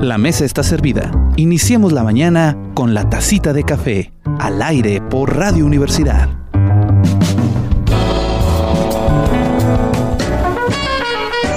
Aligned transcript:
La 0.00 0.16
mesa 0.16 0.46
está 0.46 0.62
servida. 0.62 1.10
Iniciemos 1.36 1.92
la 1.92 2.02
mañana 2.02 2.56
con 2.72 2.94
la 2.94 3.10
tacita 3.10 3.52
de 3.52 3.64
café, 3.64 4.12
al 4.38 4.62
aire 4.62 5.02
por 5.02 5.36
Radio 5.36 5.66
Universidad. 5.66 6.30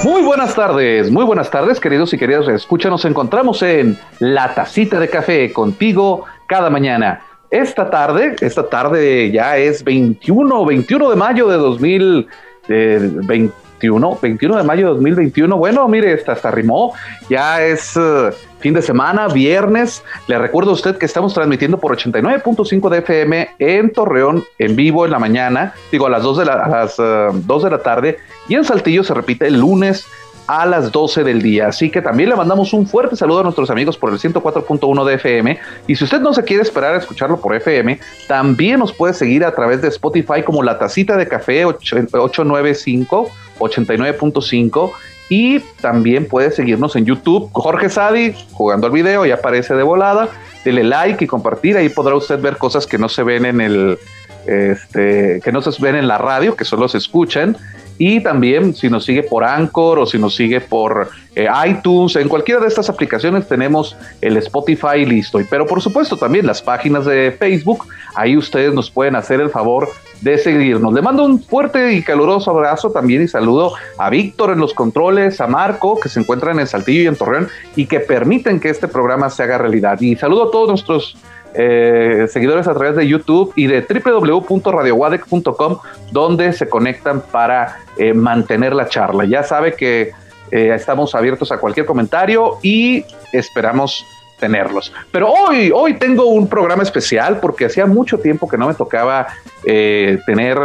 Muy 0.04 0.22
buenas 0.22 0.54
tardes, 0.54 1.10
muy 1.10 1.24
buenas 1.24 1.50
tardes, 1.50 1.80
queridos 1.80 2.12
y 2.12 2.18
queridas. 2.18 2.46
Escucha, 2.48 2.90
nos 2.90 3.06
encontramos 3.06 3.62
en 3.62 3.98
La 4.18 4.54
Tacita 4.54 5.00
de 5.00 5.08
Café 5.08 5.50
contigo 5.50 6.26
cada 6.46 6.68
mañana. 6.68 7.22
Esta 7.50 7.88
tarde, 7.88 8.36
esta 8.42 8.68
tarde 8.68 9.30
ya 9.30 9.56
es 9.56 9.82
21, 9.82 10.66
21 10.66 11.08
de 11.08 11.16
mayo 11.16 11.48
de 11.48 11.56
2020 11.56 13.63
21, 13.90 14.56
de 14.56 14.62
mayo 14.62 14.86
de 14.86 14.92
2021. 14.94 15.56
Bueno, 15.56 15.86
mire, 15.88 16.14
hasta, 16.14 16.32
hasta 16.32 16.50
rimó. 16.50 16.92
Ya 17.28 17.62
es 17.62 17.96
eh, 17.96 18.30
fin 18.60 18.74
de 18.74 18.82
semana, 18.82 19.28
viernes. 19.28 20.02
Le 20.26 20.38
recuerdo 20.38 20.70
a 20.70 20.74
usted 20.74 20.96
que 20.96 21.06
estamos 21.06 21.34
transmitiendo 21.34 21.78
por 21.78 21.96
89.5 21.96 22.88
de 22.88 22.98
FM 22.98 23.48
en 23.58 23.92
Torreón, 23.92 24.44
en 24.58 24.76
vivo 24.76 25.04
en 25.04 25.10
la 25.10 25.18
mañana, 25.18 25.74
digo 25.92 26.06
a 26.06 26.10
las 26.10 26.22
2 26.22 26.38
de 26.38 26.44
la, 26.44 26.52
a 26.54 26.68
las, 26.68 26.96
2 26.96 27.02
eh, 27.02 27.64
de 27.64 27.70
la 27.70 27.82
tarde. 27.82 28.18
Y 28.48 28.54
en 28.54 28.64
Saltillo 28.64 29.04
se 29.04 29.14
repite 29.14 29.46
el 29.46 29.60
lunes 29.60 30.06
a 30.46 30.66
las 30.66 30.92
12 30.92 31.24
del 31.24 31.42
día. 31.42 31.68
Así 31.68 31.90
que 31.90 32.02
también 32.02 32.28
le 32.28 32.36
mandamos 32.36 32.72
un 32.72 32.86
fuerte 32.86 33.16
saludo 33.16 33.40
a 33.40 33.42
nuestros 33.42 33.70
amigos 33.70 33.96
por 33.96 34.12
el 34.12 34.18
104.1 34.18 35.04
de 35.04 35.14
FM. 35.14 35.58
Y 35.86 35.96
si 35.96 36.04
usted 36.04 36.20
no 36.20 36.32
se 36.34 36.44
quiere 36.44 36.62
esperar 36.62 36.94
a 36.94 36.98
escucharlo 36.98 37.40
por 37.40 37.54
FM, 37.54 37.98
también 38.26 38.78
nos 38.78 38.92
puede 38.92 39.14
seguir 39.14 39.44
a 39.44 39.54
través 39.54 39.82
de 39.82 39.88
Spotify 39.88 40.42
como 40.44 40.62
La 40.62 40.78
Tacita 40.78 41.16
de 41.16 41.26
Café 41.26 41.64
895, 41.64 43.30
89.5. 43.58 44.92
Y 45.30 45.60
también 45.80 46.28
puede 46.28 46.50
seguirnos 46.50 46.96
en 46.96 47.06
YouTube. 47.06 47.48
Jorge 47.52 47.88
Sadi, 47.88 48.34
jugando 48.52 48.86
al 48.86 48.92
video, 48.92 49.24
ya 49.24 49.34
aparece 49.34 49.74
de 49.74 49.82
volada. 49.82 50.28
Dele 50.64 50.84
like 50.84 51.24
y 51.24 51.26
compartir. 51.26 51.76
Ahí 51.76 51.88
podrá 51.88 52.14
usted 52.14 52.40
ver 52.40 52.58
cosas 52.58 52.86
que 52.86 52.98
no 52.98 53.08
se 53.08 53.22
ven 53.22 53.46
en 53.46 53.60
el, 53.60 53.98
este, 54.46 55.40
que 55.42 55.52
no 55.52 55.62
se 55.62 55.70
ven 55.82 55.96
en 55.96 56.08
la 56.08 56.18
radio, 56.18 56.56
que 56.56 56.64
solo 56.64 56.88
se 56.88 56.98
escuchan. 56.98 57.56
Y 57.96 58.20
también 58.20 58.74
si 58.74 58.90
nos 58.90 59.04
sigue 59.04 59.22
por 59.22 59.44
Anchor 59.44 60.00
o 60.00 60.06
si 60.06 60.18
nos 60.18 60.34
sigue 60.34 60.60
por 60.60 61.10
eh, 61.36 61.48
iTunes, 61.66 62.16
en 62.16 62.28
cualquiera 62.28 62.60
de 62.60 62.66
estas 62.66 62.90
aplicaciones 62.90 63.46
tenemos 63.46 63.96
el 64.20 64.36
Spotify 64.38 65.06
listo. 65.06 65.38
Pero 65.48 65.64
por 65.66 65.80
supuesto 65.80 66.16
también 66.16 66.46
las 66.46 66.60
páginas 66.60 67.04
de 67.04 67.34
Facebook, 67.38 67.86
ahí 68.16 68.36
ustedes 68.36 68.74
nos 68.74 68.90
pueden 68.90 69.14
hacer 69.14 69.40
el 69.40 69.48
favor 69.48 69.88
de 70.20 70.38
seguirnos. 70.38 70.92
Le 70.92 71.02
mando 71.02 71.24
un 71.24 71.42
fuerte 71.42 71.92
y 71.92 72.02
caluroso 72.02 72.50
abrazo 72.50 72.90
también 72.90 73.22
y 73.22 73.28
saludo 73.28 73.74
a 73.98 74.10
Víctor 74.10 74.50
en 74.50 74.58
los 74.58 74.74
controles, 74.74 75.40
a 75.40 75.46
Marco 75.46 75.98
que 76.00 76.08
se 76.08 76.20
encuentran 76.20 76.58
en 76.60 76.66
Saltillo 76.66 77.02
y 77.02 77.06
en 77.06 77.16
Torreón 77.16 77.48
y 77.76 77.86
que 77.86 78.00
permiten 78.00 78.60
que 78.60 78.70
este 78.70 78.88
programa 78.88 79.30
se 79.30 79.42
haga 79.42 79.58
realidad. 79.58 80.00
Y 80.00 80.16
saludo 80.16 80.48
a 80.48 80.50
todos 80.50 80.68
nuestros 80.68 81.16
eh, 81.56 82.26
seguidores 82.30 82.66
a 82.66 82.74
través 82.74 82.96
de 82.96 83.06
YouTube 83.06 83.52
y 83.54 83.68
de 83.68 83.80
www.radiowadec.com, 83.82 85.78
donde 86.10 86.52
se 86.52 86.68
conectan 86.68 87.20
para 87.20 87.78
eh, 87.96 88.12
mantener 88.12 88.74
la 88.74 88.88
charla. 88.88 89.24
Ya 89.24 89.44
sabe 89.44 89.74
que 89.74 90.12
eh, 90.50 90.72
estamos 90.74 91.14
abiertos 91.14 91.52
a 91.52 91.58
cualquier 91.58 91.86
comentario 91.86 92.58
y 92.60 93.04
esperamos 93.32 94.04
tenerlos. 94.38 94.92
Pero 95.12 95.32
hoy, 95.32 95.70
hoy 95.72 95.94
tengo 95.94 96.26
un 96.26 96.48
programa 96.48 96.82
especial 96.82 97.38
porque 97.40 97.66
hacía 97.66 97.86
mucho 97.86 98.18
tiempo 98.18 98.48
que 98.48 98.58
no 98.58 98.66
me 98.66 98.74
tocaba 98.74 99.28
tener 99.64 100.58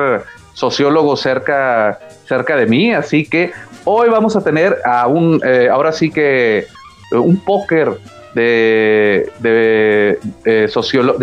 sociólogos 0.54 1.22
cerca, 1.22 2.00
cerca 2.26 2.56
de 2.56 2.66
mí, 2.66 2.94
así 2.94 3.26
que 3.26 3.52
hoy 3.86 4.10
vamos 4.10 4.36
a 4.36 4.44
tener 4.44 4.78
a 4.86 5.08
un, 5.08 5.42
ahora 5.72 5.92
sí 5.92 6.12
que 6.12 6.68
un 7.12 7.38
póker 7.44 7.98
de, 8.36 9.32
de, 9.40 10.20
de, 10.44 10.68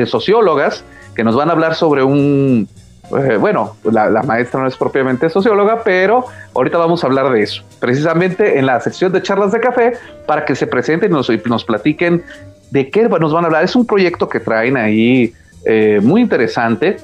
sociólogas 0.07 0.85
que 1.15 1.25
nos 1.25 1.37
van 1.37 1.49
a 1.49 1.53
hablar 1.53 1.75
sobre 1.75 2.03
un, 2.03 2.69
eh, 3.17 3.37
bueno, 3.37 3.77
la, 3.85 4.23
maestra 4.23 4.61
no 4.61 4.67
es 4.67 4.77
propiamente 4.77 5.31
socióloga, 5.31 5.83
pero 5.85 6.25
ahorita 6.55 6.77
vamos 6.79 7.05
a 7.05 7.07
hablar 7.07 7.31
de 7.31 7.43
eso, 7.43 7.63
precisamente 7.79 8.59
en 8.59 8.67
la 8.67 8.81
sección 8.81 9.13
de 9.13 9.23
charlas 9.23 9.53
de 9.53 9.61
café, 9.61 9.93
para 10.27 10.45
que 10.45 10.57
se 10.57 10.67
presenten 10.67 11.11
y 11.11 11.15
nos, 11.15 11.31
nos 11.47 11.65
platiquen 11.65 12.25
de 12.71 12.91
qué 12.91 13.09
nos 13.09 13.33
van 13.33 13.45
a 13.45 13.47
hablar. 13.47 13.65
Es 13.65 13.77
un 13.77 13.87
proyecto 13.87 14.29
que 14.29 14.41
traen 14.41 14.77
ahí 14.77 15.33
eh, 15.65 16.01
muy 16.03 16.21
interesante, 16.21 16.97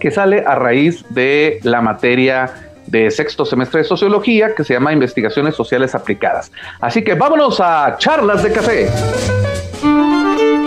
que 0.00 0.10
sale 0.10 0.42
a 0.46 0.54
raíz 0.54 1.04
de 1.10 1.60
la 1.62 1.80
materia 1.80 2.70
de 2.86 3.10
sexto 3.10 3.44
semestre 3.44 3.82
de 3.82 3.84
sociología 3.84 4.54
que 4.54 4.64
se 4.64 4.74
llama 4.74 4.92
Investigaciones 4.92 5.54
Sociales 5.54 5.94
Aplicadas. 5.94 6.50
Así 6.80 7.02
que 7.02 7.14
vámonos 7.14 7.60
a 7.60 7.96
charlas 7.98 8.42
de 8.42 8.52
café. 8.52 8.88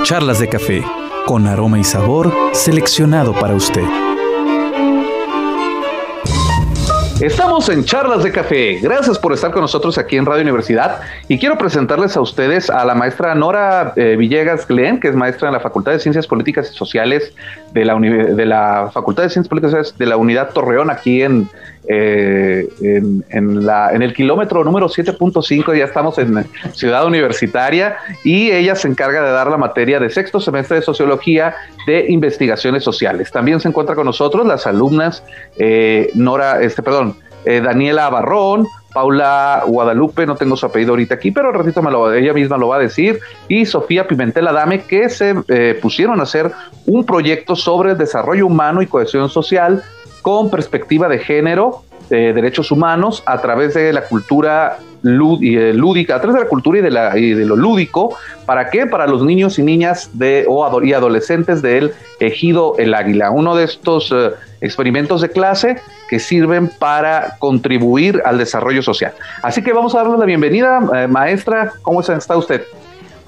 Charlas 0.04 0.40
de 0.40 0.48
café, 0.48 0.84
con 1.26 1.48
aroma 1.48 1.80
y 1.80 1.84
sabor 1.84 2.34
seleccionado 2.54 3.34
para 3.34 3.56
usted. 3.56 4.12
Estamos 7.23 7.69
en 7.69 7.85
Charlas 7.85 8.22
de 8.22 8.34
Café. 8.34 8.79
Gracias 8.81 9.17
por 9.17 9.31
estar 9.31 9.50
con 9.51 9.61
nosotros 9.61 9.97
aquí 9.97 10.17
en 10.17 10.25
Radio 10.25 10.41
Universidad. 10.41 11.00
Y 11.29 11.39
quiero 11.39 11.57
presentarles 11.57 12.17
a 12.17 12.19
ustedes 12.19 12.69
a 12.69 12.84
la 12.84 12.95
maestra 12.95 13.34
Nora 13.34 13.94
eh, 13.95 14.17
Villegas 14.17 14.67
Glenn, 14.67 15.00
que 15.00 15.07
es 15.07 15.16
maestra 15.16 15.47
en 15.47 15.53
la 15.53 15.61
Facultad 15.61 15.94
de 15.94 16.00
Ciencias 16.00 16.28
Políticas 16.28 16.69
y 16.69 16.75
Sociales 16.75 17.34
de 17.72 17.85
la, 17.85 17.97
de 17.97 18.45
la 18.45 18.89
Facultad 18.94 19.23
de 19.23 19.29
Ciencias 19.29 19.47
Políticas 19.47 19.72
y 19.72 19.73
Sociales 19.75 19.97
de 19.97 20.06
la 20.06 20.17
Unidad 20.17 20.50
Torreón, 20.50 20.89
aquí 20.89 21.22
en, 21.22 21.47
eh, 21.88 22.68
en, 22.82 24.02
el 24.02 24.14
kilómetro 24.14 24.64
número 24.64 24.88
7.5, 24.88 25.78
ya 25.78 25.86
estamos 25.86 26.18
en 26.18 26.46
Ciudad 26.72 27.06
Universitaria, 27.06 27.98
y 28.24 28.52
ella 28.52 28.76
se 28.76 28.88
encarga 28.88 29.24
de 29.24 29.32
dar 29.32 29.48
la 29.48 29.58
materia 29.58 30.00
de 30.00 30.10
sexto 30.10 30.40
semestre 30.40 30.78
de 30.78 30.82
Sociología 30.82 31.56
de 31.86 32.06
Investigaciones 32.10 32.84
Sociales. 32.84 33.32
También 33.32 33.60
se 33.60 33.68
encuentra 33.68 33.96
con 33.96 34.06
nosotros 34.06 34.46
las 34.48 34.66
alumnas 34.66 35.24
eh, 35.58 36.10
Nora, 36.16 36.62
este, 36.62 36.82
perdón, 36.82 37.18
eh, 37.46 37.60
Daniela 37.60 38.10
Barrón, 38.10 38.66
Paula 38.94 39.64
Guadalupe, 39.66 40.26
no 40.26 40.36
tengo 40.36 40.56
su 40.56 40.66
apellido 40.66 40.92
ahorita 40.92 41.16
aquí, 41.16 41.32
pero 41.32 41.50
al 41.50 41.56
ratito 41.56 42.14
ella 42.14 42.34
misma 42.34 42.58
lo 42.58 42.70
va 42.70 42.78
a 42.78 42.80
decir, 42.80 43.20
y 43.50 43.66
Sofía 43.66 44.08
Pimentel 44.08 44.48
Adame, 44.48 44.84
que 44.84 45.10
se 45.10 45.34
pusieron 45.82 46.20
a 46.20 46.24
hacer 46.24 46.52
un 46.86 47.04
proyecto 47.04 47.56
sobre 47.56 47.92
el 47.92 47.98
desarrollo 47.98 48.46
humano 48.46 48.82
y 48.82 48.88
cohesión 48.88 49.30
social 49.30 49.84
con 50.23 50.50
perspectiva 50.50 51.07
de 51.07 51.19
género, 51.19 51.84
de 52.09 52.34
derechos 52.34 52.72
humanos, 52.72 53.22
a 53.25 53.39
través 53.41 53.75
de 53.75 53.94
la 53.94 54.06
cultura 54.06 54.78
eh, 55.03 55.73
lúdica, 55.75 56.16
a 56.16 56.22
través 56.22 56.35
de 56.35 56.44
la 56.44 56.50
cultura 56.50 56.79
y 56.79 56.81
de, 56.81 56.91
la, 56.91 57.17
y 57.17 57.34
de 57.34 57.45
lo 57.45 57.57
lúdico. 57.57 58.16
¿Para 58.45 58.69
qué? 58.69 58.88
Para 58.88 59.06
los 59.06 59.22
niños 59.23 59.59
y 59.59 59.63
niñas 59.63 60.09
de, 60.13 60.45
o 60.47 60.81
y 60.81 60.94
adolescentes 60.94 61.61
del 61.61 61.94
ejido 62.22 62.75
El 62.78 62.94
Águila. 62.94 63.31
Uno 63.31 63.53
de 63.56 63.66
estos 63.66 64.13
eh, 64.13 64.31
experimentos 64.61 65.19
de 65.19 65.29
clase 65.29 65.81
que 66.07 66.19
sirven 66.19 66.69
para 66.69 67.35
contribuir 67.38 68.22
al 68.23 68.38
desarrollo 68.38 68.81
social. 68.81 69.13
Así 69.41 69.61
que 69.61 69.73
vamos 69.73 69.94
a 69.94 70.00
darle 70.00 70.17
la 70.17 70.25
bienvenida, 70.25 70.79
eh, 70.95 71.07
maestra. 71.07 71.73
¿Cómo 71.81 72.00
está 72.00 72.38
usted? 72.38 72.63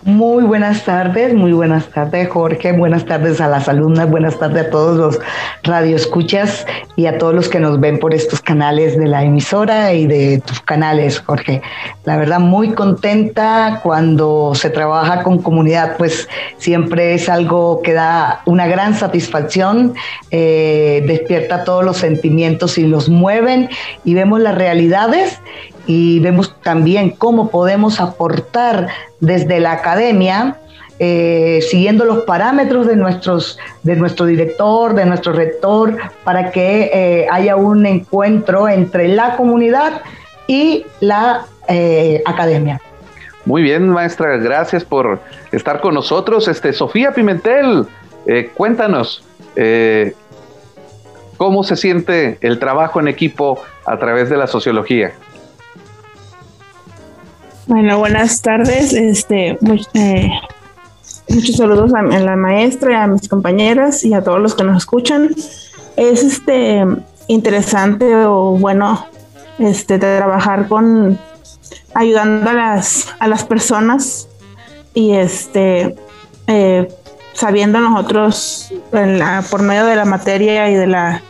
Muy 0.06 0.44
buenas 0.44 0.86
tardes, 0.86 1.34
muy 1.34 1.52
buenas 1.52 1.88
tardes 1.88 2.30
Jorge, 2.30 2.74
buenas 2.74 3.06
tardes 3.06 3.42
a 3.42 3.48
las 3.48 3.68
alumnas, 3.68 4.08
buenas 4.08 4.38
tardes 4.38 4.68
a 4.68 4.70
todos 4.70 4.98
los 4.98 5.20
radioescuchas 5.64 6.68
y 6.96 7.08
a 7.08 7.18
todos 7.18 7.34
los 7.34 7.50
que 7.50 7.60
nos 7.60 7.80
ven 7.80 7.98
por 7.98 8.14
estos 8.14 8.40
canales 8.40 9.00
de 9.00 9.08
la 9.08 9.24
emisora 9.24 9.94
y 9.94 10.06
de 10.06 10.44
tus 10.46 10.60
canales, 10.60 11.22
Jorge. 11.22 11.64
La 12.04 12.18
verdad, 12.18 12.40
muy 12.40 12.74
contenta 12.74 13.80
cuando 13.82 14.54
se 14.54 14.70
trabaja 14.70 15.24
con 15.24 15.42
comunidad, 15.42 15.98
pues 15.98 16.30
siempre 16.60 17.16
es 17.16 17.28
algo 17.28 17.82
que 17.82 17.94
da 17.94 18.44
una 18.46 18.68
gran 18.68 18.94
satisfacción, 18.94 19.96
eh, 20.30 21.04
despierta 21.08 21.64
todos 21.64 21.84
los 21.84 21.98
sentimientos 21.98 22.78
y 22.78 22.86
los 22.86 23.10
mueven 23.10 23.70
y 24.04 24.14
vemos 24.14 24.40
las 24.40 24.54
realidades 24.54 25.42
y 25.88 26.20
vemos 26.20 26.56
también 26.62 27.12
cómo 27.12 27.50
podemos 27.50 28.00
aportar 28.00 28.88
desde 29.20 29.60
la 29.60 29.74
academia, 29.74 30.58
eh, 30.98 31.60
siguiendo 31.70 32.06
los 32.06 32.24
parámetros 32.24 32.88
de, 32.88 32.96
nuestros, 32.96 33.60
de 33.84 33.96
nuestro 33.96 34.26
director, 34.26 34.94
de 34.96 35.06
nuestro 35.06 35.34
rector, 35.34 35.98
para 36.24 36.52
que 36.52 36.92
eh, 36.94 37.28
haya 37.32 37.56
un 37.56 37.86
encuentro 37.86 38.68
entre 38.70 39.10
la 39.10 39.36
comunidad 39.36 40.02
y 40.48 40.86
la 41.02 41.46
eh, 41.68 42.22
academia. 42.26 42.80
Muy 43.46 43.62
bien, 43.62 43.90
maestra, 43.90 44.38
gracias 44.38 44.84
por 44.84 45.20
estar 45.52 45.82
con 45.82 45.94
nosotros. 45.94 46.48
Este, 46.48 46.74
Sofía 46.74 47.12
Pimentel, 47.12 47.86
cuéntanos, 48.56 49.24
¿cómo 51.38 51.64
se 51.64 51.76
siente 51.76 52.40
el 52.42 52.58
trabajo 52.58 53.00
en 53.00 53.08
equipo 53.08 53.62
a 53.86 53.98
través 54.00 54.32
de 54.32 54.38
la 54.38 54.48
sociología? 54.48 55.14
Bueno, 57.68 57.98
buenas 57.98 58.44
tardes. 58.44 58.94
Este, 58.94 59.58
eh, 59.96 60.32
muchos 61.30 61.56
saludos 61.56 61.92
a, 61.96 62.04
la 62.04 62.36
maestra, 62.36 63.04
a 63.04 63.08
mis 63.08 63.28
compañeras 63.28 64.04
y 64.04 64.14
a 64.14 64.24
todos 64.24 64.40
los 64.40 64.54
que 64.54 64.64
nos 64.64 64.78
escuchan. 64.78 65.32
Es 65.98 66.24
este 66.24 66.86
interesante 67.28 68.16
o 68.26 68.52
bueno 68.52 69.08
este 69.58 69.98
trabajar 69.98 70.68
con 70.68 71.18
ayudando 71.96 72.52
a 72.52 72.54
las 72.54 73.08
a 73.18 73.28
las 73.28 73.44
personas 73.44 74.28
y 74.94 75.14
este 75.14 75.96
eh, 76.46 76.88
sabiendo 77.34 77.80
nosotros 77.80 78.72
por 79.50 79.64
medio 79.64 79.86
de 79.86 79.96
la 79.96 80.06
materia 80.06 80.70
y 80.70 80.76
de 80.76 80.86
la 80.86 81.24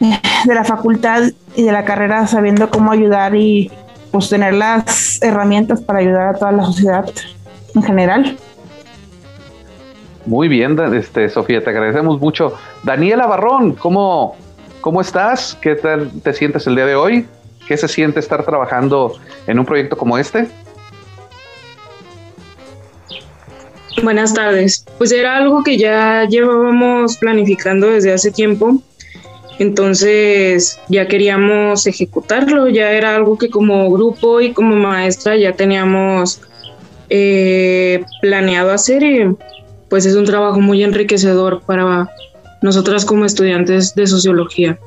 de 0.00 0.54
la 0.54 0.64
facultad 0.64 1.22
y 1.54 1.62
de 1.62 1.70
la 1.70 1.84
carrera 1.84 2.26
sabiendo 2.26 2.68
cómo 2.70 2.90
ayudar 2.90 3.36
y 3.36 3.70
pues 4.10 4.28
tener 4.28 4.54
las 4.54 5.22
herramientas 5.22 5.80
para 5.80 6.00
ayudar 6.00 6.34
a 6.34 6.38
toda 6.38 6.52
la 6.52 6.64
sociedad 6.64 7.08
en 7.74 7.82
general. 7.82 8.36
Muy 10.26 10.48
bien, 10.48 10.78
este, 10.94 11.28
Sofía, 11.28 11.62
te 11.64 11.70
agradecemos 11.70 12.20
mucho. 12.20 12.54
Daniela 12.82 13.26
Barrón, 13.26 13.72
¿cómo, 13.72 14.36
¿cómo 14.80 15.00
estás? 15.00 15.56
¿Qué 15.60 15.76
tal 15.76 16.10
te 16.22 16.32
sientes 16.32 16.66
el 16.66 16.74
día 16.74 16.86
de 16.86 16.94
hoy? 16.94 17.26
¿Qué 17.66 17.76
se 17.76 17.88
siente 17.88 18.20
estar 18.20 18.44
trabajando 18.44 19.14
en 19.46 19.58
un 19.58 19.64
proyecto 19.64 19.96
como 19.96 20.18
este? 20.18 20.48
Buenas 24.02 24.34
tardes. 24.34 24.84
Pues 24.98 25.12
era 25.12 25.36
algo 25.36 25.62
que 25.62 25.78
ya 25.78 26.24
llevábamos 26.24 27.16
planificando 27.16 27.88
desde 27.88 28.12
hace 28.12 28.30
tiempo 28.30 28.82
entonces 29.60 30.80
ya 30.88 31.06
queríamos 31.06 31.86
ejecutarlo, 31.86 32.68
ya 32.68 32.92
era 32.92 33.14
algo 33.14 33.36
que 33.36 33.50
como 33.50 33.90
grupo 33.90 34.40
y 34.40 34.54
como 34.54 34.74
maestra 34.74 35.36
ya 35.36 35.52
teníamos 35.52 36.40
eh, 37.10 38.02
planeado 38.22 38.72
hacer 38.72 39.02
y 39.02 39.36
pues 39.90 40.06
es 40.06 40.14
un 40.14 40.24
trabajo 40.24 40.60
muy 40.60 40.82
enriquecedor 40.82 41.60
para 41.60 42.08
nosotras 42.62 43.04
como 43.04 43.26
estudiantes 43.26 43.94
de 43.94 44.06
sociología. 44.06 44.78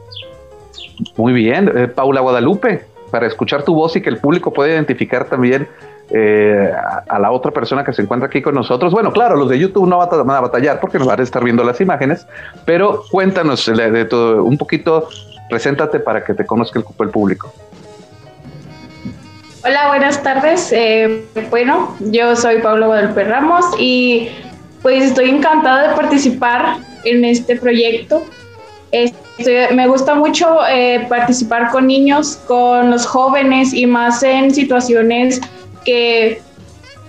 Muy 1.18 1.34
bien, 1.34 1.72
eh, 1.76 1.88
Paula 1.88 2.22
Guadalupe, 2.22 2.84
para 3.12 3.28
escuchar 3.28 3.64
tu 3.64 3.76
voz 3.76 3.96
y 3.96 4.02
que 4.02 4.10
el 4.10 4.18
público 4.18 4.52
pueda 4.52 4.74
identificar 4.74 5.30
también 5.30 5.68
eh, 6.10 6.72
a, 7.08 7.18
la 7.18 7.32
otra 7.32 7.52
persona 7.52 7.84
que 7.84 7.94
se 7.94 8.02
encuentra 8.02 8.28
aquí 8.28 8.42
con 8.42 8.54
nosotros. 8.54 8.92
Bueno, 8.92 9.12
claro, 9.12 9.36
los 9.36 9.50
de 9.50 9.58
YouTube 9.58 9.88
no 9.88 9.98
van 9.98 10.30
a 10.30 10.42
batallar 10.42 10.80
porque 10.80 11.00
nos 11.00 11.08
van 11.08 11.20
a 11.20 11.24
estar 11.24 11.44
viendo 11.44 11.64
las 11.64 11.80
imágenes, 11.82 12.28
pero 12.66 13.04
cuéntanos 13.10 13.66
de, 13.66 14.06
todo, 14.06 14.44
un 14.44 14.58
poquito, 14.58 15.08
preséntate 15.50 16.00
para 16.00 16.24
que 16.24 16.34
te 16.34 16.46
conozca 16.46 16.80
el, 16.80 17.10
público. 17.10 17.54
Hola, 19.66 19.88
buenas 19.88 20.22
tardes. 20.22 20.72
Eh, 20.74 21.24
bueno, 21.50 21.96
yo 22.00 22.36
soy 22.36 22.62
Pablo 22.62 22.88
Guadalupe 22.88 23.24
Ramos 23.24 23.66
y 23.80 24.30
pues 24.82 25.06
estoy 25.06 25.30
encantada 25.30 25.90
de 25.90 25.96
participar 25.96 26.78
en 27.06 27.24
este 27.24 27.56
proyecto. 27.56 28.24
me 29.72 29.88
gusta 29.88 30.16
mucho 30.16 30.60
eh, 30.70 31.06
participar 31.08 31.72
con 31.72 31.88
niños, 31.88 32.36
con 32.46 32.92
los 32.92 33.06
jóvenes 33.06 33.74
y 33.74 33.88
más 33.88 34.22
en 34.22 34.54
situaciones 34.54 35.42
que 35.84 36.42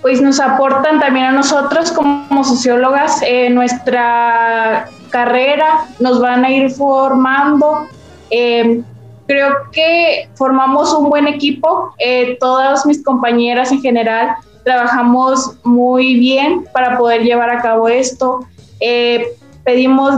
pues 0.03 0.21
nos 0.21 0.39
aportan 0.39 1.01
también 1.01 1.27
a 1.27 1.33
nosotros 1.33 1.91
como 1.91 2.45
sociólogas 2.45 3.23
en 3.23 3.55
nuestra 3.55 4.91
carrera, 5.09 5.87
nos 5.99 6.21
van 6.21 6.45
a 6.45 6.51
ir 6.51 6.71
formando. 6.71 7.87
Em, 8.29 8.85
creo 9.27 9.49
que 9.73 10.29
formamos 10.35 10.93
un 10.93 11.09
buen 11.09 11.27
equipo, 11.27 11.95
eh, 11.99 12.37
todas 12.39 12.85
mis 12.85 13.03
compañeras 13.03 13.73
en 13.73 13.81
general 13.81 14.37
trabajamos 14.63 15.57
muy 15.63 16.19
bien 16.19 16.67
para 16.73 16.99
poder 16.99 17.23
llevar 17.23 17.51
a 17.51 17.63
cabo 17.63 17.89
esto. 17.89 18.41
Eh, 18.81 19.25
pedimos 19.65 20.17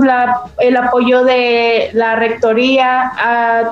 el 0.58 0.76
apoyo 0.76 1.24
de 1.24 1.90
la 1.92 2.16
rectoría, 2.16 3.12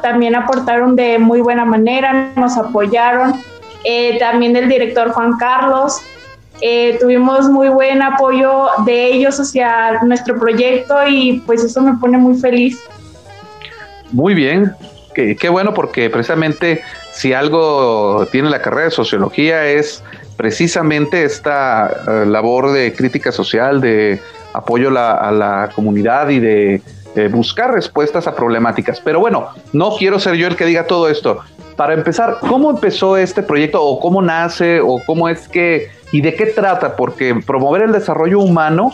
también 0.03 0.37
aportaron 0.37 0.95
de 0.95 1.19
muy 1.19 1.41
buena 1.41 1.65
manera, 1.65 2.33
nos 2.37 2.57
apoyaron 2.57 3.35
eh, 3.85 4.19
también 4.19 4.55
del 4.55 4.69
director 4.69 5.11
Juan 5.11 5.37
Carlos. 5.39 6.01
Eh, 6.61 6.97
tuvimos 7.01 7.49
muy 7.51 7.69
buen 7.69 8.01
apoyo 8.01 8.69
de 8.87 9.09
ellos 9.09 9.39
hacia 9.39 10.03
nuestro 10.05 10.39
proyecto 10.39 10.95
y 11.07 11.43
pues 11.47 11.63
eso 11.63 11.83
me 11.83 11.95
pone 11.99 12.17
muy 12.17 12.37
feliz. 12.37 12.79
Muy 14.13 14.35
bien, 14.35 14.73
qué, 15.15 15.49
bueno 15.49 15.75
porque 15.75 16.09
precisamente 16.09 16.83
si 17.13 17.33
algo 17.33 18.27
tiene 18.31 18.49
la 18.49 18.63
carrera 18.63 18.85
de 18.85 18.91
sociología 18.93 19.67
es 19.67 20.03
precisamente 20.37 21.25
esta 21.25 21.91
eh, 22.07 22.27
labor 22.27 22.73
de 22.73 22.95
crítica 22.95 23.33
social, 23.33 23.81
de 23.81 24.21
apoyo 24.53 24.89
a 24.97 25.33
la 25.33 25.71
comunidad 25.75 26.29
y 26.29 26.39
de 26.39 26.81
buscar 27.31 27.73
respuestas 27.73 28.27
a 28.27 28.35
problemáticas. 28.35 29.01
Pero 29.01 29.21
bueno, 29.21 29.49
no 29.73 29.97
quiero 29.97 30.19
ser 30.19 30.35
yo 30.35 30.47
el 30.47 30.57
que 30.57 30.65
diga 30.65 30.87
todo 30.87 31.09
esto 31.09 31.43
para 31.76 31.94
empezar, 31.94 32.38
¿cómo 32.41 32.71
empezó 32.71 33.17
este 33.17 33.43
proyecto 33.43 33.82
o 33.82 34.00
cómo 34.00 34.23
nace 34.23 34.81
o 34.81 35.00
cómo 35.06 35.29
es 35.29 35.49
que 35.49 35.88
y 36.12 36.21
de 36.21 36.35
qué 36.35 36.47
trata? 36.47 36.97
Porque 36.97 37.35
promover 37.47 37.82
el 37.82 37.93
desarrollo 37.93 38.41
humano 38.41 38.91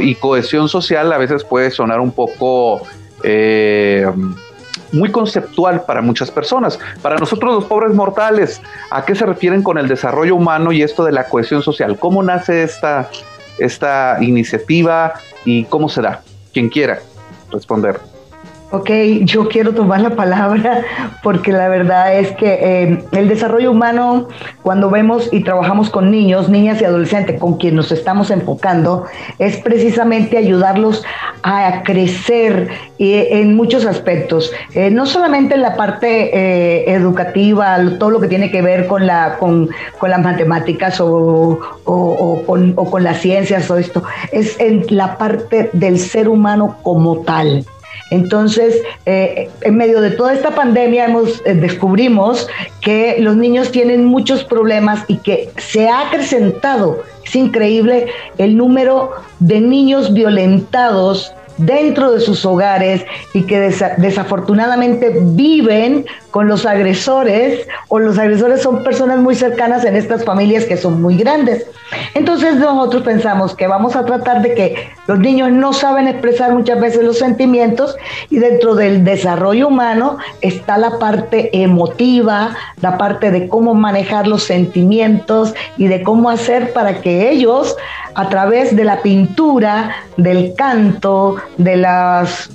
y 0.00 0.14
cohesión 0.16 0.68
social 0.68 1.12
a 1.12 1.18
veces 1.18 1.44
puede 1.44 1.70
sonar 1.70 2.00
un 2.00 2.10
poco 2.10 2.82
eh, 3.22 4.06
muy 4.92 5.10
conceptual 5.10 5.84
para 5.84 6.02
muchas 6.02 6.30
personas. 6.30 6.78
Para 7.02 7.16
nosotros 7.16 7.54
los 7.54 7.64
pobres 7.64 7.94
mortales, 7.94 8.60
¿a 8.90 9.04
qué 9.04 9.14
se 9.14 9.26
refieren 9.26 9.62
con 9.62 9.78
el 9.78 9.88
desarrollo 9.88 10.34
humano 10.34 10.72
y 10.72 10.82
esto 10.82 11.04
de 11.04 11.12
la 11.12 11.24
cohesión 11.24 11.62
social? 11.62 11.98
¿Cómo 11.98 12.22
nace 12.22 12.62
esta, 12.62 13.08
esta 13.58 14.18
iniciativa 14.20 15.14
y 15.44 15.64
cómo 15.64 15.88
se 15.88 16.02
da? 16.02 16.22
Quien 16.52 16.68
quiera 16.68 17.00
responder. 17.52 18.15
Ok, 18.72 18.90
yo 19.20 19.46
quiero 19.48 19.72
tomar 19.74 20.00
la 20.00 20.10
palabra 20.10 20.82
porque 21.22 21.52
la 21.52 21.68
verdad 21.68 22.18
es 22.18 22.32
que 22.32 22.58
eh, 22.60 23.04
el 23.12 23.28
desarrollo 23.28 23.70
humano, 23.70 24.26
cuando 24.62 24.90
vemos 24.90 25.28
y 25.32 25.44
trabajamos 25.44 25.88
con 25.88 26.10
niños, 26.10 26.48
niñas 26.48 26.80
y 26.80 26.84
adolescentes, 26.84 27.38
con 27.38 27.58
quien 27.58 27.76
nos 27.76 27.92
estamos 27.92 28.28
enfocando, 28.32 29.04
es 29.38 29.58
precisamente 29.58 30.36
ayudarlos 30.36 31.04
a 31.44 31.84
crecer 31.84 32.68
en 32.98 33.54
muchos 33.54 33.86
aspectos, 33.86 34.50
eh, 34.74 34.90
no 34.90 35.06
solamente 35.06 35.54
en 35.54 35.62
la 35.62 35.76
parte 35.76 36.36
eh, 36.36 36.92
educativa, 36.92 37.78
todo 38.00 38.10
lo 38.10 38.20
que 38.20 38.26
tiene 38.26 38.50
que 38.50 38.62
ver 38.62 38.88
con, 38.88 39.06
la, 39.06 39.36
con, 39.38 39.70
las 40.02 40.20
matemáticas 40.20 41.00
o, 41.00 41.60
con, 41.84 42.72
o 42.74 42.90
con 42.90 43.04
las 43.04 43.18
ciencias 43.18 43.70
o 43.70 43.76
esto, 43.76 44.02
es 44.32 44.58
en 44.58 44.84
la 44.90 45.18
parte 45.18 45.70
del 45.72 46.00
ser 46.00 46.28
humano 46.28 46.78
como 46.82 47.18
tal. 47.18 47.64
Entonces, 48.10 48.82
eh, 49.04 49.50
en 49.62 49.76
medio 49.76 50.00
de 50.00 50.10
toda 50.10 50.32
esta 50.32 50.54
pandemia 50.54 51.06
hemos, 51.06 51.42
eh, 51.44 51.54
descubrimos 51.54 52.48
que 52.80 53.16
los 53.18 53.36
niños 53.36 53.72
tienen 53.72 54.04
muchos 54.04 54.44
problemas 54.44 55.04
y 55.08 55.16
que 55.18 55.50
se 55.58 55.88
ha 55.88 56.08
acrecentado, 56.08 57.02
es 57.24 57.34
increíble, 57.34 58.06
el 58.38 58.56
número 58.56 59.10
de 59.40 59.60
niños 59.60 60.12
violentados 60.12 61.32
dentro 61.58 62.12
de 62.12 62.20
sus 62.20 62.44
hogares 62.44 63.04
y 63.32 63.42
que 63.42 63.58
desafortunadamente 63.98 65.16
viven 65.20 66.06
con 66.30 66.48
los 66.48 66.66
agresores 66.66 67.66
o 67.88 67.98
los 67.98 68.18
agresores 68.18 68.62
son 68.62 68.84
personas 68.84 69.18
muy 69.18 69.34
cercanas 69.34 69.84
en 69.84 69.96
estas 69.96 70.24
familias 70.24 70.64
que 70.64 70.76
son 70.76 71.00
muy 71.00 71.16
grandes. 71.16 71.66
Entonces 72.14 72.56
nosotros 72.56 73.02
pensamos 73.02 73.54
que 73.54 73.66
vamos 73.66 73.96
a 73.96 74.04
tratar 74.04 74.42
de 74.42 74.54
que 74.54 74.90
los 75.06 75.18
niños 75.18 75.50
no 75.50 75.72
saben 75.72 76.08
expresar 76.08 76.52
muchas 76.52 76.80
veces 76.80 77.04
los 77.04 77.18
sentimientos 77.18 77.96
y 78.28 78.38
dentro 78.38 78.74
del 78.74 79.04
desarrollo 79.04 79.68
humano 79.68 80.18
está 80.40 80.76
la 80.78 80.98
parte 80.98 81.50
emotiva, 81.62 82.54
la 82.80 82.98
parte 82.98 83.30
de 83.30 83.48
cómo 83.48 83.74
manejar 83.74 84.26
los 84.26 84.42
sentimientos 84.42 85.54
y 85.78 85.86
de 85.86 86.02
cómo 86.02 86.28
hacer 86.28 86.72
para 86.72 87.00
que 87.00 87.30
ellos 87.30 87.76
a 88.14 88.28
través 88.28 88.74
de 88.74 88.84
la 88.84 89.02
pintura, 89.02 89.94
del 90.16 90.54
canto, 90.54 91.36
de 91.56 91.76
las 91.76 92.50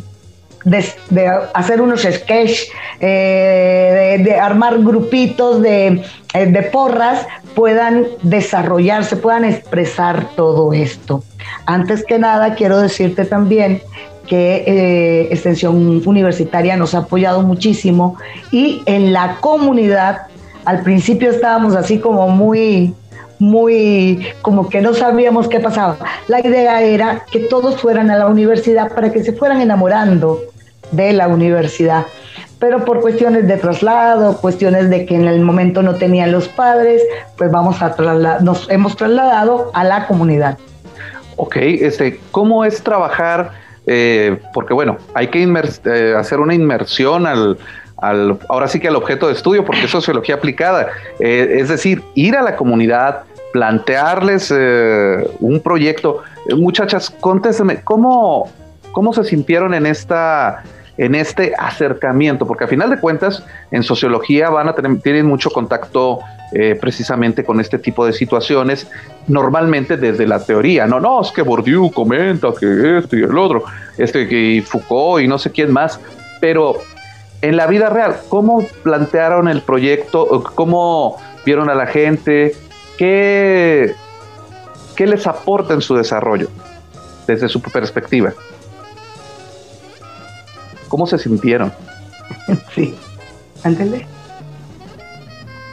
de, 0.64 1.28
hacer 1.54 1.82
unos 1.82 2.02
sketches, 2.02 2.70
eh, 3.00 4.22
de, 4.24 4.36
armar 4.36 4.80
grupitos 4.80 5.62
de, 5.62 6.04
eh, 6.34 6.46
de, 6.46 6.62
porras, 6.64 7.26
puedan 7.56 8.06
desarrollarse, 8.22 9.18
puedan 9.18 9.46
expresar 9.46 10.30
todo 10.36 10.74
esto. 10.74 11.24
Antes 11.66 12.06
que 12.06 12.20
nada, 12.20 12.56
quiero 12.56 12.80
decirte 12.80 13.26
también 13.26 13.82
que 14.28 14.64
eh, 14.66 15.28
Extensión 15.32 16.02
Universitaria 16.06 16.78
nos 16.78 16.96
ha 16.96 17.00
apoyado 17.00 17.42
muchísimo 17.42 18.18
y 18.52 18.82
en 18.86 19.12
la 19.14 19.38
comunidad, 19.42 20.28
al 20.64 20.84
principio 20.84 21.32
estábamos 21.32 21.76
así 21.76 22.00
como 22.00 22.30
muy 22.30 22.94
muy 23.42 24.28
como 24.44 24.70
que 24.70 24.82
no 24.82 24.94
sabíamos 24.94 25.48
qué 25.48 25.60
pasaba. 25.60 25.98
La 26.28 26.40
idea 26.40 26.82
era 26.84 27.26
que 27.32 27.40
todos 27.40 27.82
fueran 27.82 28.12
a 28.12 28.18
la 28.18 28.28
universidad 28.28 28.94
para 28.94 29.12
que 29.12 29.24
se 29.24 29.34
fueran 29.34 29.62
enamorando 29.62 30.40
de 30.92 31.12
la 31.12 31.28
universidad. 31.28 32.06
Pero 32.60 32.86
por 32.86 33.02
cuestiones 33.02 33.48
de 33.48 33.58
traslado, 33.58 34.38
cuestiones 34.38 34.92
de 34.92 35.08
que 35.08 35.16
en 35.16 35.26
el 35.28 35.42
momento 35.42 35.82
no 35.82 35.96
tenían 35.96 36.32
los 36.32 36.48
padres, 36.50 37.02
pues 37.36 37.50
vamos 37.50 37.82
a 37.82 37.96
nos 38.42 38.70
hemos 38.70 38.96
trasladado 38.96 39.72
a 39.74 39.84
la 39.84 40.06
comunidad. 40.06 40.60
Ok, 41.38 41.56
este, 41.58 42.20
¿cómo 42.30 42.64
es 42.64 42.84
trabajar? 42.84 43.54
Eh, 43.88 44.38
porque 44.54 44.76
bueno, 44.76 44.98
hay 45.16 45.30
que 45.30 45.42
eh, 45.42 46.14
hacer 46.16 46.40
una 46.40 46.54
inmersión 46.54 47.26
al, 47.26 47.58
ahora 48.02 48.68
sí 48.68 48.80
que 48.80 48.88
al 48.88 48.96
objeto 48.96 49.26
de 49.26 49.34
estudio, 49.34 49.66
porque 49.66 49.86
es 49.86 49.92
sociología 49.92 50.36
aplicada. 50.36 50.90
Eh, 51.20 51.58
es 51.60 51.70
decir, 51.70 52.04
ir 52.14 52.36
a 52.36 52.44
la 52.44 52.56
comunidad, 52.56 53.24
plantearles 53.52 54.54
eh, 54.56 55.30
un 55.40 55.60
proyecto. 55.60 56.24
Muchachas, 56.56 57.10
contéstame, 57.10 57.82
¿cómo, 57.82 58.50
¿cómo 58.92 59.14
se 59.14 59.24
sintieron 59.24 59.74
en 59.74 59.86
esta 59.86 60.64
en 60.98 61.16
este 61.16 61.54
acercamiento, 61.58 62.46
porque 62.46 62.66
a 62.66 62.68
final 62.68 62.90
de 62.90 63.00
cuentas 63.00 63.44
en 63.72 63.82
sociología 63.82 64.50
van 64.50 64.68
a 64.68 64.76
tener, 64.76 65.02
tienen 65.02 65.26
mucho 65.26 65.50
contacto 65.50 66.20
eh, 66.54 66.78
precisamente 66.80 67.44
con 67.44 67.60
este 67.60 67.80
tipo 67.80 68.06
de 68.06 68.14
situaciones, 68.14 68.88
normalmente 69.28 69.98
desde 69.98 70.28
la 70.28 70.46
teoría, 70.46 70.86
no, 70.86 71.00
no, 71.00 71.22
es 71.22 71.32
que 71.32 71.42
Bourdieu 71.42 71.92
comenta 71.92 72.50
que 72.60 73.00
esto 73.00 73.16
y 73.16 73.24
el 73.24 73.38
otro, 73.38 73.64
este 73.98 74.28
que 74.28 74.64
Foucault 74.64 75.24
y 75.24 75.28
no 75.28 75.40
sé 75.40 75.50
quién 75.50 75.72
más, 75.72 76.00
pero 76.40 76.76
en 77.42 77.58
la 77.58 77.68
vida 77.68 77.90
real, 77.90 78.18
¿cómo 78.30 78.64
plantearon 78.84 79.48
el 79.48 79.62
proyecto? 79.62 80.44
¿Cómo 80.56 81.18
vieron 81.46 81.70
a 81.70 81.74
la 81.74 81.88
gente? 81.88 82.54
¿Qué, 83.02 83.96
qué 84.96 85.08
les 85.08 85.26
aporta 85.26 85.74
en 85.74 85.82
su 85.82 85.96
desarrollo 85.96 86.50
desde 87.26 87.50
su 87.50 87.60
perspectiva? 87.60 88.32
¿Cómo 90.88 91.08
se 91.08 91.18
sintieron? 91.18 91.74
Sí, 92.76 92.96
ándale. 93.64 94.06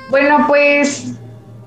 Bueno, 0.09 0.47
pues 0.49 1.17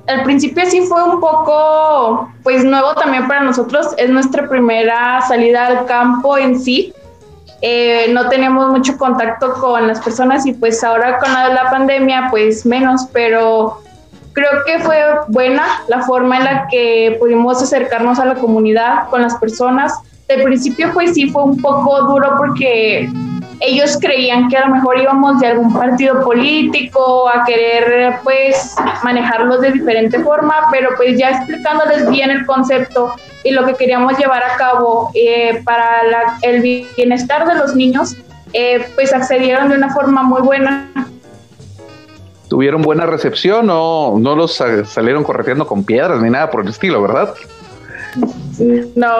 al 0.07 0.23
principio 0.23 0.65
sí 0.65 0.81
fue 0.81 1.03
un 1.03 1.19
poco, 1.19 2.27
pues 2.41 2.65
nuevo 2.65 2.95
también 2.95 3.27
para 3.27 3.43
nosotros. 3.43 3.89
Es 3.99 4.09
nuestra 4.09 4.49
primera 4.49 5.21
salida 5.27 5.67
al 5.67 5.85
campo 5.85 6.39
en 6.39 6.59
sí. 6.59 6.91
Eh, 7.61 8.07
no 8.11 8.29
tenemos 8.29 8.71
mucho 8.71 8.97
contacto 8.97 9.53
con 9.53 9.87
las 9.87 9.99
personas 10.01 10.43
y 10.47 10.53
pues 10.53 10.83
ahora 10.83 11.19
con 11.19 11.31
la, 11.31 11.49
la 11.49 11.69
pandemia 11.69 12.29
pues 12.31 12.65
menos, 12.65 13.05
pero 13.13 13.79
creo 14.33 14.49
que 14.65 14.79
fue 14.79 14.97
buena 15.27 15.63
la 15.87 16.01
forma 16.01 16.37
en 16.37 16.43
la 16.43 16.67
que 16.69 17.17
pudimos 17.19 17.61
acercarnos 17.61 18.19
a 18.19 18.25
la 18.25 18.35
comunidad 18.35 19.09
con 19.09 19.21
las 19.21 19.35
personas. 19.35 19.93
Al 20.29 20.43
principio 20.43 20.91
pues 20.93 21.13
sí 21.13 21.29
fue 21.29 21.43
un 21.43 21.61
poco 21.61 22.03
duro 22.03 22.35
porque 22.37 23.09
ellos 23.59 23.97
creían 24.01 24.49
que 24.49 24.57
a 24.57 24.67
lo 24.67 24.75
mejor 24.75 24.99
íbamos 24.99 25.39
de 25.39 25.47
algún 25.47 25.73
partido 25.73 26.23
político 26.23 27.29
a 27.29 27.45
querer 27.45 28.15
pues 28.23 28.75
manejarlos 29.03 29.61
de 29.61 29.71
diferente 29.71 30.19
forma, 30.19 30.67
pero 30.71 30.89
pues 30.97 31.17
ya 31.17 31.29
explicándoles 31.29 32.09
bien 32.09 32.31
el 32.31 32.45
concepto 32.45 33.13
y 33.43 33.51
lo 33.51 33.65
que 33.65 33.75
queríamos 33.75 34.17
llevar 34.17 34.43
a 34.43 34.55
cabo 34.57 35.11
eh, 35.13 35.61
para 35.63 36.01
el 36.41 36.61
bienestar 36.61 37.47
de 37.47 37.55
los 37.55 37.75
niños, 37.75 38.15
eh, 38.53 38.87
pues 38.95 39.13
accedieron 39.13 39.69
de 39.69 39.75
una 39.75 39.93
forma 39.93 40.23
muy 40.23 40.41
buena. 40.41 40.89
Tuvieron 42.51 42.81
buena 42.81 43.05
recepción, 43.05 43.67
no, 43.67 44.19
no 44.19 44.35
los 44.35 44.61
salieron 44.83 45.23
correteando 45.23 45.65
con 45.65 45.85
piedras 45.85 46.21
ni 46.21 46.29
nada 46.29 46.51
por 46.51 46.63
el 46.63 46.67
estilo, 46.67 47.01
¿verdad? 47.01 47.33
No. 48.93 49.19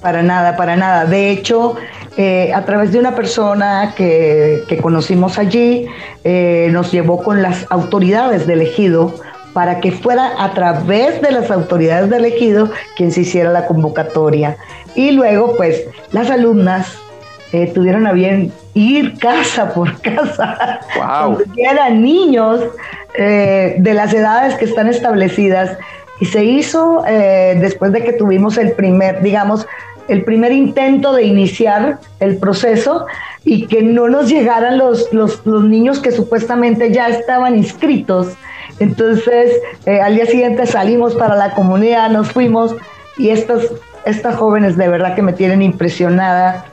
Para 0.00 0.22
nada, 0.22 0.56
para 0.56 0.76
nada. 0.76 1.06
De 1.06 1.32
hecho, 1.32 1.74
eh, 2.16 2.52
a 2.54 2.64
través 2.64 2.92
de 2.92 3.00
una 3.00 3.16
persona 3.16 3.94
que, 3.96 4.78
conocimos 4.80 5.38
allí, 5.38 5.88
eh, 6.22 6.68
nos 6.70 6.92
llevó 6.92 7.20
con 7.20 7.42
las 7.42 7.66
autoridades 7.68 8.46
del 8.46 8.60
ejido 8.60 9.12
para 9.52 9.80
que 9.80 9.90
fuera 9.90 10.32
a 10.38 10.54
través 10.54 11.20
de 11.20 11.32
las 11.32 11.50
autoridades 11.50 12.10
del 12.10 12.26
ejido 12.26 12.70
quien 12.96 13.10
se 13.10 13.22
hiciera 13.22 13.50
la 13.50 13.66
convocatoria. 13.66 14.56
Y 14.94 15.10
luego, 15.10 15.56
pues, 15.56 15.82
las 16.12 16.30
alumnas 16.30 16.96
eh, 17.52 17.70
tuvieron 17.74 18.06
a 18.06 18.12
bien 18.12 18.52
ir 18.74 19.18
casa 19.18 19.72
por 19.72 20.00
casa, 20.02 20.80
wow. 20.96 21.38
eran 21.56 22.02
niños 22.02 22.60
de 23.16 23.92
las 23.92 24.14
edades 24.14 24.54
que 24.54 24.64
están 24.64 24.88
establecidas. 24.88 25.76
Y 26.20 26.26
se 26.26 26.44
hizo 26.44 27.02
después 27.02 27.92
de 27.92 28.04
que 28.04 28.12
tuvimos 28.12 28.56
el 28.56 28.72
primer, 28.72 29.20
digamos, 29.20 29.66
el 30.10 30.24
primer 30.24 30.50
intento 30.50 31.12
de 31.12 31.22
iniciar 31.22 32.00
el 32.18 32.36
proceso 32.38 33.06
y 33.44 33.66
que 33.68 33.80
no 33.82 34.08
nos 34.08 34.28
llegaran 34.28 34.76
los, 34.76 35.12
los, 35.12 35.46
niños 35.46 36.00
que 36.00 36.10
supuestamente 36.10 36.92
ya 36.92 37.08
estaban 37.08 37.56
inscritos. 37.56 38.34
Entonces, 38.80 39.52
eh, 39.86 40.00
al 40.00 40.16
día 40.16 40.26
siguiente 40.26 40.66
salimos 40.66 41.14
para 41.14 41.36
la 41.36 41.54
comunidad, 41.54 42.10
nos 42.10 42.32
fuimos 42.32 42.74
y 43.18 43.30
estas, 43.30 43.66
estas 44.04 44.34
jóvenes 44.34 44.76
de 44.76 44.88
verdad 44.88 45.14
que 45.14 45.22
me 45.22 45.32
tienen 45.32 45.62
impresionada 45.62 46.64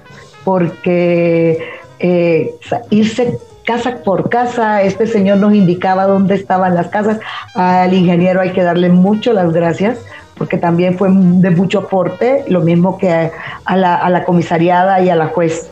porque 0.48 1.60
eh, 2.00 2.56
irse 2.90 3.38
casa 3.66 3.98
por 4.06 4.30
casa, 4.30 4.82
este 4.82 5.06
señor 5.06 5.40
nos 5.40 5.54
indicaba 5.54 6.08
dónde 6.08 6.36
estaban 6.36 6.74
las 6.74 6.88
casas, 6.88 7.20
al 7.54 7.94
ingeniero 7.94 8.40
hay 8.40 8.54
que 8.54 8.64
darle 8.64 8.88
mucho 8.88 9.34
las 9.34 9.52
gracias 9.52 10.00
porque 10.38 10.58
también 10.58 10.98
fue 10.98 11.10
de 11.12 11.50
mucho 11.50 11.80
aporte, 11.80 12.46
lo 12.48 12.62
mismo 12.62 12.98
que 12.98 13.30
a, 13.66 13.76
la, 13.76 14.24
comisariada 14.24 15.02
y 15.02 15.10
a 15.10 15.18
la 15.18 15.28
juez. 15.28 15.70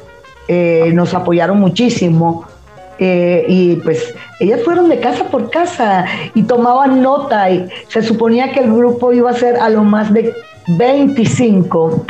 Eh, 0.49 0.91
nos 0.93 1.13
apoyaron 1.13 1.57
muchísimo. 1.57 2.45
Eh, 2.99 3.45
y 3.47 3.75
pues 3.77 4.13
ellas 4.41 4.61
fueron 4.65 4.89
de 4.89 4.99
casa 4.99 5.25
por 5.25 5.49
casa 5.49 6.05
y 6.33 6.43
tomaban 6.43 7.01
nota 7.01 7.49
y 7.49 7.67
se 7.87 8.01
suponía 8.01 8.51
que 8.51 8.61
el 8.61 8.73
grupo 8.73 9.13
iba 9.13 9.29
a 9.29 9.33
ser 9.33 9.57
a 9.57 9.69
lo 9.69 9.83
más 9.83 10.13
de 10.13 10.33
25 10.67 12.05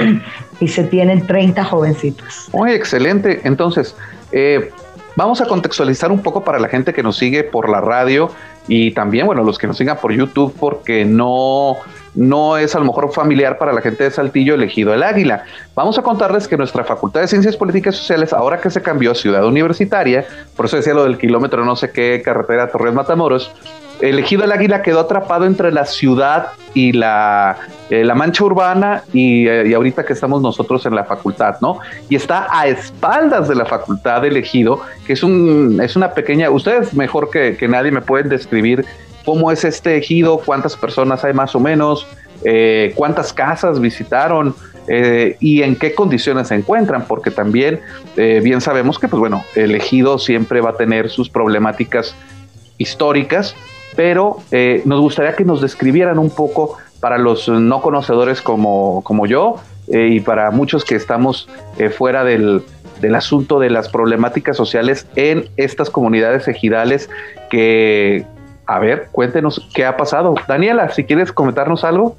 y 0.59 0.67
se 0.67 0.83
tienen 0.83 1.25
30 1.25 1.63
jovencitos. 1.63 2.49
Muy 2.53 2.71
excelente. 2.71 3.41
Entonces, 3.43 3.95
eh, 4.31 4.71
vamos 5.15 5.41
a 5.41 5.45
contextualizar 5.45 6.11
un 6.11 6.21
poco 6.21 6.43
para 6.43 6.59
la 6.59 6.67
gente 6.67 6.93
que 6.93 7.03
nos 7.03 7.17
sigue 7.17 7.43
por 7.43 7.69
la 7.69 7.81
radio 7.81 8.29
y 8.67 8.91
también, 8.91 9.25
bueno, 9.25 9.43
los 9.43 9.57
que 9.57 9.67
nos 9.67 9.77
sigan 9.77 9.97
por 9.97 10.11
YouTube 10.11 10.53
porque 10.59 11.05
no 11.05 11.77
no 12.15 12.57
es 12.57 12.75
a 12.75 12.79
lo 12.79 12.85
mejor 12.85 13.11
familiar 13.13 13.57
para 13.57 13.73
la 13.73 13.81
gente 13.81 14.03
de 14.03 14.11
Saltillo 14.11 14.55
elegido 14.55 14.93
el 14.93 15.03
Águila. 15.03 15.43
Vamos 15.75 15.97
a 15.99 16.01
contarles 16.01 16.47
que 16.47 16.57
nuestra 16.57 16.83
Facultad 16.83 17.21
de 17.21 17.27
Ciencias 17.27 17.57
Políticas 17.57 17.95
y 17.95 17.97
Sociales, 17.99 18.33
ahora 18.33 18.59
que 18.59 18.69
se 18.69 18.81
cambió 18.81 19.11
a 19.11 19.15
Ciudad 19.15 19.45
Universitaria, 19.45 20.25
por 20.55 20.65
eso 20.65 20.77
decía 20.77 20.93
lo 20.93 21.03
del 21.03 21.17
kilómetro 21.17 21.65
no 21.65 21.75
sé 21.75 21.91
qué, 21.91 22.21
carretera 22.23 22.71
Torres 22.71 22.93
Matamoros, 22.93 23.51
elegido 24.01 24.43
el 24.43 24.51
Águila 24.51 24.81
quedó 24.81 25.01
atrapado 25.01 25.45
entre 25.45 25.71
la 25.71 25.85
ciudad 25.85 26.47
y 26.73 26.91
la, 26.91 27.57
eh, 27.89 28.03
la 28.03 28.15
mancha 28.15 28.43
urbana 28.43 29.03
y, 29.13 29.47
eh, 29.47 29.67
y, 29.67 29.73
ahorita 29.73 30.05
que 30.05 30.13
estamos 30.13 30.41
nosotros 30.41 30.85
en 30.85 30.95
la 30.95 31.05
facultad, 31.05 31.55
¿no? 31.61 31.79
Y 32.09 32.15
está 32.15 32.47
a 32.51 32.67
espaldas 32.67 33.47
de 33.47 33.55
la 33.55 33.65
facultad 33.65 34.21
de 34.21 34.27
elegido, 34.27 34.81
que 35.07 35.13
es, 35.13 35.23
un, 35.23 35.79
es 35.81 35.95
una 35.95 36.13
pequeña, 36.13 36.49
ustedes 36.49 36.93
mejor 36.93 37.29
que, 37.29 37.55
que 37.55 37.67
nadie 37.67 37.91
me 37.91 38.01
pueden 38.01 38.27
describir 38.27 38.85
cómo 39.25 39.51
es 39.51 39.65
este 39.65 39.97
ejido, 39.97 40.37
cuántas 40.37 40.77
personas 40.77 41.23
hay 41.25 41.33
más 41.33 41.55
o 41.55 41.59
menos, 41.59 42.07
eh, 42.43 42.93
cuántas 42.95 43.33
casas 43.33 43.79
visitaron 43.79 44.55
eh, 44.87 45.35
y 45.39 45.63
en 45.63 45.75
qué 45.75 45.95
condiciones 45.95 46.49
se 46.49 46.55
encuentran, 46.55 47.05
porque 47.07 47.31
también 47.31 47.79
eh, 48.17 48.39
bien 48.43 48.61
sabemos 48.61 48.99
que, 48.99 49.07
pues 49.07 49.19
bueno, 49.19 49.43
el 49.55 49.73
ejido 49.73 50.19
siempre 50.19 50.61
va 50.61 50.71
a 50.71 50.77
tener 50.77 51.09
sus 51.09 51.29
problemáticas 51.29 52.15
históricas, 52.77 53.55
pero 53.95 54.39
nos 54.83 54.99
gustaría 54.99 55.35
que 55.35 55.45
nos 55.45 55.61
describieran 55.61 56.19
un 56.19 56.29
poco 56.29 56.77
para 56.99 57.17
los 57.17 57.47
no 57.47 57.81
conocedores 57.81 58.41
como, 58.41 59.01
como 59.03 59.25
yo 59.25 59.55
y 59.87 60.19
para 60.19 60.51
muchos 60.51 60.83
que 60.83 60.95
estamos 60.95 61.47
fuera 61.97 62.25
del, 62.25 62.61
del 62.99 63.15
asunto 63.15 63.59
de 63.59 63.69
las 63.69 63.87
problemáticas 63.87 64.57
sociales 64.57 65.07
en 65.15 65.47
estas 65.55 65.89
comunidades 65.89 66.49
ejidales 66.49 67.09
que, 67.49 68.25
a 68.67 68.79
ver, 68.79 69.09
cuéntenos 69.11 69.67
qué 69.73 69.85
ha 69.85 69.97
pasado. 69.97 70.35
Daniela, 70.47 70.89
si 70.89 71.03
quieres 71.03 71.31
comentarnos 71.31 71.83
algo. 71.83 72.15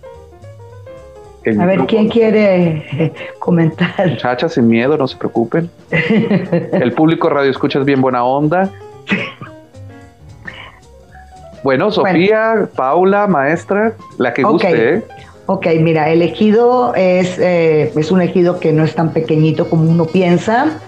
a 1.59 1.67
ver, 1.67 1.87
¿quién 1.87 2.09
quiere 2.09 3.13
comentar? 3.39 4.09
Muchachas, 4.09 4.55
sin 4.55 4.69
miedo, 4.69 4.97
no 4.97 5.09
se 5.09 5.17
preocupen. 5.17 5.71
El 5.91 6.93
público 6.93 7.29
radio 7.29 7.51
escucha 7.51 7.79
es 7.81 7.85
bien 7.85 8.01
buena 8.01 8.25
onda. 8.25 8.71
Bueno, 11.63 11.91
Sofía, 11.91 12.69
Paula, 12.77 13.27
maestra, 13.27 13.95
la 14.19 14.33
que 14.33 14.45
guste. 14.45 14.95
¿eh? 14.95 15.03
Ok, 15.47 15.67
mira, 15.81 16.11
el 16.11 16.23
ejido 16.23 16.95
es, 16.95 17.41
eh, 17.41 17.93
es 17.97 18.11
un 18.13 18.23
ejido 18.23 18.61
que 18.61 18.73
no 18.73 18.85
es 18.85 18.95
tan 18.95 19.13
pequeñito 19.13 19.69
como 19.69 19.91
uno 19.91 20.05
piensa. 20.05 20.79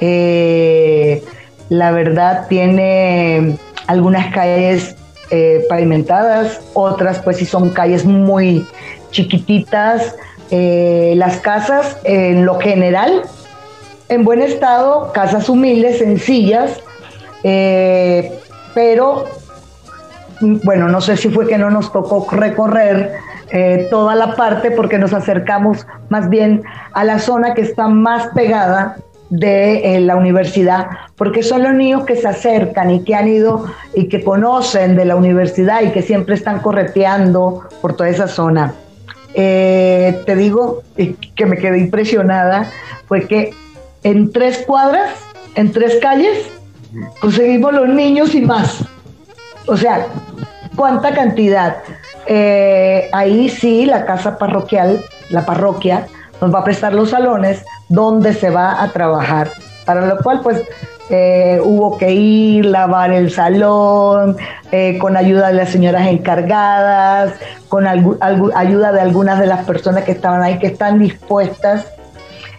Eh, 0.00 1.22
la 1.68 1.92
verdad 1.92 2.46
tiene 2.48 3.56
algunas 3.86 4.32
calles 4.32 4.96
eh, 5.36 5.66
pavimentadas, 5.68 6.60
otras 6.74 7.18
pues 7.18 7.38
si 7.38 7.44
son 7.44 7.70
calles 7.70 8.04
muy 8.04 8.64
chiquititas. 9.10 10.14
Eh, 10.52 11.14
las 11.16 11.38
casas 11.38 11.98
en 12.04 12.46
lo 12.46 12.60
general 12.60 13.22
en 14.08 14.24
buen 14.24 14.42
estado, 14.42 15.10
casas 15.12 15.48
humildes, 15.48 15.98
sencillas, 15.98 16.80
eh, 17.42 18.32
pero 18.74 19.24
bueno, 20.40 20.88
no 20.88 21.00
sé 21.00 21.16
si 21.16 21.30
fue 21.30 21.48
que 21.48 21.58
no 21.58 21.68
nos 21.68 21.90
tocó 21.90 22.28
recorrer 22.30 23.14
toda 23.90 24.14
la 24.14 24.34
parte 24.34 24.70
porque 24.72 24.98
nos 24.98 25.12
acercamos 25.12 25.86
más 26.10 26.28
bien 26.28 26.62
a 26.92 27.04
la 27.04 27.18
zona 27.18 27.54
que 27.54 27.62
está 27.62 27.88
más 27.88 28.28
pegada 28.34 28.96
de 29.38 29.96
eh, 29.96 30.00
la 30.00 30.14
universidad, 30.14 30.86
porque 31.16 31.42
son 31.42 31.64
los 31.64 31.74
niños 31.74 32.04
que 32.04 32.14
se 32.14 32.28
acercan 32.28 32.90
y 32.92 33.02
que 33.02 33.16
han 33.16 33.26
ido 33.26 33.64
y 33.92 34.08
que 34.08 34.22
conocen 34.22 34.94
de 34.94 35.04
la 35.04 35.16
universidad 35.16 35.82
y 35.82 35.90
que 35.90 36.02
siempre 36.02 36.36
están 36.36 36.60
correteando 36.60 37.68
por 37.82 37.96
toda 37.96 38.08
esa 38.08 38.28
zona. 38.28 38.74
Eh, 39.34 40.22
te 40.24 40.36
digo 40.36 40.82
que 41.34 41.46
me 41.46 41.56
quedé 41.56 41.78
impresionada, 41.80 42.70
fue 43.08 43.26
que 43.26 43.50
en 44.04 44.30
tres 44.30 44.62
cuadras, 44.64 45.10
en 45.56 45.72
tres 45.72 45.98
calles, 46.00 46.48
conseguimos 47.20 47.72
los 47.72 47.88
niños 47.88 48.36
y 48.36 48.42
más. 48.42 48.84
O 49.66 49.76
sea, 49.76 50.06
¿cuánta 50.76 51.12
cantidad? 51.12 51.78
Eh, 52.26 53.08
ahí 53.12 53.48
sí, 53.48 53.84
la 53.84 54.04
casa 54.04 54.38
parroquial, 54.38 55.02
la 55.30 55.44
parroquia, 55.44 56.06
nos 56.44 56.54
va 56.54 56.58
a 56.58 56.64
prestar 56.64 56.92
los 56.92 57.10
salones 57.10 57.64
donde 57.88 58.34
se 58.34 58.50
va 58.50 58.82
a 58.82 58.88
trabajar, 58.88 59.50
para 59.86 60.04
lo 60.06 60.18
cual 60.18 60.40
pues 60.42 60.60
eh, 61.08 61.58
hubo 61.64 61.96
que 61.96 62.12
ir, 62.12 62.66
lavar 62.66 63.12
el 63.12 63.30
salón, 63.30 64.36
eh, 64.70 64.98
con 64.98 65.16
ayuda 65.16 65.48
de 65.48 65.54
las 65.54 65.70
señoras 65.70 66.06
encargadas, 66.06 67.32
con 67.68 67.86
ayuda 67.86 68.92
de 68.92 69.00
algunas 69.00 69.38
de 69.38 69.46
las 69.46 69.64
personas 69.64 70.04
que 70.04 70.12
estaban 70.12 70.42
ahí, 70.42 70.58
que 70.58 70.66
están 70.66 70.98
dispuestas. 70.98 71.86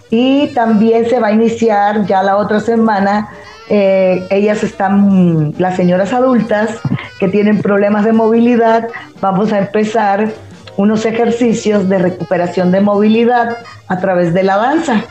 Y 0.10 0.48
también 0.48 1.08
se 1.08 1.20
va 1.20 1.27
a 1.27 1.32
iniciar 1.32 2.06
ya 2.08 2.24
la 2.24 2.38
otra 2.38 2.60
semana, 2.60 3.30
eh, 3.70 4.25
ellas 4.32 4.63
están, 4.63 5.54
las 5.60 5.75
señoras 5.75 6.12
adultas 6.12 6.80
que 7.20 7.27
tienen 7.27 7.62
problemas 7.62 8.06
de 8.06 8.13
movilidad, 8.13 8.88
vamos 9.22 9.54
a 9.54 9.60
empezar 9.60 10.32
unos 10.77 11.05
ejercicios 11.05 11.88
de 11.89 12.00
recuperación 12.00 12.72
de 12.72 12.82
movilidad 12.82 13.58
a 13.88 14.00
través 14.00 14.34
de 14.34 14.44
la 14.44 14.58
danza. 14.58 15.03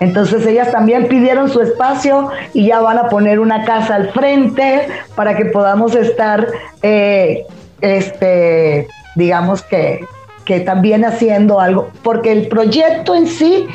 Entonces 0.00 0.46
ellas 0.46 0.72
también 0.72 1.06
pidieron 1.08 1.48
su 1.48 1.60
espacio 1.60 2.30
y 2.52 2.66
ya 2.66 2.80
van 2.80 2.98
a 2.98 3.08
poner 3.08 3.38
una 3.38 3.64
casa 3.64 3.94
al 3.94 4.10
frente 4.10 4.88
para 5.14 5.36
que 5.36 5.46
podamos 5.46 5.94
estar, 5.94 6.48
eh, 6.82 7.46
este, 7.80 8.88
digamos 9.14 9.62
que, 9.62 10.04
que 10.44 10.60
también 10.60 11.04
haciendo 11.04 11.60
algo, 11.60 11.90
porque 12.02 12.32
el 12.32 12.48
proyecto 12.48 13.14
en 13.14 13.26
sí 13.26 13.66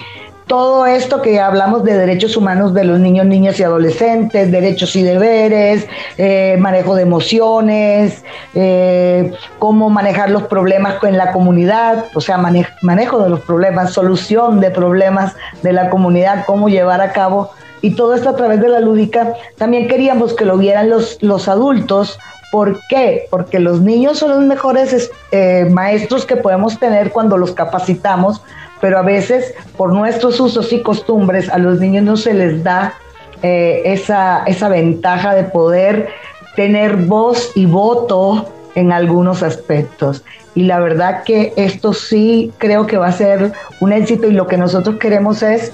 todo 0.49 0.87
esto 0.87 1.21
que 1.21 1.39
hablamos 1.39 1.83
de 1.83 1.95
derechos 1.95 2.35
humanos 2.35 2.73
de 2.73 2.83
los 2.83 2.99
niños, 2.99 3.27
niñas 3.27 3.59
y 3.59 3.63
adolescentes, 3.63 4.51
derechos 4.51 4.95
y 4.95 5.03
deberes, 5.03 5.85
eh, 6.17 6.57
manejo 6.59 6.95
de 6.95 7.03
emociones, 7.03 8.23
eh, 8.55 9.31
cómo 9.59 9.91
manejar 9.91 10.31
los 10.31 10.43
problemas 10.43 10.95
en 11.03 11.17
la 11.17 11.31
comunidad, 11.33 12.05
o 12.15 12.19
sea, 12.19 12.39
manejo 12.39 13.19
de 13.19 13.29
los 13.29 13.41
problemas, 13.41 13.93
solución 13.93 14.59
de 14.59 14.71
problemas 14.71 15.35
de 15.61 15.71
la 15.71 15.91
comunidad, 15.91 16.45
cómo 16.47 16.67
llevar 16.67 16.99
a 17.01 17.11
cabo. 17.11 17.51
Y 17.81 17.93
todo 17.93 18.15
esto 18.15 18.29
a 18.29 18.35
través 18.35 18.59
de 18.59 18.69
la 18.69 18.79
lúdica. 18.79 19.33
También 19.55 19.87
queríamos 19.87 20.33
que 20.33 20.45
lo 20.45 20.57
vieran 20.57 20.89
los, 20.89 21.19
los 21.21 21.47
adultos 21.47 22.17
¿Por 22.51 22.79
qué? 22.87 23.27
Porque 23.29 23.59
los 23.59 23.81
niños 23.81 24.17
son 24.17 24.31
los 24.31 24.39
mejores 24.39 25.11
eh, 25.31 25.67
maestros 25.69 26.25
que 26.25 26.35
podemos 26.35 26.79
tener 26.79 27.11
cuando 27.11 27.37
los 27.37 27.51
capacitamos, 27.51 28.41
pero 28.81 28.99
a 28.99 29.01
veces 29.01 29.53
por 29.77 29.93
nuestros 29.93 30.39
usos 30.39 30.71
y 30.73 30.81
costumbres 30.81 31.49
a 31.49 31.57
los 31.57 31.79
niños 31.79 32.03
no 32.03 32.17
se 32.17 32.33
les 32.33 32.63
da 32.63 32.93
eh, 33.41 33.81
esa, 33.85 34.43
esa 34.45 34.69
ventaja 34.69 35.33
de 35.35 35.43
poder 35.43 36.09
tener 36.55 36.95
voz 36.95 37.51
y 37.55 37.65
voto 37.65 38.47
en 38.75 38.91
algunos 38.91 39.43
aspectos. 39.43 40.23
Y 40.55 40.63
la 40.63 40.79
verdad 40.79 41.23
que 41.23 41.53
esto 41.55 41.93
sí 41.93 42.51
creo 42.57 42.85
que 42.85 42.97
va 42.97 43.07
a 43.07 43.11
ser 43.11 43.53
un 43.79 43.93
éxito 43.93 44.27
y 44.27 44.31
lo 44.31 44.47
que 44.47 44.57
nosotros 44.57 44.97
queremos 44.97 45.41
es 45.41 45.71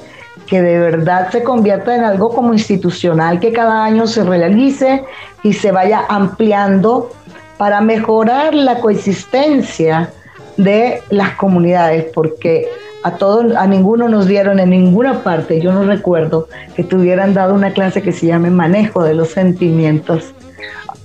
que 0.48 0.62
de 0.62 0.78
verdad 0.78 1.32
se 1.32 1.44
convierta 1.44 1.96
en 1.96 2.04
algo 2.04 2.30
como 2.30 2.54
institucional, 2.54 3.40
que 3.40 3.52
cada 3.52 3.84
año 3.84 4.06
se 4.06 4.24
realice 4.24 5.04
y 5.44 5.54
se 5.54 5.72
vaya 5.72 6.04
ampliando 6.08 7.12
para 7.58 7.82
mejorar 7.82 8.54
la 8.54 8.80
coexistencia 8.80 10.12
de 10.58 11.02
las 11.10 11.32
comunidades, 11.32 12.06
porque 12.14 12.68
a 13.06 13.18
todos, 13.18 13.56
a 13.56 13.68
ninguno 13.68 14.10
nos 14.10 14.26
dieron 14.26 14.60
en 14.60 14.72
ninguna 14.72 15.22
parte, 15.22 15.62
yo 15.62 15.72
no 15.72 15.84
recuerdo 15.84 16.48
que 16.76 16.84
tuvieran 16.84 17.36
dado 17.36 17.54
una 17.54 17.72
clase 17.72 18.02
que 18.02 18.12
se 18.12 18.26
llame 18.26 18.50
manejo 18.50 19.04
de 19.04 19.14
los 19.14 19.30
sentimientos. 19.30 20.34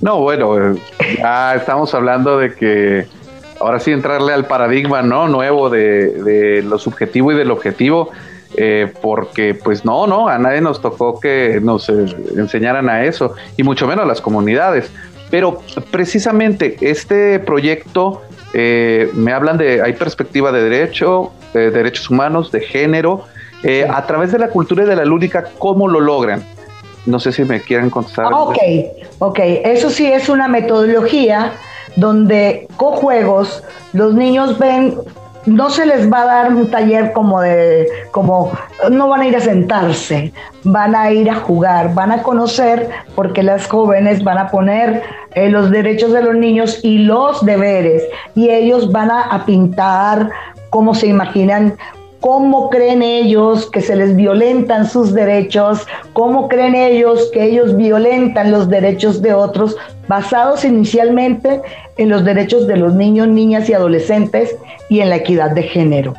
No, 0.00 0.18
bueno, 0.20 0.76
ya 1.18 1.54
estamos 1.56 1.92
hablando 1.92 2.38
de 2.38 2.54
que 2.54 3.06
ahora 3.60 3.80
sí 3.80 3.92
entrarle 3.92 4.32
al 4.32 4.46
paradigma 4.46 5.02
no 5.02 5.28
nuevo 5.28 5.68
de, 5.68 6.64
lo 6.66 6.78
subjetivo 6.78 7.32
y 7.32 7.34
del 7.34 7.50
objetivo, 7.50 8.08
eh, 8.56 8.90
porque 9.02 9.52
pues 9.52 9.84
no, 9.84 10.06
no, 10.06 10.26
a 10.26 10.38
nadie 10.38 10.62
nos 10.62 10.80
tocó 10.80 11.20
que 11.20 11.60
nos 11.62 11.90
eh, 11.90 12.06
enseñaran 12.34 12.88
a 12.88 13.04
eso, 13.04 13.34
y 13.58 13.62
mucho 13.62 13.86
menos 13.86 14.06
a 14.06 14.08
las 14.08 14.22
comunidades. 14.22 14.90
Pero 15.30 15.60
precisamente 15.90 16.78
este 16.80 17.40
proyecto 17.40 18.22
eh, 18.54 19.10
me 19.12 19.34
hablan 19.34 19.58
de, 19.58 19.82
hay 19.82 19.92
perspectiva 19.92 20.50
de 20.50 20.62
derecho, 20.62 21.32
de 21.52 21.70
derechos 21.70 22.10
humanos, 22.10 22.50
de 22.52 22.60
género, 22.60 23.24
eh, 23.62 23.86
a 23.88 24.06
través 24.06 24.32
de 24.32 24.38
la 24.38 24.48
cultura 24.48 24.84
y 24.84 24.86
de 24.86 24.96
la 24.96 25.04
lúdica, 25.04 25.44
¿cómo 25.58 25.88
lo 25.88 26.00
logran? 26.00 26.42
No 27.06 27.18
sé 27.18 27.32
si 27.32 27.44
me 27.44 27.60
quieren 27.60 27.90
contestar. 27.90 28.26
Ok, 28.32 28.58
ok, 29.18 29.38
eso 29.64 29.90
sí 29.90 30.06
es 30.06 30.28
una 30.28 30.48
metodología 30.48 31.52
donde 31.96 32.68
con 32.76 32.92
juegos 32.92 33.62
los 33.92 34.14
niños 34.14 34.58
ven 34.58 34.96
no 35.46 35.70
se 35.70 35.86
les 35.86 36.10
va 36.12 36.22
a 36.22 36.26
dar 36.26 36.54
un 36.54 36.70
taller 36.70 37.12
como 37.12 37.40
de, 37.40 37.88
como, 38.10 38.52
no 38.90 39.08
van 39.08 39.22
a 39.22 39.26
ir 39.26 39.36
a 39.36 39.40
sentarse, 39.40 40.32
van 40.64 40.94
a 40.94 41.12
ir 41.12 41.30
a 41.30 41.36
jugar, 41.36 41.94
van 41.94 42.12
a 42.12 42.22
conocer, 42.22 42.90
porque 43.14 43.42
las 43.42 43.66
jóvenes 43.66 44.22
van 44.22 44.38
a 44.38 44.48
poner 44.50 45.02
eh, 45.34 45.48
los 45.48 45.70
derechos 45.70 46.12
de 46.12 46.22
los 46.22 46.34
niños 46.34 46.80
y 46.82 46.98
los 46.98 47.44
deberes, 47.44 48.02
y 48.34 48.50
ellos 48.50 48.92
van 48.92 49.10
a, 49.10 49.22
a 49.22 49.46
pintar 49.46 50.30
cómo 50.70 50.94
se 50.94 51.08
imaginan 51.08 51.76
cómo 52.20 52.68
creen 52.68 53.02
ellos 53.02 53.70
que 53.70 53.80
se 53.80 53.96
les 53.96 54.14
violentan 54.14 54.88
sus 54.88 55.12
derechos, 55.14 55.86
cómo 56.12 56.48
creen 56.48 56.74
ellos 56.74 57.30
que 57.32 57.44
ellos 57.44 57.76
violentan 57.76 58.52
los 58.52 58.68
derechos 58.68 59.22
de 59.22 59.32
otros, 59.32 59.76
basados 60.06 60.64
inicialmente 60.64 61.62
en 61.96 62.10
los 62.10 62.24
derechos 62.24 62.66
de 62.66 62.76
los 62.76 62.94
niños, 62.94 63.28
niñas 63.28 63.68
y 63.68 63.72
adolescentes 63.74 64.54
y 64.88 65.00
en 65.00 65.08
la 65.08 65.16
equidad 65.16 65.52
de 65.52 65.62
género. 65.62 66.14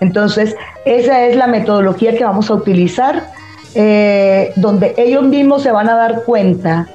Entonces, 0.00 0.54
esa 0.84 1.24
es 1.24 1.36
la 1.36 1.46
metodología 1.46 2.14
que 2.16 2.24
vamos 2.24 2.50
a 2.50 2.54
utilizar, 2.54 3.30
eh, 3.74 4.52
donde 4.56 4.94
ellos 4.98 5.24
mismos 5.24 5.62
se 5.62 5.70
van 5.70 5.88
a 5.88 5.96
dar 5.96 6.24
cuenta 6.24 6.86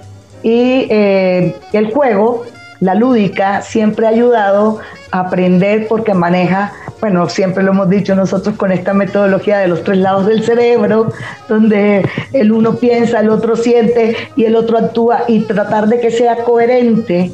y 0.44 0.88
eh, 0.90 1.56
el 1.74 1.92
juego, 1.92 2.44
la 2.80 2.94
lúdica, 2.96 3.62
siempre 3.62 4.06
ha 4.06 4.10
ayudado 4.10 4.80
a 5.12 5.22
aprender 5.22 5.88
porque 5.88 6.14
maneja 6.14 6.74
bueno, 7.02 7.28
siempre 7.28 7.64
lo 7.64 7.72
hemos 7.72 7.90
dicho 7.90 8.16
nosotros 8.16 8.56
con 8.56 8.72
esta 8.72 8.94
metodología 8.94 9.58
de 9.58 9.68
los 9.68 9.84
tres 9.84 9.98
lados 9.98 10.28
del 10.28 10.44
cerebro, 10.44 11.12
donde 11.50 12.08
el 12.32 12.52
uno 12.52 12.76
piensa, 12.76 13.20
el 13.20 13.30
otro 13.30 13.56
siente 13.56 14.16
y 14.36 14.46
el 14.46 14.56
otro 14.56 14.78
actúa, 14.78 15.24
y 15.28 15.42
tratar 15.42 15.88
de 15.88 16.00
que 16.00 16.12
sea 16.12 16.44
coherente 16.44 17.32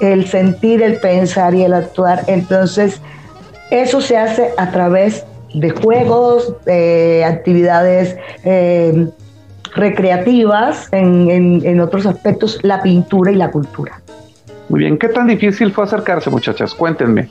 el 0.00 0.26
sentir, 0.26 0.82
el 0.82 0.96
pensar 0.96 1.54
y 1.54 1.64
el 1.64 1.74
actuar. 1.74 2.24
Entonces, 2.28 3.02
eso 3.70 4.00
se 4.00 4.16
hace 4.16 4.52
a 4.56 4.70
través 4.70 5.26
de 5.52 5.68
juegos, 5.68 6.54
de 6.64 7.22
actividades 7.26 8.16
eh, 8.44 9.06
recreativas, 9.74 10.88
en, 10.92 11.60
en 11.62 11.80
otros 11.80 12.06
aspectos, 12.06 12.58
la 12.62 12.82
pintura 12.82 13.30
y 13.30 13.34
la 13.34 13.50
cultura. 13.50 14.00
Muy 14.70 14.80
bien, 14.80 14.96
¿qué 14.98 15.08
tan 15.08 15.26
difícil 15.26 15.72
fue 15.72 15.84
acercarse, 15.84 16.30
muchachas? 16.30 16.74
Cuéntenme. 16.74 17.28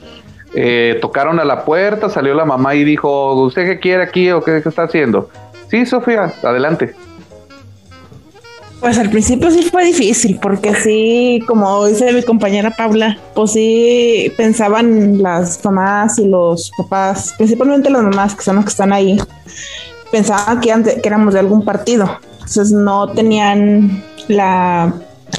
Eh, 0.54 0.98
tocaron 1.02 1.40
a 1.40 1.46
la 1.46 1.64
puerta, 1.64 2.10
salió 2.10 2.34
la 2.34 2.46
mamá 2.46 2.74
y 2.76 2.84
dijo, 2.84 3.34
¿usted 3.44 3.66
qué 3.66 3.80
quiere 3.80 4.04
aquí 4.04 4.32
o 4.32 4.42
qué, 4.44 4.58
está 4.58 4.84
haciendo? 4.84 5.30
Sí, 5.70 5.86
Sofía, 5.86 6.34
adelante. 6.44 6.96
Pues 8.80 8.98
al 8.98 9.10
principio 9.10 9.52
sí 9.52 9.64
fue 9.64 9.86
difícil, 9.86 10.40
porque 10.42 10.74
sí, 10.74 11.44
como 11.48 11.86
dice 11.86 12.14
mi 12.14 12.24
compañera 12.24 12.72
Paula, 12.72 13.20
pues 13.36 13.52
sí 13.52 14.34
pensaban 14.38 15.22
las 15.22 15.64
mamás 15.66 16.18
y 16.18 16.28
los 16.28 16.72
papás, 16.78 17.36
principalmente 17.38 17.90
las 17.90 18.04
mamás 18.04 18.36
que 18.36 18.42
son 18.42 18.56
los 18.56 18.66
que 18.66 18.72
están 18.72 18.94
ahí, 18.94 19.18
pensaban 20.12 20.62
que, 20.62 20.70
que 21.02 21.08
éramos 21.08 21.34
de 21.34 21.42
algún 21.42 21.66
partido. 21.66 22.20
Entonces 22.36 22.72
no 22.72 23.10
tenían 23.10 24.02
la, 24.30 24.94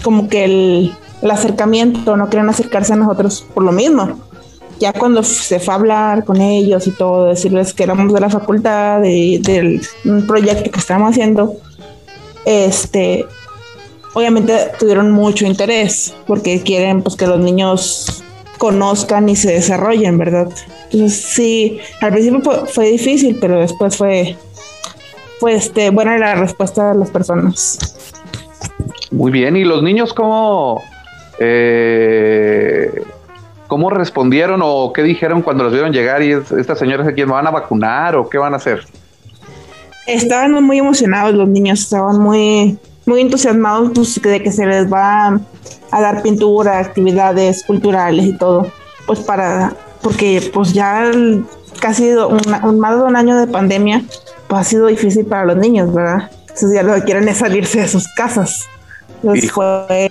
como 0.04 0.28
que 0.28 0.44
el, 0.44 0.92
el 1.22 1.30
acercamiento, 1.30 2.16
no 2.16 2.28
querían 2.28 2.50
acercarse 2.50 2.92
a 2.92 2.96
nosotros 2.96 3.44
por 3.54 3.64
lo 3.64 3.72
mismo 3.72 4.29
ya 4.80 4.94
cuando 4.94 5.22
se 5.22 5.60
fue 5.60 5.74
a 5.74 5.76
hablar 5.76 6.24
con 6.24 6.40
ellos 6.40 6.86
y 6.86 6.90
todo, 6.92 7.26
decirles 7.26 7.74
que 7.74 7.84
éramos 7.84 8.12
de 8.12 8.20
la 8.20 8.30
facultad, 8.30 9.00
de, 9.00 9.38
del 9.42 9.80
un 10.04 10.26
proyecto 10.26 10.70
que 10.70 10.78
estábamos 10.78 11.10
haciendo, 11.10 11.54
este, 12.46 13.26
obviamente 14.14 14.54
tuvieron 14.78 15.10
mucho 15.10 15.44
interés 15.46 16.14
porque 16.26 16.62
quieren 16.62 17.02
pues 17.02 17.14
que 17.14 17.26
los 17.26 17.38
niños 17.38 18.24
conozcan 18.56 19.28
y 19.28 19.36
se 19.36 19.52
desarrollen, 19.52 20.16
¿verdad? 20.16 20.48
Entonces 20.90 21.14
sí, 21.14 21.78
al 22.00 22.12
principio 22.12 22.66
fue, 22.66 22.90
difícil, 22.90 23.36
pero 23.38 23.60
después 23.60 23.96
fue 23.96 24.36
este, 25.46 25.90
buena 25.90 26.16
la 26.18 26.34
respuesta 26.34 26.92
de 26.92 26.98
las 26.98 27.10
personas. 27.10 27.78
Muy 29.10 29.30
bien, 29.30 29.56
¿y 29.56 29.64
los 29.64 29.82
niños 29.82 30.14
cómo, 30.14 30.82
eh, 31.38 33.02
cómo 33.70 33.88
respondieron 33.88 34.60
o 34.64 34.92
qué 34.92 35.04
dijeron 35.04 35.42
cuando 35.42 35.62
los 35.62 35.72
vieron 35.72 35.92
llegar 35.92 36.24
y 36.24 36.32
estas 36.32 36.76
señoras 36.76 37.06
aquí 37.06 37.24
me 37.24 37.30
van 37.30 37.46
a 37.46 37.52
vacunar 37.52 38.16
o 38.16 38.28
qué 38.28 38.36
van 38.36 38.52
a 38.52 38.56
hacer? 38.56 38.84
Estaban 40.08 40.60
muy 40.64 40.78
emocionados 40.78 41.32
los 41.34 41.48
niños, 41.48 41.82
estaban 41.82 42.18
muy, 42.18 42.76
muy 43.06 43.20
entusiasmados 43.20 43.92
pues, 43.94 44.20
de 44.20 44.42
que 44.42 44.50
se 44.50 44.66
les 44.66 44.92
va 44.92 45.40
a 45.92 46.00
dar 46.00 46.20
pintura, 46.20 46.80
actividades 46.80 47.62
culturales 47.62 48.26
y 48.26 48.36
todo, 48.36 48.66
pues 49.06 49.20
para, 49.20 49.72
porque 50.02 50.50
pues 50.52 50.72
ya 50.72 51.12
casi 51.80 52.10
un, 52.10 52.80
más 52.80 52.96
de 52.96 53.04
un 53.04 53.14
año 53.14 53.38
de 53.38 53.46
pandemia, 53.46 54.02
pues 54.48 54.60
ha 54.62 54.64
sido 54.64 54.88
difícil 54.88 55.26
para 55.26 55.44
los 55.44 55.56
niños, 55.58 55.94
¿verdad? 55.94 56.28
Entonces 56.40 56.72
ya 56.74 56.82
lo 56.82 56.94
que 56.96 57.04
quieren 57.04 57.28
es 57.28 57.38
salirse 57.38 57.82
de 57.82 57.86
sus 57.86 58.08
casas. 58.14 58.66
Entonces 59.22 59.52
fue 59.52 60.09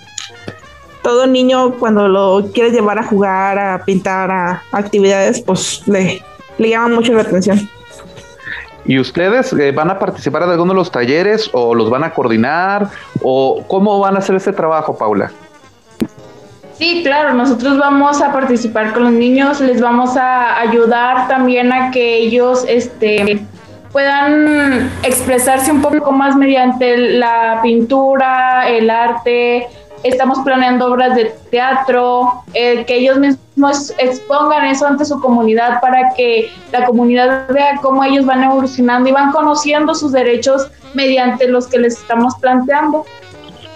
todo 1.02 1.28
niño 1.28 1.76
cuando 1.80 2.08
lo 2.08 2.50
quiere 2.54 2.72
llevar 2.72 3.00
a 3.00 3.04
jugar, 3.04 3.58
a 3.58 3.84
pintar, 3.86 4.32
a, 4.32 4.64
actividades, 4.72 5.42
pues 5.42 5.84
le, 5.88 6.22
le 6.58 6.70
llama 6.70 6.96
mucho 6.96 7.14
la 7.14 7.22
atención. 7.22 7.70
¿Y 8.86 8.98
ustedes 9.00 9.54
eh, 9.54 9.72
van 9.72 9.92
a 9.92 10.00
participar 10.00 10.44
en 10.44 10.50
alguno 10.50 10.74
de 10.74 10.78
los 10.80 10.92
talleres 10.92 11.50
o 11.54 11.76
los 11.76 11.90
van 11.90 12.04
a 12.04 12.12
coordinar 12.12 12.90
o 13.22 13.64
cómo 13.68 14.00
van 14.00 14.16
a 14.16 14.20
hacer 14.20 14.36
este 14.36 14.52
trabajo, 14.52 14.98
Paula? 14.98 15.32
Sí, 16.80 17.04
claro, 17.04 17.34
nosotros 17.34 17.78
vamos 17.78 18.22
a 18.22 18.32
participar 18.32 18.94
con 18.94 19.04
los 19.04 19.12
niños, 19.12 19.60
les 19.60 19.82
vamos 19.82 20.16
a 20.16 20.60
ayudar 20.62 21.28
también 21.28 21.74
a 21.74 21.92
que 21.92 22.16
ellos 22.16 22.64
este, 22.70 23.46
puedan 23.92 24.90
expresarse 25.04 25.72
un 25.72 25.82
poco 25.82 26.12
más 26.14 26.38
mediante 26.38 26.98
la 26.98 27.60
pintura, 27.62 28.70
el 28.70 28.90
arte. 28.90 29.68
Estamos 30.04 30.40
planeando 30.46 30.88
obras 30.88 31.16
de 31.16 31.36
teatro, 31.52 32.44
eh, 32.54 32.86
que 32.86 32.96
ellos 32.98 33.20
mismos 33.20 33.94
expongan 33.98 34.66
eso 34.66 34.88
ante 34.88 35.04
su 35.04 35.20
comunidad 35.20 35.82
para 35.82 36.14
que 36.16 36.50
la 36.72 36.86
comunidad 36.86 37.48
vea 37.50 37.80
cómo 37.82 38.04
ellos 38.04 38.26
van 38.26 38.44
evolucionando 38.44 39.10
y 39.10 39.12
van 39.12 39.32
conociendo 39.32 39.94
sus 39.94 40.14
derechos 40.14 40.72
mediante 40.94 41.50
los 41.50 41.68
que 41.68 41.80
les 41.80 41.98
estamos 41.98 42.34
planteando. 42.40 43.06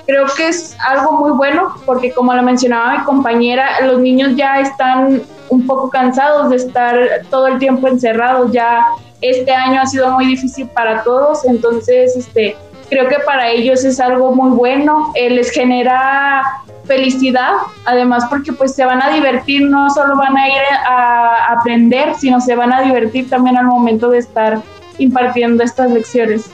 Creo 0.06 0.26
que 0.36 0.48
es 0.48 0.78
algo 0.86 1.14
muy 1.14 1.32
bueno 1.32 1.76
porque 1.86 2.12
como 2.14 2.34
lo 2.34 2.44
mencionaba 2.44 2.98
mi 2.98 3.04
compañera, 3.04 3.82
los 3.86 4.00
niños 4.00 4.36
ya 4.36 4.60
están 4.60 5.22
un 5.50 5.68
poco 5.68 5.90
cansados 5.90 6.50
de 6.50 6.56
estar 6.58 6.98
todo 7.30 7.48
el 7.48 7.60
tiempo 7.60 7.88
encerrados, 7.88 8.52
ya 8.52 8.86
este 9.22 9.52
año 9.52 9.82
ha 9.82 9.86
sido 9.86 10.12
muy 10.12 10.26
difícil 10.26 10.68
para 10.68 11.04
todos, 11.04 11.46
entonces 11.46 12.16
este 12.16 12.56
creo 12.94 13.10
que 13.10 13.20
para 13.26 13.50
ellos 13.50 13.84
es 13.84 14.00
algo 14.00 14.34
muy 14.34 14.52
bueno, 14.52 15.14
les 15.16 15.52
genera 15.52 16.44
felicidad, 16.86 17.54
además 17.86 18.26
porque 18.30 18.54
pues 18.54 18.76
se 18.76 18.86
van 18.86 19.02
a 19.02 19.10
divertir, 19.10 19.64
no 19.70 19.90
solo 19.90 20.16
van 20.16 20.38
a 20.38 20.48
ir 20.48 20.62
a 20.88 21.54
aprender, 21.54 22.14
sino 22.20 22.40
se 22.42 22.56
van 22.56 22.74
a 22.74 22.82
divertir 22.82 23.30
también 23.30 23.58
al 23.58 23.66
momento 23.66 24.10
de 24.10 24.20
estar 24.20 24.62
impartiendo 24.98 25.64
estas 25.64 25.92
lecciones. 25.92 26.50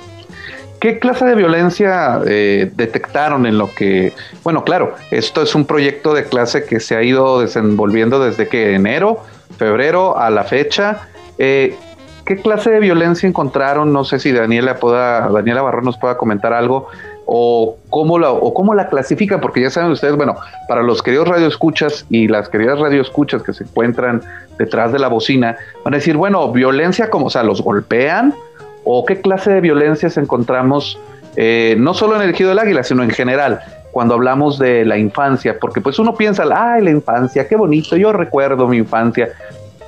¿Qué 0.80 0.98
clase 0.98 1.26
de 1.26 1.36
violencia 1.36 2.22
eh, 2.26 2.72
detectaron 2.74 3.46
en 3.46 3.58
lo 3.58 3.74
que, 3.74 4.14
bueno, 4.44 4.64
claro, 4.64 4.96
esto 5.12 5.42
es 5.42 5.54
un 5.54 5.66
proyecto 5.66 6.14
de 6.14 6.24
clase 6.24 6.64
que 6.64 6.80
se 6.80 6.96
ha 6.96 7.04
ido 7.04 7.42
desenvolviendo 7.42 8.24
desde 8.24 8.48
que 8.48 8.76
enero, 8.76 9.24
febrero 9.58 10.18
a 10.18 10.30
la 10.30 10.46
fecha. 10.46 11.10
Eh, 11.38 11.76
¿Qué 12.30 12.38
clase 12.38 12.70
de 12.70 12.80
violencia 12.80 13.28
encontraron? 13.28 13.92
No 13.92 14.04
sé 14.04 14.20
si 14.20 14.32
Daniela 14.32 14.76
pueda, 14.76 15.30
Daniela 15.30 15.64
Barrón 15.64 15.86
nos 15.86 15.98
pueda 15.98 16.16
comentar 16.16 16.54
algo 16.54 16.88
o 17.26 17.78
cómo 17.90 18.20
la, 18.20 18.30
o 18.30 18.54
cómo 18.54 18.76
la 18.76 18.88
clasifica, 18.88 19.42
porque 19.42 19.62
ya 19.62 19.72
saben 19.72 19.90
ustedes, 19.90 20.16
bueno, 20.16 20.36
para 20.68 20.84
los 20.84 21.02
queridos 21.02 21.28
radioescuchas 21.28 22.06
y 22.12 22.28
las 22.28 22.48
queridas 22.48 22.78
radioescuchas 22.78 23.42
que 23.42 23.52
se 23.52 23.64
encuentran 23.64 24.22
detrás 24.60 24.92
de 24.92 25.00
la 25.00 25.08
bocina, 25.08 25.58
van 25.84 25.96
a 25.96 25.98
decir, 25.98 26.18
bueno, 26.18 26.52
violencia 26.52 27.10
como, 27.10 27.26
o 27.26 27.30
sea, 27.32 27.42
los 27.42 27.64
golpean, 27.64 28.36
o 28.84 29.06
qué 29.06 29.22
clase 29.22 29.52
de 29.52 29.62
violencias 29.62 30.16
encontramos, 30.16 31.00
eh, 31.36 31.78
no 31.80 31.96
solo 31.96 32.16
en 32.16 32.22
el 32.22 32.30
Ejido 32.30 32.50
del 32.50 32.60
Águila, 32.60 32.84
sino 32.84 33.02
en 33.02 33.10
general, 33.10 33.60
cuando 33.90 34.14
hablamos 34.14 34.60
de 34.60 34.86
la 34.86 35.00
infancia, 35.00 35.58
porque 35.60 35.82
pues 35.82 35.98
uno 35.98 36.14
piensa, 36.14 36.44
ay, 36.56 36.84
la 36.84 36.92
infancia, 36.92 37.48
qué 37.48 37.56
bonito, 37.56 37.98
yo 37.98 38.14
recuerdo 38.14 38.68
mi 38.68 38.78
infancia, 38.78 39.30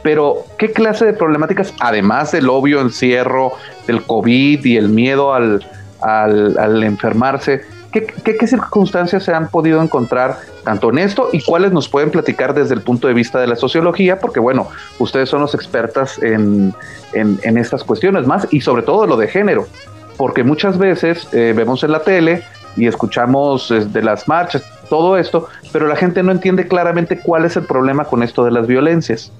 pero 0.03 0.45
¿qué 0.57 0.71
clase 0.71 1.05
de 1.05 1.13
problemáticas, 1.13 1.73
además 1.79 2.31
del 2.31 2.49
obvio 2.49 2.81
encierro, 2.81 3.53
del 3.87 4.03
COVID 4.03 4.65
y 4.65 4.77
el 4.77 4.89
miedo 4.89 5.33
al, 5.33 5.65
al 6.01 6.83
enfermarse, 6.83 7.61
¿Qué, 7.91 8.47
circunstancias 8.47 9.23
se 9.23 9.33
han 9.33 9.49
podido 9.49 9.81
encontrar 9.81 10.37
tanto 10.63 10.89
en 10.89 10.99
esto 10.99 11.29
y 11.33 11.41
cuáles 11.41 11.73
nos 11.73 11.89
pueden 11.89 12.09
platicar 12.09 12.53
desde 12.53 12.73
el 12.73 12.81
punto 12.81 13.07
de 13.07 13.13
vista 13.13 13.39
de 13.41 13.47
la 13.47 13.57
sociología? 13.57 14.19
Porque 14.19 14.39
bueno, 14.39 14.67
ustedes 14.99 15.29
son 15.29 15.41
los 15.41 15.53
expertas 15.53 16.17
en, 16.23 16.73
estas 17.13 17.83
cuestiones 17.83 18.25
más 18.25 18.47
y 18.51 18.61
sobre 18.61 18.83
todo 18.83 19.05
lo 19.07 19.17
de 19.17 19.27
género, 19.27 19.67
porque 20.15 20.43
muchas 20.43 20.77
veces 20.77 21.27
eh, 21.33 21.53
vemos 21.55 21.83
en 21.83 21.91
la 21.91 22.03
tele 22.03 22.43
y 22.77 22.87
escuchamos 22.87 23.69
eh, 23.71 23.85
de 23.85 24.01
las 24.01 24.25
marchas, 24.29 24.63
todo 24.89 25.17
esto, 25.17 25.49
pero 25.73 25.87
la 25.87 25.97
gente 25.97 26.23
no 26.23 26.31
entiende 26.31 26.67
claramente 26.67 27.19
cuál 27.19 27.43
es 27.43 27.57
el 27.57 27.63
problema 27.63 28.05
con 28.05 28.23
esto 28.23 28.45
de 28.45 28.51
las 28.51 28.67
violencias. 28.67 29.33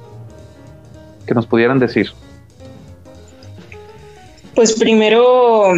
Que 1.26 1.34
nos 1.34 1.46
pudieran 1.46 1.80
decir. 1.80 2.12
Pues 4.56 4.74
primero, 4.74 5.74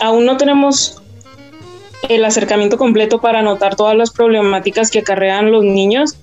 aún 0.00 0.24
no 0.24 0.36
tenemos 0.36 1.02
el 2.08 2.24
acercamiento 2.24 2.78
completo 2.78 3.20
para 3.20 3.42
notar 3.42 3.76
todas 3.76 3.96
las 3.96 4.10
problemáticas 4.10 4.90
que 4.90 5.00
acarrean 5.00 5.50
los 5.50 5.64
niños, 5.64 6.16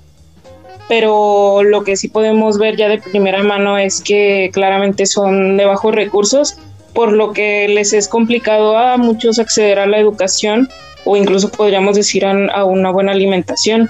pero 0.88 1.62
lo 1.64 1.84
que 1.84 1.96
sí 1.96 2.08
podemos 2.08 2.58
ver 2.58 2.76
ya 2.76 2.90
de 2.90 2.98
primera 2.98 3.44
mano 3.44 3.78
es 3.78 4.02
que 4.02 4.50
claramente 4.54 5.06
son 5.06 5.58
de 5.58 5.66
bajos 5.66 5.94
recursos, 5.94 6.58
por 6.94 7.14
lo 7.14 7.32
que 7.32 7.68
les 7.68 7.94
es 7.94 8.08
complicado 8.08 8.78
a 8.78 8.98
muchos 8.98 9.40
acceder 9.40 9.80
a 9.80 9.86
la 9.86 10.00
educación 10.00 10.70
o 11.06 11.16
incluso 11.16 11.50
podríamos 11.50 11.96
decir 11.96 12.26
a, 12.26 12.66
una 12.66 12.92
buena 12.92 13.12
alimentación. 13.12 13.90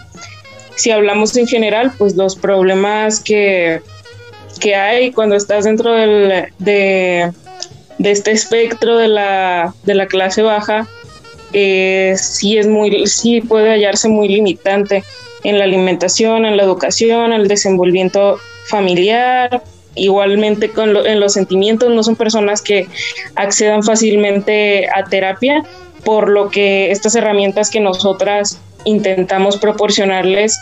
Si 0.76 0.92
hablamos 0.92 1.36
en 1.36 1.48
general, 1.48 1.92
pues 1.98 2.15
los 2.15 2.36
problemas 2.36 3.20
que, 3.20 3.82
que 4.60 4.76
hay 4.76 5.12
cuando 5.12 5.36
estás 5.36 5.65
dentro 5.65 5.93
del, 5.93 6.48
de, 6.60 7.32
este 8.00 8.32
espectro 8.32 8.98
de 8.98 9.08
la, 9.08 9.74
de 9.84 9.95
la 9.95 10.08
clase 10.08 10.41
baja, 10.41 10.88
eh, 11.54 12.15
sí 12.17 12.58
es 12.58 12.67
muy, 12.67 13.08
sí 13.08 13.41
puede 13.41 13.69
hallarse 13.69 14.08
muy 14.08 14.28
limitante 14.28 15.04
en 15.43 15.58
la 15.58 15.63
alimentación, 15.63 16.45
en 16.45 16.58
la 16.58 16.63
educación, 16.63 17.34
en 17.34 17.41
el 17.41 17.48
desenvolvimiento 17.48 18.38
familiar, 18.67 19.63
igualmente 19.95 20.69
con 20.69 20.95
en 20.95 21.19
los 21.19 21.34
sentimientos, 21.34 21.89
no 21.89 22.04
son 22.04 22.15
personas 22.15 22.62
que 22.62 22.88
accedan 23.36 23.84
fácilmente 23.84 24.88
a 24.93 25.06
terapia, 25.06 25.63
por 26.04 26.30
lo 26.30 26.50
que 26.50 26.91
estas 26.91 27.15
herramientas 27.15 27.69
que 27.69 27.80
nosotras 27.80 28.60
intentamos 28.86 29.58
proporcionarles 29.58 30.58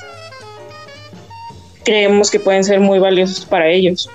creemos 1.88 2.30
que 2.30 2.38
pueden 2.42 2.66
ser 2.66 2.82
muy 2.82 3.00
valiosas 3.00 3.46
para 3.46 3.68
ellos. 3.70 4.10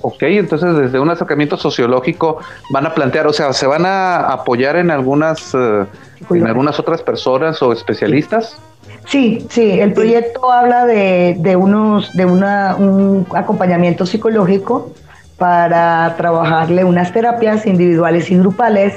Ok, 0.00 0.22
entonces 0.22 0.74
desde 0.78 0.98
un 0.98 1.10
acercamiento 1.10 1.58
sociológico 1.58 2.38
van 2.70 2.86
a 2.86 2.94
plantear, 2.94 3.26
o 3.26 3.34
sea, 3.34 3.52
¿se 3.52 3.66
van 3.66 3.84
a 3.84 4.32
apoyar 4.32 4.76
en 4.76 4.90
algunas, 4.90 5.54
eh, 5.54 5.84
en 6.30 6.46
algunas 6.46 6.80
otras 6.80 7.02
personas 7.02 7.62
o 7.62 7.70
especialistas? 7.72 8.56
Sí, 9.06 9.46
sí, 9.50 9.78
el 9.78 9.92
proyecto 9.92 10.50
habla 10.50 10.86
de, 10.86 11.36
de 11.38 11.54
unos, 11.54 12.10
de 12.14 12.24
una, 12.24 12.76
un 12.76 13.26
acompañamiento 13.34 14.06
psicológico 14.06 14.90
para 15.36 16.14
trabajarle 16.16 16.82
unas 16.82 17.12
terapias 17.12 17.66
individuales 17.66 18.30
y 18.30 18.38
grupales. 18.38 18.94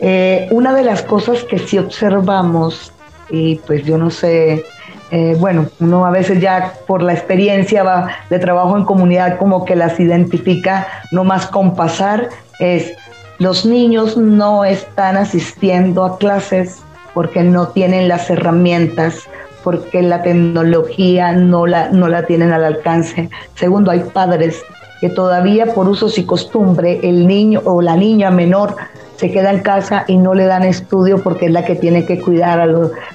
Eh, 0.00 0.46
una 0.52 0.72
de 0.72 0.84
las 0.84 1.02
cosas 1.02 1.42
que 1.42 1.58
sí 1.58 1.78
observamos, 1.78 2.92
y 3.28 3.56
pues 3.66 3.84
yo 3.84 3.98
no 3.98 4.10
sé 4.10 4.64
eh, 5.10 5.36
bueno, 5.38 5.66
uno 5.78 6.04
a 6.04 6.10
veces 6.10 6.40
ya 6.40 6.72
por 6.86 7.02
la 7.02 7.12
experiencia 7.12 8.08
de 8.28 8.38
trabajo 8.38 8.76
en 8.76 8.84
comunidad 8.84 9.38
como 9.38 9.64
que 9.64 9.76
las 9.76 10.00
identifica 10.00 10.86
no 11.12 11.22
más 11.22 11.46
con 11.46 11.76
pasar, 11.76 12.28
es 12.58 12.92
los 13.38 13.66
niños 13.66 14.16
no 14.16 14.64
están 14.64 15.16
asistiendo 15.16 16.04
a 16.04 16.18
clases 16.18 16.82
porque 17.14 17.42
no 17.42 17.68
tienen 17.68 18.08
las 18.08 18.28
herramientas, 18.30 19.28
porque 19.62 20.02
la 20.02 20.22
tecnología 20.22 21.32
no 21.32 21.66
la, 21.66 21.90
no 21.90 22.08
la 22.08 22.24
tienen 22.24 22.52
al 22.52 22.64
alcance. 22.64 23.30
Segundo, 23.54 23.90
hay 23.90 24.00
padres 24.00 24.62
que 25.00 25.08
todavía 25.10 25.66
por 25.74 25.88
usos 25.88 26.18
y 26.18 26.24
costumbre 26.24 27.00
el 27.02 27.26
niño 27.26 27.60
o 27.64 27.82
la 27.82 27.96
niña 27.96 28.30
menor 28.30 28.76
se 29.16 29.30
queda 29.30 29.50
en 29.50 29.60
casa 29.60 30.04
y 30.06 30.16
no 30.16 30.34
le 30.34 30.44
dan 30.44 30.62
estudio 30.62 31.22
porque 31.22 31.46
es 31.46 31.52
la 31.52 31.64
que 31.64 31.74
tiene 31.74 32.04
que 32.04 32.20
cuidar 32.20 32.60
a 32.60 32.66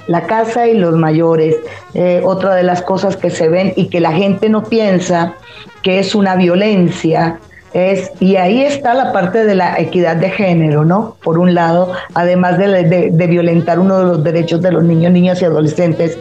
la 0.08 0.22
casa 0.22 0.68
y 0.68 0.78
los 0.78 0.96
mayores. 0.96 1.56
Eh, 1.94 2.22
otra 2.24 2.56
de 2.56 2.64
las 2.64 2.82
cosas 2.82 3.16
que 3.18 3.30
se 3.30 3.50
ven 3.50 3.74
y 3.76 3.88
que 3.88 4.00
la 4.00 4.12
gente 4.12 4.50
no 4.50 4.64
piensa 4.64 5.36
que 5.84 6.00
es 6.00 6.16
una 6.16 6.36
violencia 6.36 7.40
Es, 7.74 8.12
y 8.20 8.36
ahí 8.36 8.62
está 8.64 8.94
la 8.94 9.14
parte 9.14 9.46
de 9.46 9.56
la 9.56 9.80
equidad 9.80 10.18
de 10.18 10.30
género, 10.30 10.84
¿no? 10.84 11.16
Por 11.24 11.40
un 11.40 11.54
lado, 11.54 11.94
además 12.14 12.58
de, 12.58 13.12
de 13.12 13.28
violentar 13.28 13.80
uno 13.80 13.98
de 14.00 14.06
los 14.06 14.24
derechos 14.24 14.62
de 14.62 14.72
los 14.72 14.84
niños, 14.84 15.14
niñas 15.14 15.42
y 15.42 15.46
adolescentes, 15.46 16.18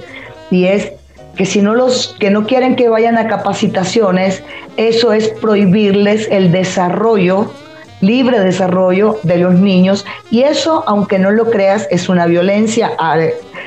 y 0.52 0.66
es 0.66 0.92
que 1.36 1.46
si 1.46 1.60
no 1.60 1.74
los 1.74 2.14
que 2.20 2.30
no 2.30 2.46
quieren 2.46 2.76
que 2.76 2.88
vayan 2.88 3.18
a 3.18 3.26
capacitaciones, 3.26 4.44
eso 4.76 5.12
es 5.12 5.30
prohibirles 5.40 6.28
el 6.30 6.52
desarrollo 6.52 7.50
libre 8.00 8.40
desarrollo 8.40 9.18
de 9.22 9.38
los 9.38 9.54
niños 9.54 10.06
y 10.30 10.42
eso, 10.42 10.84
aunque 10.86 11.18
no 11.18 11.30
lo 11.30 11.50
creas, 11.50 11.86
es 11.90 12.08
una 12.08 12.26
violencia. 12.26 12.92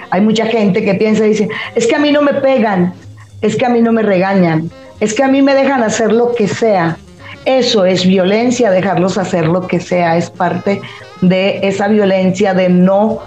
Hay 0.09 0.21
mucha 0.21 0.45
gente 0.45 0.83
que 0.83 0.95
piensa 0.95 1.25
y 1.25 1.29
dice, 1.29 1.49
es 1.75 1.87
que 1.87 1.95
a 1.95 1.99
mí 1.99 2.11
no 2.11 2.21
me 2.21 2.33
pegan, 2.33 2.93
es 3.41 3.55
que 3.55 3.65
a 3.65 3.69
mí 3.69 3.81
no 3.81 3.91
me 3.91 4.01
regañan, 4.01 4.69
es 4.99 5.13
que 5.13 5.23
a 5.23 5.27
mí 5.27 5.41
me 5.41 5.53
dejan 5.53 5.83
hacer 5.83 6.11
lo 6.11 6.33
que 6.33 6.47
sea. 6.47 6.97
Eso 7.45 7.85
es 7.85 8.05
violencia, 8.05 8.71
dejarlos 8.71 9.17
hacer 9.17 9.47
lo 9.47 9.67
que 9.67 9.79
sea, 9.79 10.15
es 10.15 10.29
parte 10.29 10.81
de 11.21 11.59
esa 11.63 11.87
violencia 11.87 12.53
de 12.53 12.69
no 12.69 13.19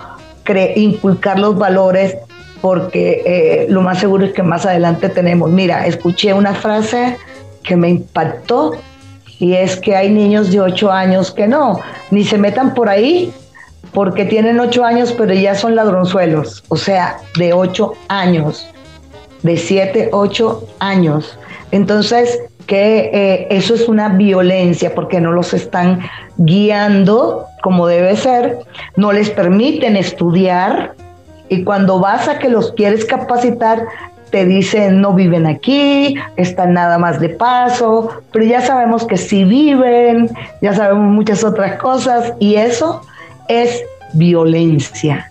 inculcar 0.77 1.39
los 1.39 1.59
valores 1.59 2.17
porque 2.61 3.23
eh, 3.27 3.67
lo 3.69 3.83
más 3.83 3.99
seguro 3.99 4.25
es 4.25 4.33
que 4.33 4.43
más 4.43 4.65
adelante 4.67 5.09
tenemos, 5.09 5.51
mira, 5.51 5.87
escuché 5.87 6.33
una 6.33 6.55
frase 6.55 7.17
que 7.63 7.77
me 7.77 7.89
impactó 7.89 8.73
y 9.39 9.55
es 9.55 9.77
que 9.77 9.97
hay 9.97 10.11
niños 10.11 10.51
de 10.51 10.61
8 10.61 10.91
años 10.91 11.31
que 11.31 11.47
no, 11.47 11.81
ni 12.11 12.25
se 12.25 12.39
metan 12.39 12.75
por 12.75 12.89
ahí 12.89 13.33
porque 13.93 14.25
tienen 14.25 14.61
8 14.61 14.85
años 14.85 15.15
pero 15.17 15.33
ya 15.35 15.55
son 15.55 15.75
ladronzuelos, 15.75 16.65
o 16.69 16.77
sea, 16.77 17.19
de 17.39 17.53
8 17.53 17.93
años, 18.09 18.69
de 19.43 19.57
7, 19.57 20.11
8 20.13 20.65
años. 20.81 21.39
Entonces, 21.73 22.41
que 22.67 23.11
eh, 23.13 23.47
eso 23.51 23.75
es 23.75 23.89
una 23.89 24.09
violencia 24.09 24.95
porque 24.95 25.21
no 25.21 25.33
los 25.33 25.55
están 25.55 26.01
guiando 26.37 27.47
como 27.63 27.87
debe 27.87 28.17
ser, 28.17 28.59
no 28.97 29.13
les 29.13 29.31
permiten 29.31 29.97
estudiar 29.97 30.95
y 31.49 31.63
cuando 31.65 32.01
vas 32.01 32.29
a 32.29 32.39
que 32.39 32.49
los 32.49 32.73
quieres 32.73 33.05
capacitar, 33.05 33.87
te 34.31 34.45
dicen 34.45 35.01
no 35.01 35.13
viven 35.13 35.47
aquí, 35.47 36.17
están 36.37 36.75
nada 36.75 36.99
más 36.99 37.21
de 37.21 37.29
paso, 37.29 38.11
pero 38.33 38.45
ya 38.45 38.61
sabemos 38.61 39.07
que 39.07 39.17
sí 39.17 39.45
viven, 39.45 40.31
ya 40.61 40.75
sabemos 40.75 41.13
muchas 41.13 41.45
otras 41.45 41.79
cosas 41.81 42.33
y 42.39 42.57
eso 42.57 43.03
es 43.49 43.83
violencia. 44.15 45.31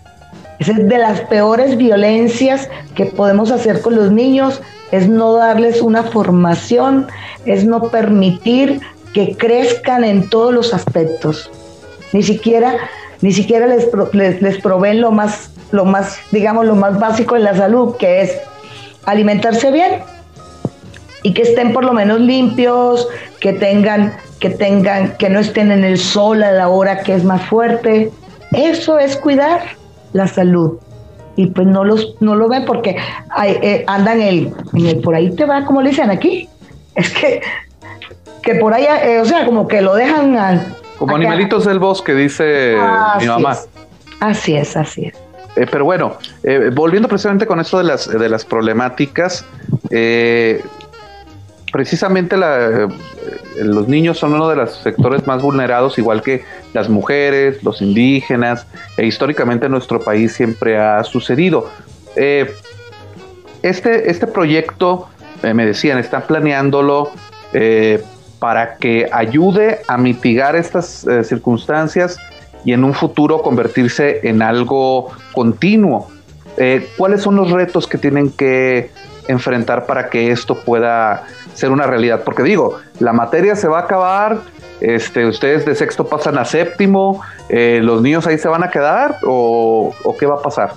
Esa 0.58 0.72
es 0.72 0.88
de 0.88 0.98
las 0.98 1.20
peores 1.22 1.76
violencias 1.76 2.70
que 2.94 3.06
podemos 3.06 3.50
hacer 3.50 3.82
con 3.82 3.94
los 3.94 4.10
niños, 4.10 4.62
es 4.90 5.08
no 5.08 5.34
darles 5.34 5.82
una 5.82 6.02
formación, 6.02 7.06
es 7.44 7.64
no 7.64 7.82
permitir 7.88 8.80
que 9.12 9.36
crezcan 9.36 10.04
en 10.04 10.28
todos 10.30 10.54
los 10.54 10.72
aspectos. 10.72 11.50
Ni 12.12 12.22
siquiera, 12.22 12.74
ni 13.20 13.32
siquiera 13.32 13.66
les, 13.66 13.88
les, 14.12 14.40
les 14.40 14.58
proveen 14.58 15.02
lo 15.02 15.10
más, 15.10 15.50
lo 15.72 15.84
más, 15.84 16.18
digamos, 16.32 16.64
lo 16.64 16.74
más 16.74 16.98
básico 16.98 17.36
en 17.36 17.44
la 17.44 17.54
salud, 17.54 17.96
que 17.96 18.22
es 18.22 18.38
alimentarse 19.06 19.70
bien 19.70 20.02
y 21.22 21.32
que 21.32 21.42
estén 21.42 21.72
por 21.72 21.84
lo 21.84 21.92
menos 21.92 22.20
limpios, 22.20 23.08
que 23.40 23.52
tengan, 23.52 24.14
que 24.38 24.50
tengan, 24.50 25.16
que 25.16 25.28
no 25.28 25.40
estén 25.40 25.72
en 25.72 25.84
el 25.84 25.98
sol 25.98 26.42
a 26.42 26.52
la 26.52 26.68
hora 26.68 27.02
que 27.02 27.14
es 27.14 27.24
más 27.24 27.42
fuerte. 27.42 28.12
Eso 28.52 28.98
es 28.98 29.16
cuidar 29.16 29.60
la 30.12 30.26
salud. 30.28 30.78
Y 31.34 31.46
pues 31.48 31.66
no 31.66 31.84
los, 31.84 32.14
no 32.20 32.34
lo 32.34 32.48
ven 32.48 32.64
porque 32.64 32.96
eh, 33.44 33.84
andan 33.86 34.20
el, 34.20 34.52
en 34.74 34.86
el 34.86 35.00
por 35.00 35.14
ahí 35.14 35.34
te 35.34 35.44
va, 35.44 35.64
como 35.64 35.82
le 35.82 35.90
dicen 35.90 36.10
aquí. 36.10 36.48
Es 36.94 37.10
que, 37.12 37.40
que 38.42 38.54
por 38.54 38.72
ahí, 38.72 38.86
eh, 39.04 39.20
o 39.20 39.24
sea, 39.24 39.44
como 39.44 39.68
que 39.68 39.82
lo 39.82 39.94
dejan 39.94 40.64
como 40.98 41.16
animalitos 41.16 41.66
del 41.66 41.78
bosque, 41.78 42.14
dice 42.14 42.76
mi 43.20 43.26
mamá. 43.26 43.56
Así 44.20 44.56
es, 44.56 44.76
así 44.76 45.06
es. 45.06 45.25
Eh, 45.56 45.66
pero 45.70 45.84
bueno, 45.86 46.18
eh, 46.42 46.70
volviendo 46.72 47.08
precisamente 47.08 47.46
con 47.46 47.58
esto 47.60 47.78
de 47.78 47.84
las, 47.84 48.06
de 48.06 48.28
las 48.28 48.44
problemáticas, 48.44 49.44
eh, 49.90 50.62
precisamente 51.72 52.36
los 52.36 53.88
niños 53.88 54.18
son 54.18 54.34
uno 54.34 54.48
de 54.48 54.56
los 54.56 54.76
sectores 54.76 55.26
más 55.26 55.42
vulnerados, 55.42 55.98
igual 55.98 56.22
que 56.22 56.44
las 56.74 56.88
mujeres, 56.90 57.62
los 57.64 57.80
indígenas, 57.80 58.66
e 58.98 59.06
históricamente 59.06 59.66
en 59.66 59.72
nuestro 59.72 59.98
país 60.00 60.32
siempre 60.32 60.78
ha 60.78 61.02
sucedido. 61.04 61.70
este, 63.62 64.10
este 64.10 64.26
proyecto, 64.26 65.08
me 65.42 65.66
decían, 65.66 65.98
están 65.98 66.22
planeándolo 66.22 67.10
para 68.38 68.76
que 68.76 69.08
ayude 69.10 69.80
a 69.88 69.98
mitigar 69.98 70.56
estas 70.56 71.06
circunstancias 71.24 72.18
y 72.66 72.72
en 72.72 72.82
un 72.82 72.92
futuro 72.92 73.42
convertirse 73.42 74.28
en 74.28 74.42
algo 74.42 75.12
continuo. 75.32 76.08
Eh, 76.56 76.90
¿Cuáles 76.98 77.22
son 77.22 77.36
los 77.36 77.52
retos 77.52 77.86
que 77.86 77.96
tienen 77.96 78.30
que 78.32 78.90
enfrentar 79.28 79.86
para 79.86 80.10
que 80.10 80.32
esto 80.32 80.56
pueda 80.56 81.22
ser 81.54 81.70
una 81.70 81.86
realidad? 81.86 82.24
Porque 82.24 82.42
digo, 82.42 82.80
la 82.98 83.12
materia 83.12 83.54
se 83.54 83.68
va 83.68 83.78
a 83.78 83.82
acabar, 83.82 84.38
este, 84.80 85.26
ustedes 85.26 85.64
de 85.64 85.76
sexto 85.76 86.08
pasan 86.08 86.38
a 86.38 86.44
séptimo, 86.44 87.22
eh, 87.48 87.78
los 87.80 88.02
niños 88.02 88.26
ahí 88.26 88.36
se 88.36 88.48
van 88.48 88.64
a 88.64 88.70
quedar 88.70 89.16
o, 89.24 89.94
qué 90.18 90.26
va 90.26 90.34
a 90.34 90.42
pasar? 90.42 90.72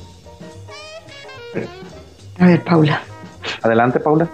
A 2.39 2.45
ver, 2.45 2.63
Paula. 2.63 3.01
Adelante, 3.63 3.99
Paula. 3.99 4.29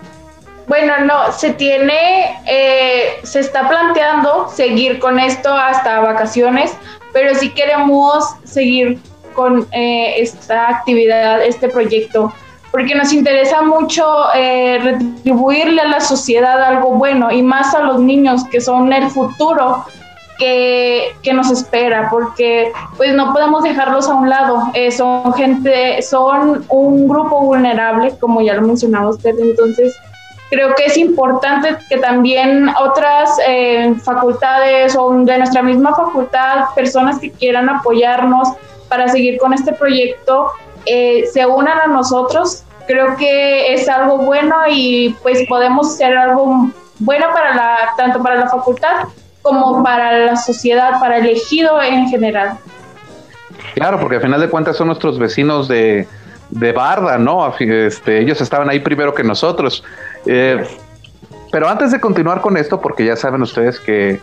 Bueno, 0.68 0.94
no, 1.06 1.32
se 1.32 1.54
tiene, 1.54 2.42
eh, 2.48 3.20
se 3.24 3.40
está 3.40 3.70
planteando 3.70 4.50
seguir 4.50 5.00
con 5.00 5.20
esto 5.20 5.54
hasta 5.54 6.02
vacaciones, 6.02 6.76
pero 7.16 7.34
si 7.34 7.50
queremos 7.52 8.36
seguir 8.44 9.00
con 9.34 9.66
eh, 9.72 10.16
esta 10.18 10.68
actividad, 10.68 11.42
este 11.42 11.70
proyecto, 11.70 12.34
porque 12.74 12.94
nos 12.94 13.14
interesa 13.14 13.62
mucho 13.62 14.06
eh, 14.36 14.80
retribuirle 14.84 15.80
a 15.80 15.88
la 15.88 16.02
sociedad 16.02 16.62
algo 16.62 16.90
bueno 16.96 17.32
y 17.32 17.42
más 17.42 17.74
a 17.74 17.80
los 17.84 18.02
niños 18.02 18.44
que 18.52 18.60
son 18.60 18.92
el 18.92 19.10
futuro 19.10 19.86
que, 20.38 21.16
que 21.24 21.32
nos 21.32 21.50
espera, 21.52 22.10
porque 22.12 22.74
pues 22.98 23.14
no 23.14 23.32
podemos 23.32 23.64
dejarlos 23.64 24.10
a 24.10 24.16
un 24.16 24.30
lado, 24.30 24.64
eh, 24.74 24.92
son 24.92 25.34
gente, 25.36 26.02
son 26.02 26.66
un 26.68 27.08
grupo 27.08 27.40
vulnerable, 27.40 28.14
como 28.20 28.42
ya 28.42 28.56
lo 28.56 28.64
mencionaba 28.64 29.08
usted, 29.08 29.40
entonces 29.40 29.96
creo 30.50 30.76
que 30.76 30.86
es 30.86 30.98
importante 30.98 31.76
que 31.90 31.98
también 31.98 32.70
otras 32.80 33.38
eh, 33.48 33.94
facultades 34.04 34.96
o 34.96 35.12
de 35.12 35.38
nuestra 35.38 35.62
misma 35.62 35.96
facultad, 35.96 36.66
personas 36.76 37.20
que 37.20 37.32
quieran 37.32 37.70
apoyarnos 37.70 38.50
para 38.90 39.08
seguir 39.08 39.38
con 39.38 39.54
este 39.54 39.74
proyecto, 39.74 40.52
eh, 40.86 41.26
se 41.32 41.46
unan 41.46 41.80
a 41.80 41.88
nosotros. 41.88 42.64
Creo 42.88 43.16
que 43.18 43.74
es 43.74 43.90
algo 43.90 44.20
bueno 44.20 44.56
y 44.70 45.16
pues 45.24 45.40
podemos 45.50 45.98
ser 45.98 46.16
algo 46.16 46.70
bueno 47.00 47.26
para 47.34 47.56
la, 47.56 47.78
tanto 47.98 48.22
para 48.22 48.36
la 48.36 48.50
facultad 48.50 49.08
como 49.42 49.84
para 49.84 50.26
la 50.26 50.36
sociedad, 50.36 51.00
para 51.00 51.18
el 51.18 51.28
ejido 51.28 51.82
en 51.82 52.08
general. 52.10 52.58
Claro, 53.74 54.00
porque 54.00 54.16
al 54.18 54.22
final 54.22 54.40
de 54.40 54.50
cuentas 54.50 54.78
son 54.78 54.88
nuestros 54.88 55.20
vecinos 55.20 55.68
de, 55.68 56.08
de 56.50 56.72
Barda, 56.72 57.18
¿no? 57.18 57.54
Este, 57.60 58.20
ellos 58.20 58.42
estaban 58.42 58.70
ahí 58.70 58.80
primero 58.80 59.14
que 59.14 59.24
nosotros. 59.24 59.84
Eh, 60.26 60.64
pero 61.52 61.68
antes 61.68 61.92
de 61.92 62.00
continuar 62.00 62.42
con 62.42 62.58
esto, 62.58 62.82
porque 62.82 63.06
ya 63.06 63.16
saben 63.16 63.42
ustedes 63.42 63.80
que 63.80 64.20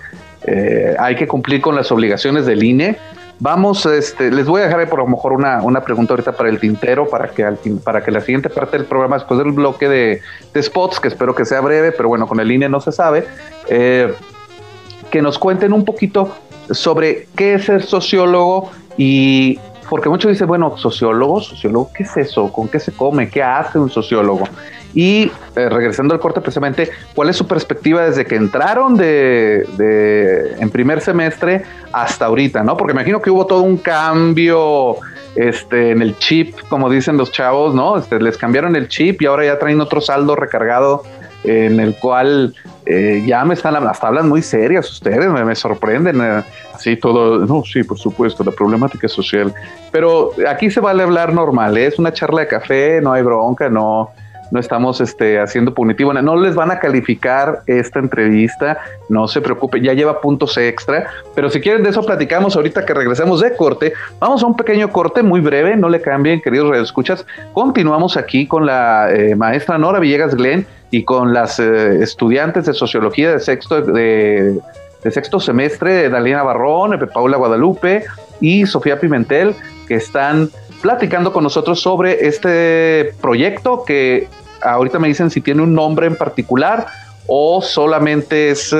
eh, 0.47 0.97
hay 0.99 1.17
que 1.17 1.27
cumplir 1.27 1.61
con 1.61 1.75
las 1.75 1.91
obligaciones 1.93 2.47
del 2.47 2.63
INE, 2.63 2.99
vamos, 3.39 3.87
este, 3.87 4.31
les 4.31 4.47
voy 4.47 4.61
a 4.61 4.67
dejar 4.67 4.89
por 4.89 5.01
lo 5.01 5.07
mejor 5.07 5.33
una, 5.33 5.81
pregunta 5.85 6.13
ahorita 6.13 6.33
para 6.33 6.49
el 6.49 6.61
tintero, 6.61 7.09
para 7.09 7.29
que, 7.29 7.45
para 7.83 8.05
que 8.05 8.11
la 8.11 8.21
siguiente 8.21 8.49
parte 8.51 8.77
del 8.77 8.87
programa, 8.87 9.17
después 9.17 9.39
del 9.39 9.53
bloque 9.53 9.89
de, 9.89 10.21
spots, 10.63 11.01
que 11.01 11.09
espero 11.09 11.35
que 11.35 11.45
sea 11.45 11.61
breve, 11.61 11.93
pero 11.93 12.09
bueno, 12.09 12.27
con 12.27 12.39
el 12.39 12.51
INE 12.51 12.69
no 12.69 12.81
se 12.81 12.93
sabe, 12.93 13.27
eh, 13.69 14.13
que 15.11 15.23
nos 15.23 15.39
cuenten 15.39 15.73
un 15.73 15.85
poquito 15.85 16.33
sobre 16.71 17.27
qué 17.35 17.55
es 17.55 17.65
ser 17.65 17.83
sociólogo 17.83 18.71
y 18.97 19.59
porque 19.89 20.09
muchos 20.09 20.31
dicen, 20.31 20.47
bueno, 20.47 20.77
sociólogo, 20.77 21.41
sociólogo, 21.41 21.91
¿qué 21.95 22.03
es 22.05 22.17
eso? 22.17 22.53
¿Con 22.53 22.69
qué 22.69 22.81
se 22.81 22.93
come? 22.93 23.29
¿Qué 23.29 23.43
hace 23.43 23.79
un 23.79 23.91
sociólogo? 23.91 24.49
Y 24.95 25.31
eh, 25.57 25.69
regresando 25.69 26.15
al 26.15 26.21
corte, 26.21 26.41
precisamente, 26.41 26.91
¿cuál 27.15 27.31
es 27.31 27.37
su 27.37 27.47
perspectiva 27.47 28.05
desde 28.05 28.27
que 28.27 28.37
entraron 28.37 28.97
de, 28.97 30.57
en 30.59 30.71
primer 30.71 31.01
semestre 31.01 31.63
hasta 31.93 32.27
ahorita? 32.27 32.63
¿no? 32.63 32.77
Porque 32.77 32.93
imagino 32.93 33.23
que 33.23 33.31
hubo 33.31 33.47
todo 33.47 33.63
un 33.63 33.79
cambio 33.79 34.97
este, 35.35 35.91
en 35.91 36.03
el 36.03 36.19
chip, 36.19 36.55
como 36.69 36.91
dicen 36.91 37.17
los 37.17 37.33
chavos, 37.33 37.75
¿no? 37.75 37.97
Este, 37.97 38.21
les 38.21 38.37
cambiaron 38.37 38.77
el 38.77 38.89
chip 38.89 39.23
y 39.23 39.27
ahora 39.27 39.47
ya 39.47 39.59
traen 39.59 39.81
otro 39.81 40.01
saldo 40.01 40.37
recargado 40.37 41.05
en 41.45 41.81
el 41.81 41.95
cual 41.97 42.55
eh, 42.87 43.23
ya 43.27 43.45
me 43.45 43.55
están 43.55 43.77
hasta 43.77 44.09
hablan 44.09 44.29
muy 44.29 44.43
serias 44.43 44.91
ustedes, 44.91 45.29
me, 45.29 45.55
sorprenden 45.55 46.21
eh, 46.21 46.43
así 46.75 46.97
todo, 46.97 47.47
no, 47.47 47.63
sí, 47.65 47.83
por 47.85 47.99
supuesto, 47.99 48.45
la 48.45 48.53
problemática 48.53 49.09
social, 49.09 49.53
pero 49.91 50.33
aquí 50.49 50.71
se 50.71 50.81
vale 50.81 51.03
hablar 51.03 51.33
normal, 51.33 51.77
es 51.77 51.99
una 51.99 52.13
charla 52.13 52.41
de 52.41 52.49
café, 52.49 53.01
no 53.01 53.13
hay 53.13 53.23
bronca, 53.23 53.69
no, 53.69 54.11
no 54.53 54.61
estamos 54.61 55.01
este, 55.01 55.41
haciendo 55.41 55.73
punitivo, 55.73 56.13
no 56.13 56.37
les 56.37 56.55
van 56.55 56.71
a 56.71 56.79
calificar 56.79 57.63
esta 57.67 57.99
entrevista, 57.99 58.79
no 59.09 59.27
se 59.27 59.41
preocupen, 59.41 59.83
ya 59.83 59.95
lleva 59.95 60.21
puntos 60.21 60.59
extra, 60.59 61.07
pero 61.35 61.49
si 61.49 61.61
quieren 61.61 61.83
de 61.83 61.91
eso 61.91 62.03
platicamos 62.03 62.55
ahorita 62.55 62.85
que 62.85 62.93
regresemos 62.93 63.41
de 63.41 63.57
corte, 63.57 63.95
vamos 64.21 64.43
a 64.43 64.47
un 64.47 64.57
pequeño 64.57 64.91
corte 64.91 65.23
muy 65.23 65.41
breve, 65.41 65.77
no 65.77 65.89
le 65.89 66.03
cambien, 66.03 66.41
queridos 66.41 66.77
escuchas 66.77 67.25
continuamos 67.55 68.17
aquí 68.17 68.47
con 68.47 68.67
la 68.67 69.11
eh, 69.11 69.35
maestra 69.35 69.79
Nora 69.79 70.01
Villegas 70.01 70.35
Glenn 70.35 70.67
y 70.93 71.03
con 71.05 71.33
las 71.33 71.59
eh, 71.59 72.03
estudiantes 72.03 72.67
de 72.67 72.75
sociología 72.75 73.33
de 73.33 73.41
sexto 73.41 73.81
de, 73.81 74.61
sexto 75.11 75.41
semestre, 75.41 76.09
Dalina 76.09 76.45
Barrón, 76.45 77.11
Paula 77.13 77.39
Guadalupe 77.39 78.05
y 78.41 78.67
Sofía 78.67 79.01
Pimentel, 79.01 79.57
que 79.89 79.95
están 79.97 80.51
platicando 80.83 81.33
con 81.33 81.43
nosotros 81.43 81.81
sobre 81.81 82.29
este 82.29 83.15
proyecto 83.21 83.85
que 83.85 84.29
ahorita 84.61 84.99
me 84.99 85.09
dicen 85.09 85.31
si 85.31 85.41
tiene 85.41 85.63
un 85.63 85.75
nombre 85.75 86.07
en 86.07 86.15
particular 86.15 86.87
o 87.27 87.63
solamente 87.63 88.51
es 88.51 88.73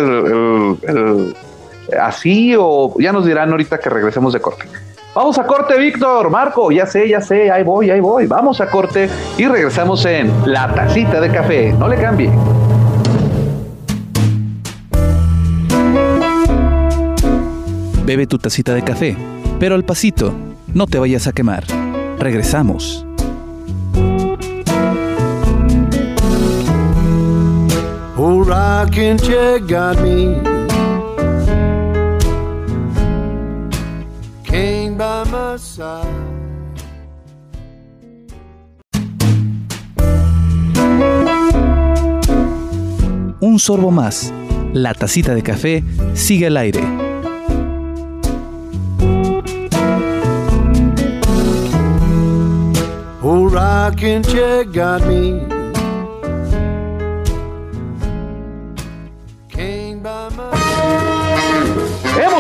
así 1.99 2.55
o 2.59 2.95
ya 2.99 3.13
nos 3.13 3.25
dirán 3.25 3.51
ahorita 3.51 3.79
que 3.79 3.89
regresemos 3.89 4.33
de 4.33 4.41
corte. 4.41 4.67
Vamos 5.15 5.39
a 5.39 5.47
corte, 5.47 5.79
Víctor, 5.79 6.31
Marco, 6.31 6.73
ya 6.73 6.87
sé, 6.87 7.07
ya 7.07 7.21
sé, 7.21 7.51
ahí 7.51 7.63
voy, 7.63 7.91
ahí 7.91 8.01
voy. 8.01 8.27
Vamos 8.27 8.63
a 8.63 8.67
corte 8.67 9.11
y 9.37 9.47
regresamos 9.47 10.07
en 10.07 10.33
La 10.47 10.75
Tacita 10.75 11.21
de 11.21 11.31
Café. 11.31 11.73
No 11.73 11.87
le 11.87 11.97
cambie. 12.01 12.31
Bebe 18.07 18.27
tu 18.27 18.39
tacita 18.39 18.75
de 18.75 18.83
café, 18.83 19.17
pero 19.61 19.75
al 19.75 19.85
pasito, 19.85 20.33
no 20.75 20.87
te 20.87 20.99
vayas 20.99 21.27
a 21.27 21.33
quemar. 21.33 21.65
Regresamos. 22.19 23.07
Un 43.41 43.59
sorbo 43.59 43.91
más. 43.91 44.33
La 44.73 44.95
tacita 44.95 45.35
de 45.35 45.43
café 45.43 45.85
sigue 46.15 46.47
al 46.47 46.57
aire. 46.57 46.81
got 54.73 55.07
me 55.07 55.62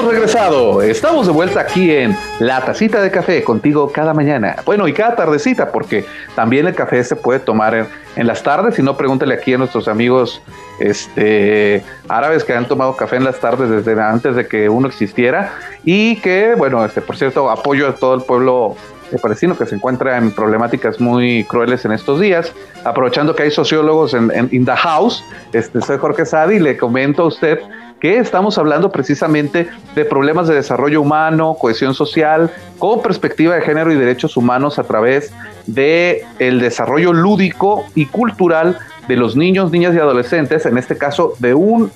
Regresado, 0.08 0.82
estamos 0.82 1.26
de 1.26 1.32
vuelta 1.32 1.60
aquí 1.60 1.90
en 1.92 2.16
La 2.40 2.60
Tacita 2.64 3.00
de 3.00 3.10
Café 3.10 3.44
contigo 3.44 3.90
cada 3.92 4.12
mañana, 4.12 4.56
bueno 4.64 4.88
y 4.88 4.92
cada 4.92 5.14
tardecita 5.14 5.70
porque 5.70 6.04
también 6.34 6.66
el 6.66 6.74
café 6.74 7.04
se 7.04 7.14
puede 7.14 7.38
tomar 7.38 7.88
en, 8.16 8.26
las 8.26 8.42
tardes, 8.42 8.74
si 8.74 8.82
no 8.82 8.96
pregúntale 8.96 9.34
aquí 9.34 9.54
a 9.54 9.58
nuestros 9.58 9.86
amigos 9.86 10.42
este, 10.80 11.84
árabes 12.08 12.42
que 12.42 12.52
han 12.52 12.66
tomado 12.66 12.96
café 12.96 13.16
en 13.16 13.24
las 13.24 13.38
tardes 13.38 13.70
desde 13.70 14.00
antes 14.00 14.34
de 14.34 14.46
que 14.48 14.68
uno 14.68 14.88
existiera. 14.88 15.52
Y 15.84 16.16
que 16.16 16.54
bueno, 16.56 16.84
este, 16.84 17.00
por 17.00 17.16
cierto 17.16 17.48
apoyo 17.48 17.88
a 17.88 17.94
todo 17.94 18.14
el 18.14 18.22
pueblo 18.22 18.76
palestino 19.20 19.56
que 19.56 19.66
se 19.66 19.74
encuentra 19.74 20.16
en 20.16 20.32
problemáticas 20.32 21.00
muy 21.00 21.44
crueles 21.44 21.84
en 21.84 21.92
estos 21.92 22.20
días. 22.20 22.52
Aprovechando 22.84 23.34
que 23.34 23.44
hay 23.44 23.50
sociólogos 23.50 24.14
en, 24.14 24.30
en 24.34 24.48
in 24.52 24.64
the 24.64 24.76
house, 24.76 25.22
este, 25.52 25.80
soy 25.80 25.98
Jorge 25.98 26.24
Sadi 26.24 26.56
y 26.56 26.60
le 26.60 26.76
comento 26.76 27.22
a 27.22 27.26
usted 27.26 27.60
que 28.02 28.18
estamos 28.18 28.58
hablando 28.58 28.90
precisamente 28.90 29.68
de 29.94 30.04
problemas 30.04 30.48
de 30.48 30.56
desarrollo 30.56 31.00
humano, 31.00 31.56
cohesión 31.56 31.94
social, 31.94 32.50
con 32.80 33.00
perspectiva 33.00 33.54
de 33.54 33.62
género 33.62 33.92
y 33.92 33.94
derechos 33.94 34.36
humanos 34.36 34.80
a 34.80 34.82
través 34.82 35.32
de 35.68 36.24
el 36.40 36.58
desarrollo 36.58 37.12
lúdico 37.12 37.84
y 37.94 38.06
cultural 38.06 38.76
de 39.06 39.16
los 39.16 39.36
niños, 39.36 39.70
niñas 39.70 39.94
y 39.94 40.00
adolescentes, 40.00 40.66
en 40.66 40.78
este 40.78 40.98
caso 40.98 41.34
de 41.38 41.54
un 41.54 41.92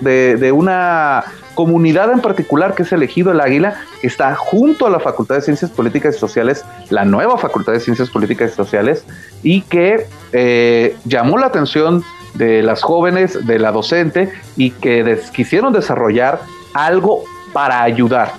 de, 0.00 0.36
de 0.36 0.50
una 0.50 1.24
comunidad 1.54 2.10
en 2.10 2.20
particular 2.20 2.74
que 2.74 2.84
es 2.84 2.92
elegido 2.92 3.32
el 3.32 3.40
Águila, 3.40 3.80
que 4.00 4.06
está 4.06 4.34
junto 4.34 4.86
a 4.86 4.90
la 4.90 4.98
Facultad 4.98 5.34
de 5.34 5.42
Ciencias 5.42 5.70
Políticas 5.70 6.16
y 6.16 6.18
Sociales, 6.18 6.64
la 6.88 7.04
nueva 7.04 7.36
Facultad 7.36 7.72
de 7.72 7.80
Ciencias 7.80 8.08
Políticas 8.08 8.52
y 8.52 8.54
Sociales, 8.54 9.04
y 9.42 9.62
que 9.62 10.06
eh, 10.32 10.96
llamó 11.04 11.36
la 11.36 11.46
atención 11.46 12.02
de 12.38 12.62
las 12.62 12.82
jóvenes, 12.82 13.46
de 13.46 13.58
la 13.58 13.72
docente, 13.72 14.32
y 14.56 14.70
que 14.70 15.20
quisieron 15.32 15.72
desarrollar 15.72 16.40
algo 16.72 17.24
para 17.52 17.82
ayudar, 17.82 18.32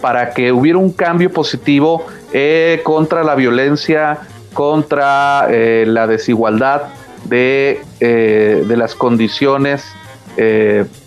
para 0.00 0.30
que 0.32 0.50
hubiera 0.52 0.78
un 0.78 0.92
cambio 0.92 1.30
positivo 1.30 2.06
eh, 2.32 2.80
contra 2.82 3.22
la 3.22 3.34
violencia, 3.34 4.18
contra 4.54 5.46
eh, 5.50 5.84
la 5.86 6.06
desigualdad 6.06 6.82
de, 7.24 7.82
eh, 8.00 8.64
de 8.66 8.76
las 8.76 8.94
condiciones 8.94 9.84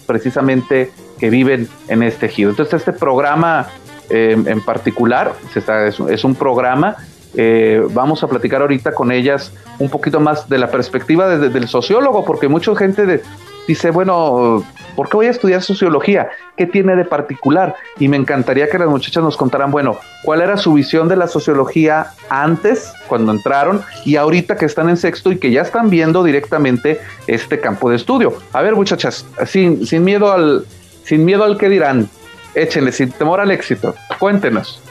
precisamente 0.08 0.92
que 1.20 1.30
viven 1.30 1.68
en 1.88 2.02
este 2.02 2.26
ejido. 2.26 2.50
Entonces 2.50 2.80
este 2.80 2.94
programa 2.94 3.68
en 4.10 4.62
particular 4.62 5.34
es 5.54 6.24
un 6.24 6.34
programa 6.34 6.96
eh, 7.36 7.86
vamos 7.92 8.24
a 8.24 8.28
platicar 8.28 8.62
ahorita 8.62 8.94
con 8.94 9.12
ellas 9.12 9.54
un 9.78 9.90
poquito 9.90 10.20
más 10.20 10.50
de 10.50 10.58
la 10.58 10.72
perspectiva 10.72 11.38
del 11.38 11.68
sociólogo, 11.68 12.26
porque 12.26 12.48
mucha 12.48 12.76
gente 12.76 13.22
dice, 13.68 13.92
bueno, 13.92 14.64
¿por 14.96 15.10
qué 15.10 15.18
voy 15.18 15.26
a 15.28 15.30
estudiar 15.30 15.62
sociología? 15.62 16.30
¿Qué 16.58 16.66
tiene 16.66 16.96
de 16.96 17.06
particular? 17.06 17.76
Y 18.00 18.08
me 18.08 18.18
encantaría 18.18 18.68
que 18.68 18.80
las 18.80 18.90
muchachas 18.90 19.24
nos 19.24 19.38
contaran, 19.38 19.70
bueno, 19.72 20.00
cuál 20.24 20.42
era 20.42 20.58
su 20.58 20.74
visión 20.74 21.08
de 21.08 21.16
la 21.16 21.28
sociología 21.28 22.08
antes, 22.30 22.92
cuando 23.08 23.32
entraron, 23.32 23.82
y 24.06 24.16
ahorita 24.16 24.58
que 24.58 24.66
están 24.66 24.90
en 24.90 24.98
sexto 24.98 25.32
y 25.32 25.38
que 25.38 25.52
ya 25.52 25.62
están 25.62 25.90
viendo 25.90 26.24
directamente 26.24 27.00
este 27.28 27.60
campo 27.60 27.90
de 27.90 27.98
estudio. 27.98 28.34
A 28.54 28.62
ver, 28.62 28.76
muchachas, 28.76 29.26
sin, 29.46 29.86
sin 29.86 30.04
miedo 30.04 30.32
al, 30.32 30.66
sin 31.04 31.24
miedo 31.24 31.44
al 31.44 31.58
que 31.58 31.70
dirán, 31.70 32.10
échenle, 32.56 32.92
sin 32.92 33.12
temor 33.12 33.40
al 33.40 33.52
éxito, 33.52 33.94
cuéntenos 34.18 34.82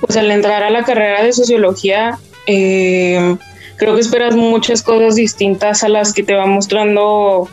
pues 0.00 0.16
al 0.16 0.30
entrar 0.30 0.62
a 0.62 0.70
la 0.70 0.84
carrera 0.84 1.22
de 1.22 1.32
sociología, 1.32 2.18
eh, 2.46 3.36
creo 3.76 3.94
que 3.94 4.00
esperas 4.00 4.36
muchas 4.36 4.82
cosas 4.82 5.16
distintas 5.16 5.84
a 5.84 5.88
las 5.88 6.12
que 6.12 6.22
te 6.22 6.34
va 6.34 6.46
mostrando 6.46 7.48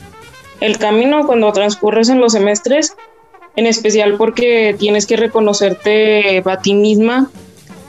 el 0.62 0.77
camino 0.77 1.25
cuando 1.25 1.51
transcurres 1.51 2.10
en 2.10 2.19
los 2.19 2.34
semestres, 2.34 2.95
en 3.55 3.67
especial 3.67 4.15
porque 4.17 4.75
tienes 4.77 5.05
que 5.05 5.17
reconocerte 5.17 6.43
a 6.45 6.60
ti 6.60 6.73
misma 6.73 7.29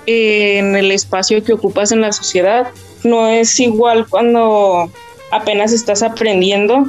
en 0.07 0.77
el 0.77 0.93
espacio 0.93 1.43
que 1.43 1.53
ocupas 1.53 1.93
en 1.93 2.01
la 2.01 2.13
sociedad. 2.13 2.69
No 3.05 3.29
es 3.29 3.59
igual 3.61 4.07
cuando 4.09 4.91
apenas 5.31 5.73
estás 5.73 6.03
aprendiendo, 6.03 6.87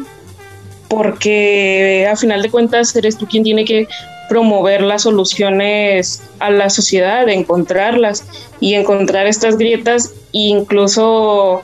porque 0.88 2.08
a 2.10 2.16
final 2.16 2.42
de 2.42 2.50
cuentas 2.50 2.96
eres 2.96 3.18
tú 3.18 3.28
quien 3.28 3.44
tiene 3.44 3.66
que 3.66 3.88
promover 4.30 4.82
las 4.82 5.04
soluciones 5.04 6.22
a 6.40 6.50
la 6.50 6.70
sociedad, 6.70 7.28
encontrarlas 7.30 8.26
y 8.60 8.74
encontrar 8.74 9.28
estas 9.28 9.58
grietas 9.58 10.14
e 10.34 10.50
incluso 10.50 11.62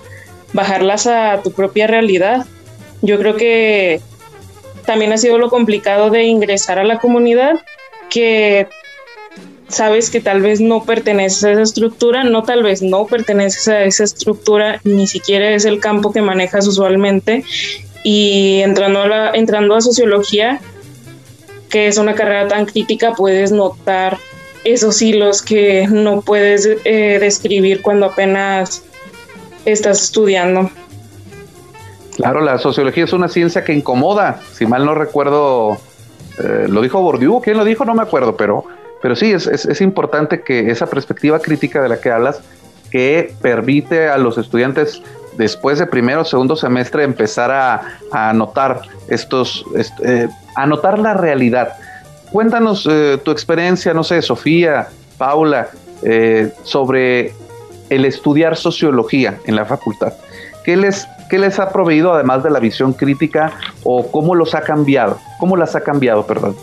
bajarlas 0.54 1.08
a 1.08 1.42
tu 1.44 1.52
propia 1.52 1.88
realidad. 1.88 2.46
Yo 3.02 3.18
creo 3.18 3.36
que 3.36 4.02
también 4.86 5.14
ha 5.14 5.18
sido 5.18 5.38
lo 5.38 5.50
complicado 5.50 6.10
de 6.10 6.24
ingresar 6.24 6.80
a 6.80 6.84
la 6.84 7.00
comunidad, 7.00 7.60
que 8.10 8.68
sabes 9.68 10.10
que 10.10 10.22
tal 10.22 10.42
vez 10.42 10.62
no 10.62 10.84
perteneces 10.84 11.44
a 11.44 11.52
esa 11.52 11.62
estructura, 11.62 12.24
no 12.24 12.44
tal 12.44 12.64
vez 12.64 12.82
no 12.82 13.08
perteneces 13.08 13.68
a 13.68 13.84
esa 13.84 14.04
estructura, 14.04 14.80
ni 14.84 15.08
siquiera 15.08 15.52
es 15.52 15.66
el 15.66 15.80
campo 15.80 16.12
que 16.12 16.22
manejas 16.22 16.68
usualmente. 16.68 17.44
Y 18.04 18.60
entrando 18.62 19.02
a, 19.02 19.32
entrando 19.32 19.76
a 19.76 19.82
sociología, 19.82 20.60
que 21.74 21.88
es 21.88 21.98
una 21.98 22.14
carrera 22.14 22.48
tan 22.48 22.68
crítica, 22.68 23.14
puedes 23.14 23.52
notar 23.52 24.20
esos 24.64 25.02
hilos 25.02 25.42
que 25.42 25.88
no 25.90 26.22
puedes 26.22 26.70
eh, 26.86 27.18
describir 27.20 27.82
cuando 27.82 28.06
apenas 28.06 28.84
estás 29.66 30.04
estudiando. 30.04 30.70
Claro, 32.16 32.42
la 32.42 32.60
sociología 32.60 33.06
es 33.06 33.14
una 33.14 33.28
ciencia 33.28 33.64
que 33.64 33.74
incomoda. 33.74 34.40
Si 34.54 34.68
mal 34.68 34.86
no 34.86 34.94
recuerdo, 34.94 35.80
eh, 36.38 36.68
lo 36.70 36.80
dijo 36.84 37.02
Bourdieu, 37.02 37.42
¿quién 37.42 37.58
lo 37.58 37.66
dijo? 37.66 37.86
No 37.86 37.96
me 37.96 38.04
acuerdo, 38.04 38.38
pero, 38.38 38.66
pero 39.02 39.16
sí, 39.16 39.32
es, 39.32 39.48
es, 39.48 39.82
importante 39.82 40.44
que 40.44 40.70
esa 40.70 40.86
perspectiva 40.86 41.40
crítica 41.40 41.82
de 41.82 41.90
la 41.90 42.00
que 42.00 42.12
hablas, 42.12 42.42
que 42.92 43.34
permite 43.42 44.10
a 44.10 44.20
los 44.20 44.38
estudiantes 44.38 45.02
después 45.38 45.80
de 45.80 45.88
primero 45.88 46.22
o 46.22 46.26
segundo 46.26 46.56
semestre 46.56 47.04
empezar 47.04 47.50
a, 47.50 47.98
a 48.12 48.32
notar 48.32 48.82
estos, 49.08 49.66
eh, 50.06 50.28
anotar 50.56 51.00
la 51.00 51.14
realidad. 51.14 51.76
Cuéntanos 52.32 52.88
eh, 52.90 53.20
tu 53.24 53.32
experiencia, 53.32 53.94
no 53.94 54.04
sé, 54.04 54.22
Sofía, 54.22 54.88
Paula, 55.18 55.70
eh, 56.04 56.52
sobre 56.64 57.34
el 57.90 58.06
estudiar 58.06 58.56
sociología 58.56 59.38
en 59.46 59.56
la 59.56 59.66
facultad? 59.66 60.14
¿Qué 60.64 60.76
les, 60.76 61.08
¿Qué 61.30 61.38
les 61.38 61.60
ha 61.60 61.70
proveído 61.70 62.14
además 62.14 62.44
de 62.44 62.50
la 62.50 62.60
visión 62.60 62.94
crítica 62.94 63.52
o 63.84 64.10
cómo 64.12 64.36
los 64.36 64.56
ha 64.56 64.62
cambiado? 64.62 65.20
¿Cómo 65.40 65.58
las 65.58 65.76
ha 65.76 65.82
cambiado, 65.82 66.26
perdón? 66.26 66.56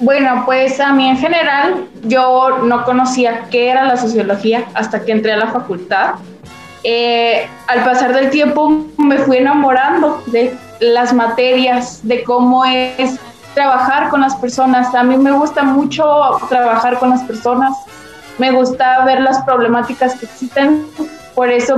Bueno, 0.00 0.44
pues 0.46 0.80
a 0.80 0.94
mí 0.94 1.08
en 1.08 1.18
general 1.18 1.84
yo 2.04 2.60
no 2.64 2.84
conocía 2.84 3.48
qué 3.50 3.68
era 3.68 3.84
la 3.84 3.98
sociología 3.98 4.64
hasta 4.74 5.04
que 5.04 5.12
entré 5.12 5.32
a 5.32 5.36
la 5.36 5.48
facultad. 5.48 6.14
Eh, 6.82 7.46
al 7.66 7.84
pasar 7.84 8.14
del 8.14 8.30
tiempo 8.30 8.84
me 8.96 9.18
fui 9.18 9.36
enamorando 9.36 10.22
de 10.26 10.56
las 10.80 11.12
materias, 11.12 12.00
de 12.02 12.24
cómo 12.24 12.64
es 12.64 13.18
trabajar 13.54 14.08
con 14.08 14.22
las 14.22 14.34
personas. 14.36 14.94
A 14.94 15.02
mí 15.02 15.16
me 15.16 15.32
gusta 15.32 15.62
mucho 15.62 16.04
trabajar 16.48 16.98
con 16.98 17.10
las 17.10 17.22
personas, 17.24 17.76
me 18.38 18.50
gusta 18.50 19.04
ver 19.04 19.20
las 19.20 19.42
problemáticas 19.42 20.14
que 20.14 20.26
existen, 20.26 20.86
por 21.34 21.50
eso 21.50 21.76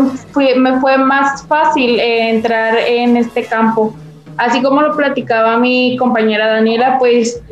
me 0.56 0.80
fue 0.80 0.98
más 0.98 1.44
fácil 1.46 1.98
eh, 1.98 2.30
entrar 2.30 2.76
en 2.78 3.16
este 3.16 3.44
campo. 3.44 3.94
Así 4.36 4.62
como 4.62 4.80
lo 4.80 4.96
platicaba 4.96 5.58
mi 5.58 5.96
compañera 5.96 6.46
Daniela, 6.46 6.98
pues 6.98 7.42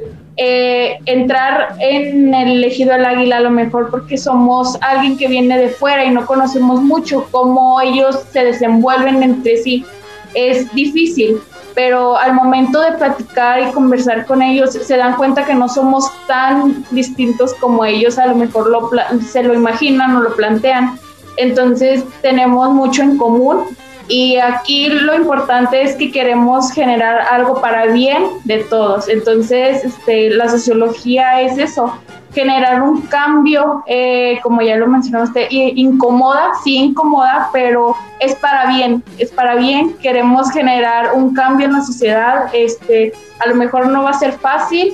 eh, 0.43 0.99
entrar 1.05 1.74
en 1.80 2.32
el 2.32 2.53
elegido 2.53 2.95
al 2.95 3.05
águila 3.05 3.36
a 3.36 3.41
lo 3.41 3.51
mejor 3.51 3.91
porque 3.91 4.16
somos 4.16 4.78
alguien 4.80 5.18
que 5.18 5.28
viene 5.28 5.59
de 5.59 5.68
fuera 5.68 6.03
y 6.03 6.11
no 6.11 6.24
conocemos 6.24 6.80
mucho 6.80 7.28
cómo 7.30 7.78
ellos 7.82 8.20
se 8.32 8.45
desenvuelven 8.45 9.22
entre 9.22 9.59
sí. 9.59 9.84
Es 10.32 10.72
difícil, 10.72 11.43
pero 11.74 12.16
al 12.16 12.32
momento 12.32 12.80
de 12.80 12.93
platicar 12.93 13.68
y 13.68 13.72
conversar 13.72 14.24
con 14.24 14.41
ellos 14.41 14.72
se 14.72 14.97
dan 14.97 15.16
cuenta 15.16 15.45
que 15.45 15.53
no 15.55 15.68
somos 15.68 16.11
tan 16.26 16.86
distintos 16.91 17.53
como 17.61 17.84
ellos 17.84 18.18
a 18.18 18.24
lo 18.24 18.34
mejor 18.34 18.70
lo, 18.70 18.91
se 19.20 19.43
lo 19.43 19.53
imaginan 19.53 20.16
o 20.16 20.22
lo 20.22 20.34
plantean. 20.36 20.99
Entonces 21.36 22.03
tenemos 22.22 22.72
mucho 22.72 23.03
en 23.03 23.18
común 23.18 23.76
y 24.11 24.38
aquí 24.38 24.88
lo 24.88 25.14
importante 25.14 25.82
es 25.82 25.94
que 25.94 26.11
queremos 26.11 26.72
generar 26.72 27.20
algo 27.30 27.61
para 27.61 27.86
bien 27.86 28.24
de 28.42 28.64
todos. 28.64 29.08
Entonces, 29.08 29.84
este, 29.84 30.30
la 30.30 30.48
sociología 30.48 31.42
es 31.42 31.56
eso, 31.58 31.96
generar 32.34 32.82
un 32.82 33.02
cambio, 33.02 33.84
eh, 33.86 34.40
como 34.42 34.62
ya 34.62 34.76
lo 34.76 34.88
mencionó 34.88 35.22
usted, 35.22 35.46
incomoda, 35.50 36.50
sí 36.64 36.74
incomoda, 36.74 37.50
pero 37.52 37.94
es 38.18 38.34
para 38.34 38.66
bien, 38.66 39.04
es 39.16 39.30
para 39.30 39.54
bien. 39.54 39.94
Queremos 40.02 40.50
generar 40.50 41.12
un 41.14 41.32
cambio 41.32 41.66
en 41.66 41.74
la 41.74 41.82
sociedad. 41.82 42.50
Este, 42.52 43.12
a 43.38 43.48
lo 43.48 43.54
mejor 43.54 43.86
no 43.86 44.02
va 44.02 44.11
a 44.11 44.14
ser 44.14 44.32
fácil, 44.32 44.92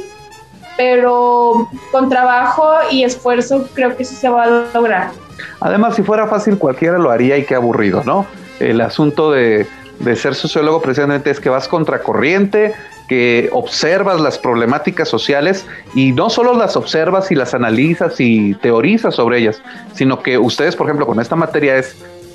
pero 0.77 1.71
con 1.91 2.11
trabajo 2.11 2.69
y 2.91 3.03
esfuerzo 3.03 3.67
creo 3.73 3.97
que 3.97 4.03
eso 4.03 4.15
se 4.15 4.29
va 4.29 4.43
a 4.43 4.65
lograr. 4.75 5.09
Además, 5.61 5.97
si 5.97 6.03
fuera 6.03 6.27
fácil, 6.27 6.59
cualquiera 6.59 6.99
lo 6.99 7.11
haría 7.11 7.39
y 7.39 7.47
qué 7.47 7.55
aburrido, 7.55 8.03
¿no? 8.05 8.27
El 8.61 8.81
asunto 8.81 9.33
de, 9.33 9.67
ser 10.17 10.35
sociólogo 10.35 10.83
precisamente 10.83 11.31
es 11.31 11.41
que 11.41 11.49
vas 11.49 11.69
contracorriente, 11.69 12.75
que 13.09 13.49
observas 13.53 14.21
las 14.21 14.39
problemáticas 14.39 15.09
sociales 15.09 15.65
y 15.95 16.13
no 16.13 16.29
solo 16.29 16.55
las 16.55 16.77
observas 16.77 17.31
y 17.31 17.35
las 17.35 17.55
analizas 17.55 18.21
y 18.21 18.55
teorizas 18.55 19.15
sobre 19.15 19.39
ellas, 19.39 19.63
sino 19.95 20.23
que 20.23 20.39
ustedes, 20.39 20.77
por 20.77 20.87
ejemplo, 20.87 21.07
con 21.07 21.21
esta 21.21 21.37
materia 21.37 21.77
es, 21.77 21.95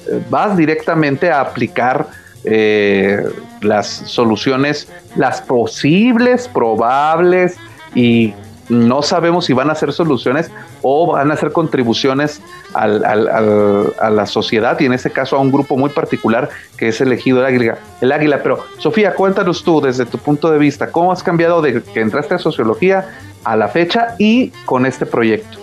eh, 0.09 0.21
vas 0.29 0.55
directamente 0.57 1.29
a 1.29 1.41
aplicar 1.41 2.07
eh, 2.43 3.23
las 3.61 3.87
soluciones, 3.87 4.87
las 5.15 5.41
posibles, 5.41 6.47
probables 6.47 7.57
y 7.93 8.33
no 8.69 9.01
sabemos 9.01 9.45
si 9.45 9.53
van 9.53 9.69
a 9.69 9.75
ser 9.75 9.91
soluciones 9.91 10.51
o 10.81 11.13
van 11.13 11.31
a 11.31 11.37
ser 11.37 11.51
contribuciones 11.51 12.41
a 12.73 12.87
la 12.87 14.25
sociedad 14.25 14.79
y 14.79 14.85
en 14.85 14.93
este 14.93 15.11
caso 15.11 15.35
a 15.35 15.39
un 15.39 15.51
grupo 15.51 15.77
muy 15.77 15.89
particular 15.89 16.49
que 16.77 16.87
es 16.87 17.01
elegido 17.01 17.39
el 17.39 17.45
águila, 17.45 17.77
el 17.99 18.11
águila. 18.11 18.39
Pero 18.41 18.63
Sofía, 18.77 19.13
cuéntanos 19.13 19.63
tú 19.63 19.81
desde 19.81 20.05
tu 20.05 20.17
punto 20.17 20.51
de 20.51 20.57
vista, 20.57 20.91
¿cómo 20.91 21.11
has 21.11 21.23
cambiado 21.23 21.61
de 21.61 21.81
que 21.83 21.99
entraste 21.99 22.35
a 22.35 22.39
sociología 22.39 23.09
a 23.43 23.55
la 23.55 23.67
fecha 23.67 24.15
y 24.17 24.49
con 24.65 24.85
este 24.85 25.05
proyecto? 25.05 25.57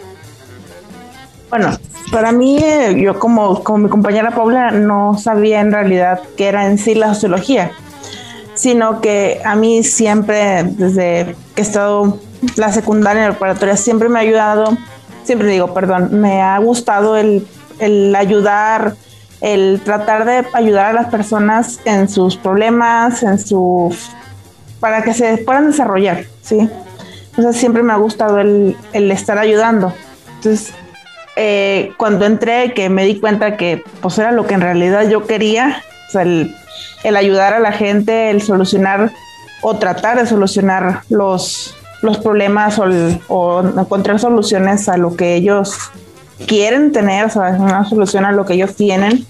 Bueno, 1.51 1.71
para 2.13 2.33
mí, 2.33 2.59
eh, 2.59 2.95
yo 3.01 3.19
como, 3.19 3.63
como 3.63 3.79
mi 3.79 3.89
compañera 3.89 4.31
Paula 4.31 4.71
no 4.71 5.17
sabía 5.17 5.61
en 5.61 5.73
realidad 5.73 6.21
qué 6.37 6.49
era 6.49 6.67
en 6.67 6.77
sí 6.77 6.95
la 6.95 7.15
sociología, 7.15 7.71
sino 8.59 9.01
que 9.01 9.41
a 9.45 9.55
mí 9.55 9.85
siempre, 9.85 10.65
desde 10.65 11.37
que 11.55 11.61
he 11.61 11.65
estado 11.65 12.19
la 12.57 12.73
secundaria 12.73 13.23
y 13.23 13.27
la 13.27 13.31
preparatoria 13.31 13.77
siempre 13.77 14.09
me 14.09 14.19
ha 14.19 14.23
ayudado, 14.23 14.77
siempre 15.23 15.47
digo, 15.47 15.73
perdón, 15.73 16.21
me 16.21 16.43
ha 16.43 16.59
gustado 16.59 17.17
el, 17.17 17.47
ayudar, 18.17 18.97
el 19.41 19.81
tratar 19.85 20.25
de 20.25 20.45
ayudar 20.55 20.87
a 20.87 20.93
las 20.93 21.07
personas 21.07 21.79
en 21.85 22.09
sus 22.09 22.37
problemas, 22.37 23.23
en 23.23 23.39
sus 23.39 24.11
para 24.81 25.03
que 25.03 25.15
se 25.15 25.39
puedan 25.39 25.71
desarrollar, 25.71 26.25
¿sí? 26.43 26.69
Entonces 27.37 27.61
siempre 27.61 27.85
me 27.85 27.93
ha 27.93 27.97
gustado 27.97 28.41
el, 28.41 28.77
estar 28.93 29.39
ayudando. 29.39 29.95
Entonces, 30.35 30.75
eh, 31.37 31.93
cuando 31.97 32.27
entré, 32.27 32.75
que 32.75 32.89
me 32.89 33.05
di 33.05 33.21
cuenta 33.21 33.57
que 33.57 33.85
pues 34.01 34.19
era 34.19 34.33
lo 34.33 34.49
que 34.49 34.55
en 34.55 34.63
realidad 34.63 35.09
yo 35.09 35.29
quería, 35.29 35.85
el, 36.15 36.57
el 37.05 37.17
ayudar 37.17 37.55
a 37.55 37.61
la 37.61 37.73
gente, 37.73 38.31
el 38.31 38.43
solucionar 38.43 39.11
o 39.61 39.77
tratar 39.77 40.19
de 40.19 40.27
solucionar 40.27 41.03
los, 41.09 41.77
los 42.03 42.19
problemas 42.19 42.79
o, 42.79 43.61
encontrar 43.61 44.21
soluciones 44.21 44.89
a 44.89 44.97
lo 44.97 45.17
que 45.17 45.35
ellos 45.35 45.91
quieren 46.47 46.93
tener, 46.93 47.25
o 47.27 47.31
sea, 47.31 47.57
una 47.59 47.85
solución 47.85 48.25
a 48.25 48.33
lo 48.33 48.45
que 48.47 48.55
ellos 48.55 48.75
tienen. 48.75 49.27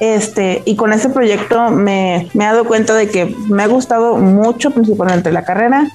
Este, 0.00 0.62
y 0.64 0.76
con 0.76 0.94
este 0.94 1.10
proyecto 1.10 1.70
me, 1.70 2.30
me 2.32 2.44
he 2.44 2.46
dado 2.46 2.64
cuenta 2.64 2.94
de 2.94 3.10
que 3.10 3.36
me 3.48 3.64
ha 3.64 3.66
gustado 3.66 4.16
mucho, 4.16 4.70
principalmente 4.70 5.30
la 5.30 5.44
carrera, 5.44 5.90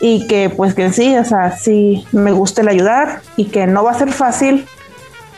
y 0.00 0.28
que 0.28 0.48
pues 0.48 0.74
que 0.74 0.92
sí, 0.92 1.16
o 1.16 1.24
sea, 1.24 1.56
sí 1.56 2.06
me 2.12 2.30
gusta 2.30 2.60
el 2.60 2.68
ayudar 2.68 3.20
y 3.36 3.46
que 3.46 3.66
no 3.66 3.82
va 3.82 3.92
a 3.92 3.98
ser 3.98 4.12
fácil 4.12 4.64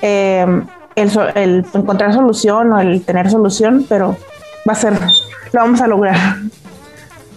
eh, 0.02 0.46
el, 0.96 1.10
el 1.34 1.64
encontrar 1.72 2.12
solución 2.12 2.72
o 2.72 2.80
el 2.80 3.02
tener 3.02 3.30
solución, 3.30 3.86
pero 3.88 4.16
va 4.68 4.72
a 4.72 4.76
ser, 4.76 4.94
lo 5.52 5.60
vamos 5.60 5.80
a 5.80 5.86
lograr. 5.86 6.36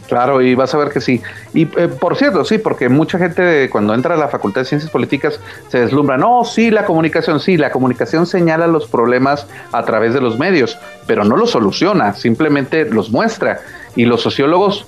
Claro, 0.07 0.41
y 0.41 0.53
vas 0.53 0.73
a 0.75 0.77
ver 0.77 0.89
que 0.89 1.01
sí. 1.01 1.21
Y 1.53 1.63
eh, 1.63 1.87
por 1.87 2.15
cierto, 2.15 2.43
sí, 2.45 2.57
porque 2.57 2.89
mucha 2.89 3.17
gente 3.17 3.69
cuando 3.69 3.93
entra 3.93 4.15
a 4.15 4.17
la 4.17 4.27
Facultad 4.27 4.61
de 4.61 4.65
Ciencias 4.65 4.91
Políticas 4.91 5.39
se 5.69 5.79
deslumbra. 5.79 6.17
No, 6.17 6.43
sí, 6.43 6.71
la 6.71 6.85
comunicación, 6.85 7.39
sí, 7.39 7.57
la 7.57 7.71
comunicación 7.71 8.27
señala 8.27 8.67
los 8.67 8.87
problemas 8.87 9.47
a 9.71 9.83
través 9.85 10.13
de 10.13 10.21
los 10.21 10.37
medios, 10.37 10.77
pero 11.07 11.23
no 11.23 11.37
los 11.37 11.51
soluciona, 11.51 12.13
simplemente 12.13 12.85
los 12.85 13.11
muestra. 13.11 13.61
Y 13.95 14.05
los 14.05 14.21
sociólogos 14.21 14.85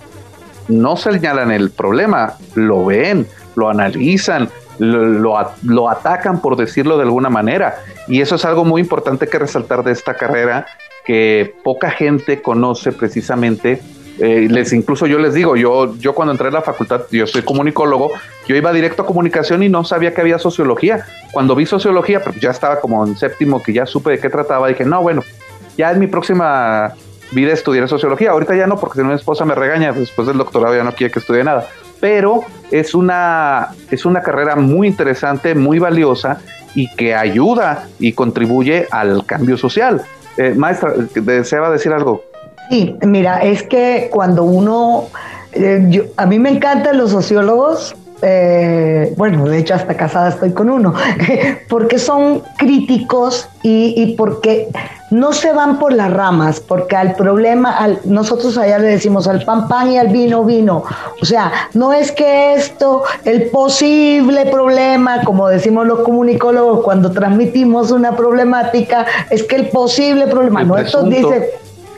no 0.67 0.97
señalan 0.97 1.51
el 1.51 1.71
problema, 1.71 2.33
lo 2.55 2.86
ven, 2.86 3.27
lo 3.55 3.69
analizan, 3.69 4.49
lo, 4.79 5.49
lo, 5.63 5.89
atacan, 5.89 6.41
por 6.41 6.55
decirlo 6.57 6.97
de 6.97 7.03
alguna 7.03 7.29
manera. 7.29 7.77
Y 8.07 8.21
eso 8.21 8.36
es 8.36 8.45
algo 8.45 8.65
muy 8.65 8.81
importante 8.81 9.27
que 9.27 9.39
resaltar 9.39 9.83
de 9.83 9.91
esta 9.91 10.15
carrera 10.15 10.67
que 11.06 11.53
poca 11.64 11.91
gente 11.91 12.41
conoce 12.41 12.91
precisamente 12.91 13.82
eh, 14.18 14.47
les 14.49 14.72
incluso 14.72 15.08
yo 15.08 15.20
les 15.20 15.34
digo, 15.34 15.58
yo, 15.58 15.95
yo 15.97 16.16
cuando 16.16 16.32
entré 16.32 16.47
a 16.47 16.51
la 16.51 16.62
facultad, 16.62 17.01
yo 17.12 17.28
soy 17.28 17.41
comunicólogo, 17.41 18.12
yo 18.47 18.56
iba 18.56 18.72
directo 18.72 19.01
a 19.01 19.06
comunicación 19.06 19.62
y 19.62 19.70
no 19.70 19.84
sabía 19.84 20.14
que 20.14 20.22
había 20.22 20.39
sociología. 20.39 21.06
Cuando 21.32 21.56
vi 21.56 21.66
sociología, 21.66 22.24
pero 22.24 22.38
ya 22.39 22.51
estaba 22.51 22.80
como 22.80 23.06
en 23.06 23.18
séptimo, 23.18 23.62
que 23.62 23.74
ya 23.74 23.86
supe 23.86 24.12
de 24.12 24.20
qué 24.20 24.30
trataba, 24.30 24.70
dije, 24.70 24.86
no, 24.86 25.01
bueno, 25.01 25.22
ya 25.78 25.91
en 25.91 25.99
mi 25.99 26.08
próxima 26.08 26.93
vida 27.32 27.51
estudiaré 27.51 27.88
sociología. 27.88 28.32
Ahorita 28.32 28.56
ya 28.56 28.68
no, 28.68 28.80
porque 28.80 28.99
si 28.99 29.03
no 29.03 29.10
mi 29.10 29.16
esposa 29.16 29.43
me 29.43 29.56
regaña, 29.56 29.91
después 29.91 30.28
del 30.28 30.38
doctorado 30.38 30.76
ya 30.76 30.84
no 30.84 30.93
quiere 30.93 31.12
que 31.12 31.20
estudie 31.20 31.43
nada. 31.43 31.68
Pero 31.99 32.41
es 32.72 32.95
una, 32.95 33.70
es 33.91 34.06
una 34.06 34.22
carrera 34.22 34.56
muy 34.56 34.88
interesante, 34.88 35.56
muy 35.56 35.80
valiosa 35.80 36.39
y 36.74 36.93
que 36.95 37.16
ayuda 37.16 37.88
y 37.99 38.14
contribuye 38.14 38.88
al 38.91 39.26
cambio 39.26 39.58
social. 39.58 40.03
Eh, 40.38 40.53
maestra, 40.55 40.93
¿deseaba 41.13 41.69
decir 41.69 41.91
algo? 41.93 42.23
Sí, 42.69 42.95
mira, 43.01 43.41
es 43.43 43.63
que 43.63 44.09
cuando 44.11 44.43
uno, 44.43 45.07
eh, 45.53 46.11
a 46.17 46.25
mí 46.25 46.39
me 46.39 46.49
encantan 46.49 46.97
los 46.97 47.11
sociólogos, 47.11 47.95
eh, 48.22 49.13
bueno, 49.18 49.45
de 49.45 49.57
hecho 49.57 49.74
hasta 49.74 49.95
casada 49.95 50.30
estoy 50.30 50.51
con 50.51 50.70
uno, 50.70 50.93
porque 51.70 51.99
son 51.99 52.41
críticos 52.57 53.49
y, 53.61 54.16
porque 54.16 54.70
no 55.11 55.34
se 55.34 55.51
van 55.51 55.80
por 55.80 55.91
las 55.93 56.11
ramas, 56.11 56.59
porque 56.59 56.95
al 56.95 57.16
problema, 57.16 57.78
al, 57.78 57.99
nosotros 58.05 58.57
allá 58.57 58.80
le 58.80 58.88
decimos 58.88 59.28
al 59.28 59.43
pan 59.43 59.68
pan 59.68 59.91
y 59.91 59.97
al 59.97 60.07
vino 60.09 60.43
vino, 60.43 60.84
o 61.22 61.26
sea, 61.26 61.51
no 61.74 61.93
es 61.93 62.11
que 62.11 62.53
esto, 62.53 63.03
el 63.26 63.49
posible 63.49 64.45
problema, 64.45 65.24
como 65.24 65.47
decimos 65.47 65.86
los 65.86 65.99
comunicólogos 65.99 66.84
cuando 66.84 67.11
transmitimos 67.11 67.91
una 67.91 68.16
problemática, 68.16 69.05
es 69.30 69.43
que 69.43 69.57
el 69.57 69.70
posible 69.70 70.28
problema, 70.28 70.63
no, 70.63 70.78
esto 70.78 71.03
dice 71.03 71.51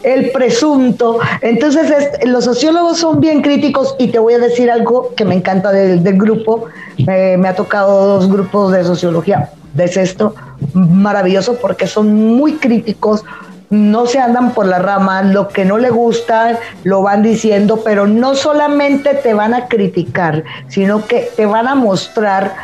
el 0.03 0.31
presunto. 0.31 1.19
Entonces, 1.41 1.91
los 2.25 2.45
sociólogos 2.45 2.97
son 2.97 3.19
bien 3.19 3.41
críticos 3.41 3.95
y 3.99 4.07
te 4.07 4.19
voy 4.19 4.33
a 4.33 4.39
decir 4.39 4.71
algo 4.71 5.13
que 5.15 5.25
me 5.25 5.35
encanta 5.35 5.71
del, 5.71 6.01
grupo. 6.17 6.65
me 6.97 7.47
ha 7.47 7.55
tocado 7.55 8.07
dos 8.07 8.29
grupos 8.29 8.71
de 8.71 8.83
sociología 8.83 9.51
des 9.77 9.95
esto, 9.95 10.33
maravilloso 10.73 11.57
porque 11.59 11.87
son 11.87 12.13
muy 12.35 12.53
críticos, 12.53 13.23
no 13.69 14.07
se 14.07 14.19
andan 14.19 14.53
por 14.53 14.65
la 14.65 14.79
rama, 14.79 15.21
lo 15.21 15.49
que 15.49 15.65
no 15.65 15.77
le 15.77 15.89
gusta 15.89 16.59
lo 16.83 17.01
van 17.01 17.21
diciendo, 17.21 17.81
pero 17.83 18.07
no 18.07 18.33
solamente 18.35 19.13
te 19.13 19.33
van 19.33 19.53
a 19.53 19.67
criticar, 19.67 20.43
sino 20.67 21.05
que 21.05 21.29
te 21.35 21.45
van 21.45 21.67
a 21.67 21.75
mostrar 21.75 22.55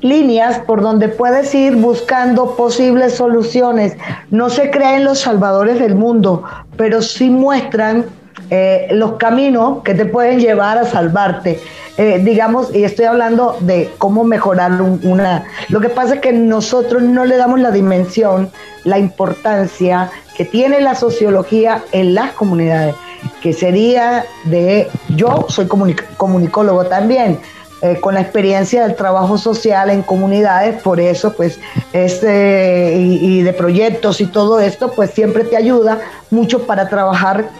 líneas 0.00 0.58
por 0.60 0.82
donde 0.82 1.08
puedes 1.08 1.54
ir 1.54 1.76
buscando 1.76 2.56
posibles 2.56 3.14
soluciones. 3.14 3.96
No 4.30 4.50
se 4.50 4.70
creen 4.70 5.04
los 5.04 5.20
salvadores 5.20 5.78
del 5.78 5.94
mundo, 5.94 6.44
pero 6.76 7.02
sí 7.02 7.30
muestran 7.30 8.06
eh, 8.50 8.88
los 8.92 9.14
caminos 9.14 9.82
que 9.82 9.94
te 9.94 10.06
pueden 10.06 10.40
llevar 10.40 10.78
a 10.78 10.84
salvarte. 10.84 11.60
Eh, 11.98 12.20
digamos, 12.24 12.74
y 12.74 12.84
estoy 12.84 13.06
hablando 13.06 13.56
de 13.60 13.90
cómo 13.98 14.24
mejorar 14.24 14.80
una... 14.80 15.44
Lo 15.68 15.80
que 15.80 15.88
pasa 15.88 16.14
es 16.14 16.20
que 16.20 16.32
nosotros 16.32 17.02
no 17.02 17.24
le 17.24 17.36
damos 17.36 17.58
la 17.58 17.72
dimensión, 17.72 18.50
la 18.84 18.98
importancia 18.98 20.10
que 20.36 20.44
tiene 20.44 20.80
la 20.80 20.94
sociología 20.94 21.82
en 21.90 22.14
las 22.14 22.32
comunidades, 22.32 22.94
que 23.42 23.52
sería 23.52 24.24
de... 24.44 24.88
Yo 25.08 25.46
soy 25.48 25.66
comunicólogo 25.66 26.86
también, 26.86 27.40
eh, 27.80 27.98
con 28.00 28.14
la 28.14 28.20
experiencia 28.20 28.82
del 28.82 28.96
trabajo 28.96 29.38
social 29.38 29.90
en 29.90 30.02
comunidades, 30.02 30.82
por 30.82 30.98
eso 30.98 31.34
pues 31.34 31.60
este 31.92 32.96
y, 32.98 33.38
y, 33.38 33.42
de 33.42 33.52
proyectos 33.52 34.20
y 34.20 34.26
todo 34.26 34.58
esto, 34.58 34.92
pues 34.92 35.10
siempre 35.10 35.44
te 35.44 35.56
ayuda 35.56 36.00
mucho 36.30 36.66
para 36.66 36.88
trabajar 36.88 37.50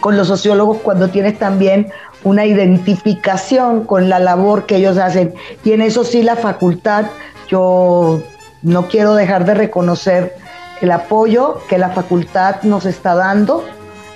con 0.00 0.16
los 0.16 0.28
sociólogos 0.28 0.78
cuando 0.82 1.08
tienes 1.08 1.38
también 1.38 1.90
una 2.24 2.44
identificación 2.44 3.84
con 3.84 4.08
la 4.08 4.18
labor 4.18 4.66
que 4.66 4.76
ellos 4.76 4.98
hacen. 4.98 5.34
Y 5.64 5.72
en 5.72 5.82
eso 5.82 6.04
sí 6.04 6.22
la 6.22 6.36
facultad, 6.36 7.06
yo 7.48 8.20
no 8.62 8.88
quiero 8.88 9.14
dejar 9.14 9.44
de 9.44 9.54
reconocer 9.54 10.36
el 10.80 10.90
apoyo 10.90 11.60
que 11.68 11.78
la 11.78 11.90
facultad 11.90 12.62
nos 12.62 12.86
está 12.86 13.14
dando, 13.14 13.64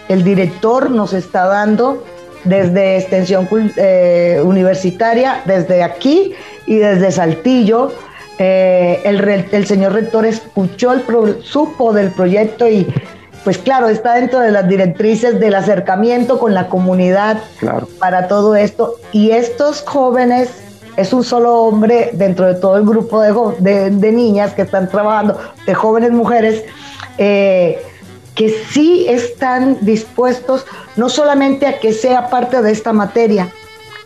el 0.09 0.25
director 0.25 0.91
nos 0.91 1.13
está 1.13 1.47
dando 1.47 2.05
desde 2.45 2.99
extensión 2.99 3.49
eh, 3.77 4.41
universitaria, 4.45 5.43
desde 5.45 5.83
aquí 5.83 6.33
y 6.67 6.77
desde 6.77 7.11
Saltillo. 7.11 7.93
Eh, 8.39 9.01
el, 9.05 9.21
el, 9.53 9.67
señor 9.67 9.93
rector 9.93 10.27
escuchó, 10.27 10.93
el 10.93 11.03
supo 11.43 11.93
del 11.93 12.11
proyecto 12.11 12.69
y 12.69 12.93
pues 13.45 13.59
claro, 13.59 13.89
está 13.89 14.15
dentro 14.15 14.41
de 14.41 14.51
las 14.51 14.69
directrices 14.69 15.39
del 15.41 15.55
acercamiento 15.55 16.39
con 16.39 16.55
la 16.55 16.69
comunidad 16.69 17.39
para 17.99 18.29
todo 18.29 18.55
esto. 18.55 18.97
Y 19.13 19.33
estos 19.33 19.83
jóvenes, 19.83 20.51
es 20.97 21.13
un 21.13 21.25
solo 21.25 21.55
hombre 21.63 22.11
dentro 22.13 22.47
de 22.47 22.55
todo 22.55 22.77
el 22.77 22.85
grupo 22.85 23.21
de, 23.21 23.91
de, 23.91 24.13
niñas 24.13 24.53
que 24.53 24.63
están 24.63 24.89
trabajando, 24.89 25.39
de 25.67 25.75
jóvenes 25.75 26.13
mujeres, 26.13 26.65
eh, 27.19 27.83
que 28.35 28.49
sí 28.71 29.07
están 29.09 29.79
dispuestos 29.83 30.67
no 30.97 31.09
solamente 31.09 31.67
a 31.67 31.79
que 31.81 31.93
sea 31.93 32.31
parte 32.31 32.63
de 32.63 32.73
esta 32.73 32.93
materia, 32.93 33.49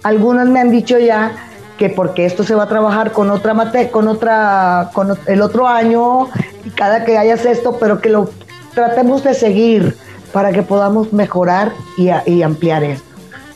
algunos 0.03 0.49
me 0.49 0.61
han 0.61 0.71
dicho 0.71 0.99
ya 0.99 1.33
que 1.79 1.91
porque 1.91 2.25
esto 2.25 2.43
se 2.43 2.55
va 2.55 2.65
a 2.65 2.69
trabajar 2.69 3.13
con 3.13 3.31
otra 3.31 3.55
materia, 3.55 3.91
con 3.91 4.09
otra, 4.09 4.91
con 4.95 5.17
el 5.27 5.43
otro 5.43 5.69
año, 5.69 6.29
y 6.65 6.71
cada 6.71 7.05
que 7.05 7.19
hayas 7.19 7.45
esto, 7.45 7.77
pero 7.79 8.01
que 8.01 8.09
lo 8.09 8.31
tratemos 8.75 9.23
de 9.25 9.35
seguir 9.35 9.97
para 10.33 10.53
que 10.53 10.63
podamos 10.63 11.13
mejorar 11.13 11.73
y, 11.97 12.43
ampliar 12.43 12.85
esto. 12.85 13.05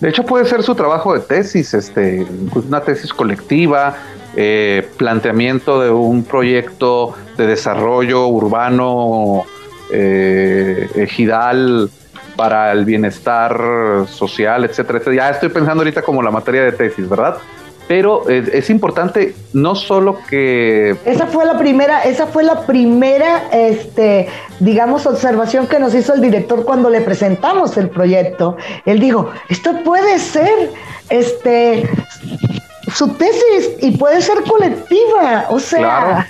De 0.00 0.08
hecho, 0.08 0.24
puede 0.24 0.44
ser 0.46 0.62
su 0.62 0.74
trabajo 0.74 1.14
de 1.14 1.20
tesis, 1.20 1.74
este, 1.74 2.26
una 2.54 2.80
tesis 2.80 3.12
colectiva, 3.12 3.96
eh, 4.34 4.88
planteamiento 4.96 5.80
de 5.80 5.90
un 5.90 6.24
proyecto 6.24 7.14
de 7.36 7.46
desarrollo 7.46 8.28
urbano 8.28 9.44
eh, 9.92 10.88
ejidal 10.94 11.90
para 12.36 12.72
el 12.72 12.84
bienestar 12.84 14.06
social, 14.08 14.64
etcétera, 14.64 14.98
etcétera. 14.98 15.16
Ya 15.16 15.30
estoy 15.30 15.48
pensando 15.48 15.82
ahorita 15.82 16.02
como 16.02 16.22
la 16.22 16.30
materia 16.30 16.62
de 16.64 16.72
tesis, 16.72 17.08
¿verdad? 17.08 17.36
pero 17.90 18.28
es, 18.28 18.70
importante 18.70 19.34
no 19.52 19.74
solo 19.74 20.20
que 20.28 20.94
esa 21.04 21.26
fue 21.26 21.44
la 21.44 21.58
primera 21.58 22.04
esa 22.04 22.28
fue 22.28 22.44
la 22.44 22.64
primera 22.64 23.48
este 23.50 24.28
digamos 24.60 25.06
observación 25.06 25.66
que 25.66 25.80
nos 25.80 25.92
hizo 25.96 26.14
el 26.14 26.20
director 26.20 26.64
cuando 26.64 26.88
le 26.88 27.00
presentamos 27.00 27.76
el 27.76 27.88
proyecto 27.88 28.56
él 28.86 29.00
dijo 29.00 29.32
esto 29.48 29.82
puede 29.82 30.20
ser 30.20 30.70
este 31.08 31.90
su 32.94 33.08
tesis 33.14 33.72
y 33.80 33.96
puede 33.96 34.22
ser 34.22 34.44
colectiva 34.44 35.46
o 35.48 35.58
sea 35.58 35.78
claro. 35.80 36.24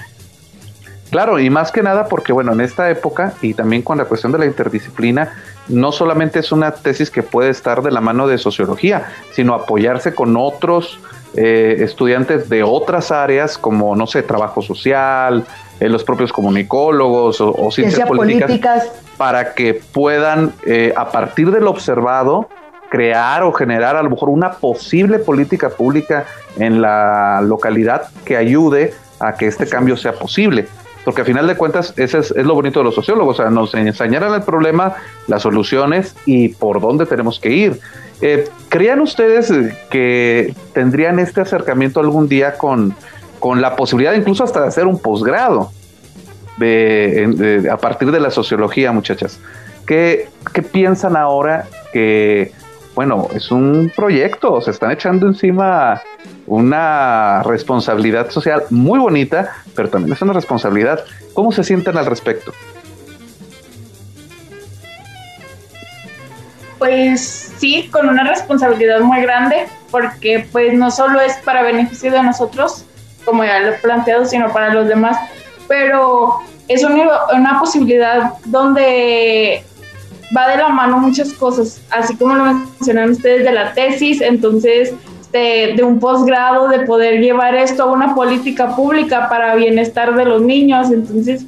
Claro, 1.10 1.40
y 1.40 1.50
más 1.50 1.72
que 1.72 1.82
nada 1.82 2.06
porque, 2.06 2.32
bueno, 2.32 2.52
en 2.52 2.60
esta 2.60 2.88
época 2.88 3.34
y 3.42 3.54
también 3.54 3.82
con 3.82 3.98
la 3.98 4.04
cuestión 4.04 4.32
de 4.32 4.38
la 4.38 4.46
interdisciplina, 4.46 5.34
no 5.68 5.92
solamente 5.92 6.38
es 6.38 6.52
una 6.52 6.72
tesis 6.72 7.10
que 7.10 7.22
puede 7.22 7.50
estar 7.50 7.82
de 7.82 7.90
la 7.90 8.00
mano 8.00 8.28
de 8.28 8.38
sociología, 8.38 9.08
sino 9.32 9.54
apoyarse 9.54 10.14
con 10.14 10.36
otros 10.36 11.00
eh, 11.34 11.76
estudiantes 11.80 12.48
de 12.48 12.62
otras 12.62 13.10
áreas 13.10 13.58
como, 13.58 13.96
no 13.96 14.06
sé, 14.06 14.22
trabajo 14.22 14.62
social, 14.62 15.44
eh, 15.80 15.88
los 15.88 16.04
propios 16.04 16.32
comunicólogos 16.32 17.40
o, 17.40 17.70
ciencias 17.70 18.08
políticas, 18.08 18.90
para 19.16 19.54
que 19.54 19.74
puedan, 19.74 20.52
eh, 20.66 20.92
a 20.96 21.10
partir 21.10 21.50
del 21.50 21.66
observado, 21.66 22.48
crear 22.88 23.44
o 23.44 23.52
generar 23.52 23.96
a 23.96 24.02
lo 24.02 24.10
mejor 24.10 24.28
una 24.28 24.52
posible 24.52 25.20
política 25.20 25.70
pública 25.70 26.24
en 26.56 26.82
la 26.82 27.40
localidad 27.42 28.08
que 28.24 28.36
ayude 28.36 28.92
a 29.20 29.34
que 29.34 29.46
este 29.46 29.68
cambio 29.68 29.96
sea 29.96 30.12
posible. 30.12 30.66
Porque 31.04 31.22
a 31.22 31.24
final 31.24 31.46
de 31.46 31.56
cuentas, 31.56 31.94
ese 31.96 32.18
es, 32.18 32.30
lo 32.36 32.54
bonito 32.54 32.80
de 32.80 32.84
los 32.84 32.94
sociólogos, 32.94 33.38
o 33.38 33.42
sea, 33.42 33.50
nos 33.50 33.74
enseñarán 33.74 34.34
el 34.34 34.42
problema, 34.42 34.94
las 35.28 35.42
soluciones 35.42 36.14
y 36.26 36.48
por 36.48 36.80
dónde 36.80 37.06
tenemos 37.06 37.40
que 37.40 37.50
ir. 37.50 37.80
Eh, 38.20 38.48
¿Creían 38.68 39.00
ustedes 39.00 39.50
que 39.90 40.54
tendrían 40.74 41.18
este 41.18 41.40
acercamiento 41.40 42.00
algún 42.00 42.28
día 42.28 42.58
con, 42.58 42.94
con 43.38 43.62
la 43.62 43.76
posibilidad 43.76 44.12
incluso 44.12 44.44
hasta 44.44 44.60
de 44.60 44.68
hacer 44.68 44.86
un 44.86 44.98
posgrado 44.98 45.72
de, 46.58 47.66
a 47.72 47.78
partir 47.78 48.10
de 48.10 48.20
la 48.20 48.30
sociología, 48.30 48.92
muchachas? 48.92 49.40
¿Qué, 49.86 50.28
¿Qué 50.52 50.62
piensan 50.62 51.16
ahora 51.16 51.66
que, 51.94 52.52
bueno, 52.94 53.28
es 53.34 53.50
un 53.50 53.90
proyecto, 53.96 54.60
se 54.60 54.70
están 54.70 54.90
echando 54.90 55.26
encima 55.26 56.02
una 56.50 57.44
responsabilidad 57.44 58.30
social 58.30 58.64
muy 58.70 58.98
bonita, 58.98 59.52
pero 59.76 59.88
también 59.88 60.14
es 60.14 60.20
una 60.20 60.32
responsabilidad. 60.32 61.04
¿Cómo 61.32 61.52
se 61.52 61.62
sienten 61.62 61.96
al 61.96 62.06
respecto? 62.06 62.52
Pues 66.76 67.54
sí, 67.56 67.88
con 67.92 68.08
una 68.08 68.24
responsabilidad 68.24 68.98
muy 68.98 69.22
grande, 69.22 69.68
porque 69.92 70.44
pues 70.50 70.74
no 70.74 70.90
solo 70.90 71.20
es 71.20 71.34
para 71.44 71.62
beneficio 71.62 72.10
de 72.10 72.20
nosotros, 72.20 72.84
como 73.24 73.44
ya 73.44 73.60
lo 73.60 73.68
he 73.68 73.78
planteado, 73.78 74.24
sino 74.24 74.52
para 74.52 74.74
los 74.74 74.88
demás, 74.88 75.16
pero 75.68 76.40
es 76.66 76.82
una, 76.82 77.26
una 77.32 77.60
posibilidad 77.60 78.34
donde 78.46 79.62
va 80.36 80.48
de 80.48 80.56
la 80.56 80.68
mano 80.70 80.98
muchas 80.98 81.32
cosas, 81.34 81.80
así 81.90 82.16
como 82.16 82.34
lo 82.34 82.44
mencionaron 82.44 83.12
ustedes 83.12 83.44
de 83.44 83.52
la 83.52 83.72
tesis, 83.72 84.20
entonces 84.20 84.94
de, 85.32 85.74
de, 85.76 85.82
un 85.82 86.00
posgrado, 86.00 86.68
de 86.68 86.80
poder 86.80 87.20
llevar 87.20 87.54
esto 87.54 87.84
a 87.84 87.86
una 87.86 88.14
política 88.14 88.74
pública 88.74 89.28
para 89.28 89.54
bienestar 89.54 90.14
de 90.16 90.24
los 90.24 90.42
niños. 90.42 90.90
Entonces, 90.90 91.44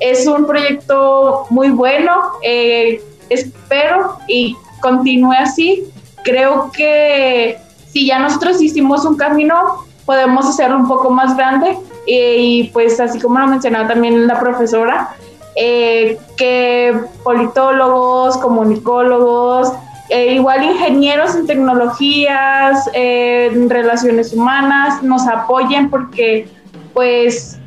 es 0.00 0.26
un 0.26 0.46
proyecto 0.46 1.46
muy 1.50 1.70
bueno. 1.70 2.12
Eh, 2.42 3.00
espero 3.28 4.16
y 4.26 4.56
continúe 4.80 5.32
así. 5.32 5.84
Creo 6.24 6.70
que 6.72 7.58
si 7.92 8.06
ya 8.06 8.18
nosotros 8.18 8.60
hicimos 8.60 9.04
un 9.04 9.16
camino, 9.16 9.84
podemos 10.04 10.46
hacerlo 10.46 10.76
un 10.76 10.88
poco 10.88 11.10
más 11.10 11.36
grande. 11.36 11.78
y 12.06 12.70
pues 12.72 12.98
así 12.98 13.20
como 13.20 13.38
lo 13.38 13.46
mencionaba 13.46 13.86
también 13.86 14.26
la 14.26 14.40
profesora, 14.40 15.10
eh, 15.54 16.18
que 16.36 16.98
politólogos, 17.22 18.36
comunicólogos, 18.38 19.72
eh, 20.10 20.34
igual 20.34 20.62
ingenieros 20.62 21.34
en 21.34 21.46
tecnologías, 21.46 22.90
en 22.92 23.70
relaciones 23.70 24.32
humanas, 24.32 25.02
nos 25.02 25.26
apoyen 25.26 25.88
porque 25.88 26.48
pues 26.92 27.58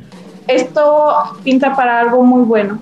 esto 0.46 1.14
pinta 1.42 1.74
para 1.74 2.00
algo 2.00 2.22
muy 2.22 2.44
bueno. 2.44 2.78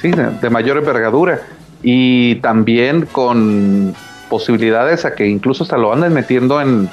Sí, 0.00 0.10
de 0.10 0.50
mayor 0.50 0.78
envergadura 0.78 1.40
y 1.82 2.36
también 2.36 3.06
con 3.06 3.94
posibilidades 4.28 5.04
a 5.04 5.14
que 5.14 5.26
incluso 5.26 5.64
hasta 5.64 5.76
lo 5.76 5.92
anden 5.92 6.12
metiendo 6.12 6.60
en, 6.60 6.88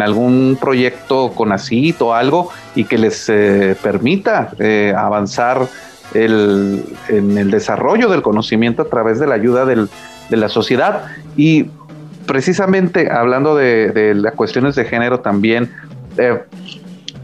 algún 0.00 0.56
proyecto 0.60 1.32
con 1.34 1.52
ACIT 1.52 2.00
o 2.02 2.14
algo 2.14 2.50
y 2.74 2.84
que 2.84 2.98
les 2.98 3.28
eh, 3.28 3.76
permita 3.82 4.52
eh, 4.60 4.94
avanzar 4.96 5.66
el, 6.14 6.84
en 7.08 7.36
el 7.36 7.50
desarrollo 7.50 8.08
del 8.08 8.22
conocimiento 8.22 8.82
a 8.82 8.84
través 8.84 9.18
de 9.18 9.26
la 9.26 9.34
ayuda 9.34 9.64
del, 9.64 9.88
de 10.28 10.36
la 10.36 10.48
sociedad. 10.48 11.04
Y 11.36 11.66
precisamente 12.26 13.10
hablando 13.10 13.54
de, 13.54 14.14
las 14.14 14.34
cuestiones 14.34 14.74
de 14.74 14.84
género 14.84 15.20
también, 15.20 15.70
eh, 16.18 16.40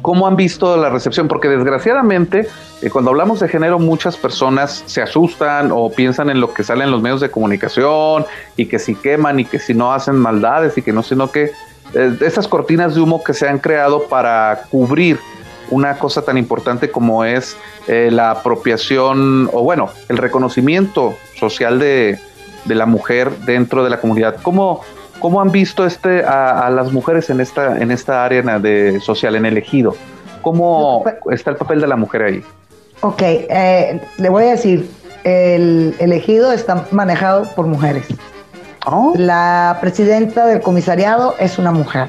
¿Cómo 0.03 0.27
han 0.27 0.37
visto 0.37 0.77
la 0.77 0.91
recepción? 0.91 1.27
Porque 1.27 1.49
desgraciadamente, 1.49 2.47
eh, 2.83 2.91
cuando 2.91 3.11
hablamos 3.11 3.41
de 3.41 3.49
género, 3.49 3.79
muchas 3.79 4.17
personas 4.17 4.85
se 4.87 5.03
asustan 5.03 5.71
o 5.73 5.91
piensan 5.91 6.31
en 6.31 6.41
lo 6.41 6.55
que 6.55 6.63
sale 6.63 6.85
en 6.85 6.91
los 6.91 7.03
medios 7.03 7.21
de 7.21 7.31
comunicación 7.31 8.25
y 8.57 8.67
que 8.67 8.79
si 8.79 8.95
queman 8.95 9.41
y 9.41 9.45
que 9.45 9.59
si 9.59 9.75
no 9.75 9.93
hacen 9.93 10.17
maldades 10.17 10.79
y 10.79 10.83
que 10.83 10.93
no, 10.93 11.03
sino 11.03 11.31
que 11.33 11.51
eh, 11.95 12.17
estas 12.21 12.47
cortinas 12.47 12.95
de 12.95 13.01
humo 13.01 13.25
que 13.25 13.35
se 13.35 13.49
han 13.49 13.59
creado 13.59 14.05
para 14.05 14.63
cubrir 14.71 15.19
una 15.71 15.99
cosa 15.99 16.23
tan 16.23 16.39
importante 16.39 16.91
como 16.91 17.25
es 17.25 17.57
eh, 17.89 18.09
la 18.11 18.31
apropiación 18.31 19.51
o 19.53 19.63
bueno, 19.63 19.91
el 20.09 20.17
reconocimiento 20.17 21.17
social 21.35 21.79
de, 21.79 22.19
de, 22.65 22.75
la 22.75 22.87
mujer 22.87 23.31
dentro 23.47 23.85
de 23.85 23.91
la 23.91 24.01
comunidad. 24.01 24.37
¿Cómo, 24.43 24.81
cómo 25.21 25.41
han 25.41 25.51
visto 25.51 25.85
este 25.85 26.25
a, 26.25 26.71
las 26.71 26.93
mujeres 26.93 27.31
en 27.31 27.41
esta, 27.41 27.79
en 27.79 27.91
esta 27.91 28.25
área 28.25 28.43
de 28.59 29.01
social, 29.01 29.37
en 29.37 29.47
el 29.47 29.57
ejido? 29.57 29.97
¿Cómo 30.43 31.05
está 31.31 31.51
el 31.51 31.57
papel 31.57 31.81
de 31.81 31.87
la 31.87 31.97
mujer 31.97 32.23
ahí? 32.23 32.45
Ok, 33.01 33.23
eh, 33.23 34.01
le 34.17 34.29
voy 34.29 34.45
a 34.45 34.51
decir, 34.51 34.91
el, 35.25 35.95
el 35.99 36.13
ejido 36.13 36.53
está 36.53 36.87
manejado 36.91 37.45
por 37.55 37.67
mujeres. 37.67 38.07
Oh. 38.87 39.13
La 39.17 39.79
presidenta 39.81 40.47
del 40.47 40.61
comisariado 40.61 41.35
es 41.39 41.59
una 41.59 41.73
mujer 41.73 42.09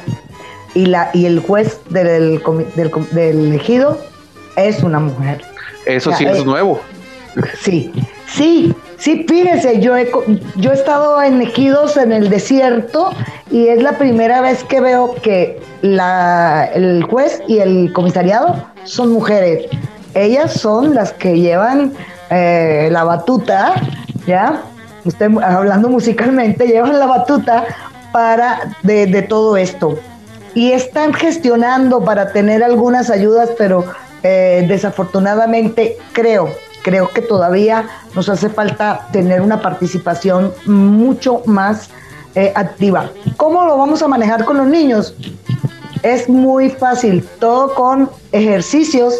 y, 0.74 0.86
la, 0.86 1.10
y 1.14 1.26
el 1.26 1.39
juez 1.39 1.82
del, 1.89 2.41
del, 2.76 2.91
del 3.12 3.47
elegido 3.47 3.97
es 4.56 4.84
una 4.84 5.00
mujer. 5.00 5.41
Eso 5.86 6.14
sí 6.14 6.26
es 6.26 6.39
eh, 6.39 6.45
nuevo. 6.45 6.80
Sí, 7.60 7.91
sí, 8.28 8.74
sí, 9.00 9.26
fíjese, 9.28 9.80
yo 9.80 9.97
he, 9.97 10.12
yo 10.56 10.72
he 10.72 10.74
estado 10.74 11.22
en 11.22 11.41
ejidos 11.41 11.97
en 11.97 12.12
el 12.12 12.30
desierto 12.30 13.12
y 13.50 13.68
es 13.68 13.82
la 13.82 13.93
primera 13.97 14.41
vez 14.41 14.64
que 14.64 14.80
veo 14.82 15.16
que 15.16 15.60
la, 15.82 16.70
el 16.74 17.04
juez 17.04 17.41
y 17.47 17.60
el 17.60 17.91
comisariado 17.93 18.64
son 18.84 19.12
mujeres. 19.12 19.66
Ellas 20.14 20.54
son 20.54 20.93
las 20.93 21.14
que 21.14 21.39
llevan 21.39 21.93
eh, 22.30 22.89
la 22.91 23.04
batuta, 23.04 23.74
¿ya? 24.28 24.62
Usted 25.06 25.32
hablando 25.41 25.89
musicalmente, 25.89 26.68
llevan 26.68 27.00
la 27.00 27.06
batuta 27.06 27.66
para 28.12 28.76
de, 28.84 29.08
de 29.08 29.22
todo 29.22 29.56
esto 29.56 29.97
y 30.54 30.72
están 30.72 31.14
gestionando 31.14 32.04
para 32.04 32.32
tener 32.32 32.64
algunas 32.64 33.10
ayudas, 33.10 33.50
pero 33.58 33.86
eh, 34.24 34.66
desafortunadamente 34.68 35.97
creo, 36.12 36.50
creo 36.84 37.09
que 37.09 37.21
todavía 37.21 37.88
nos 38.15 38.30
hace 38.30 38.49
falta 38.49 39.07
tener 39.11 39.41
una 39.41 39.61
participación 39.61 40.53
mucho 40.65 41.41
más 41.45 41.89
eh, 42.36 42.51
activa. 42.55 43.11
¿Cómo 43.38 43.65
lo 43.65 43.77
vamos 43.77 44.01
a 44.01 44.07
manejar 44.07 44.45
con 44.45 44.57
los 44.57 44.67
niños? 44.67 45.15
Es 46.03 46.30
muy 46.30 46.69
fácil, 46.69 47.27
todo 47.39 47.73
con 47.73 48.09
ejercicios, 48.32 49.15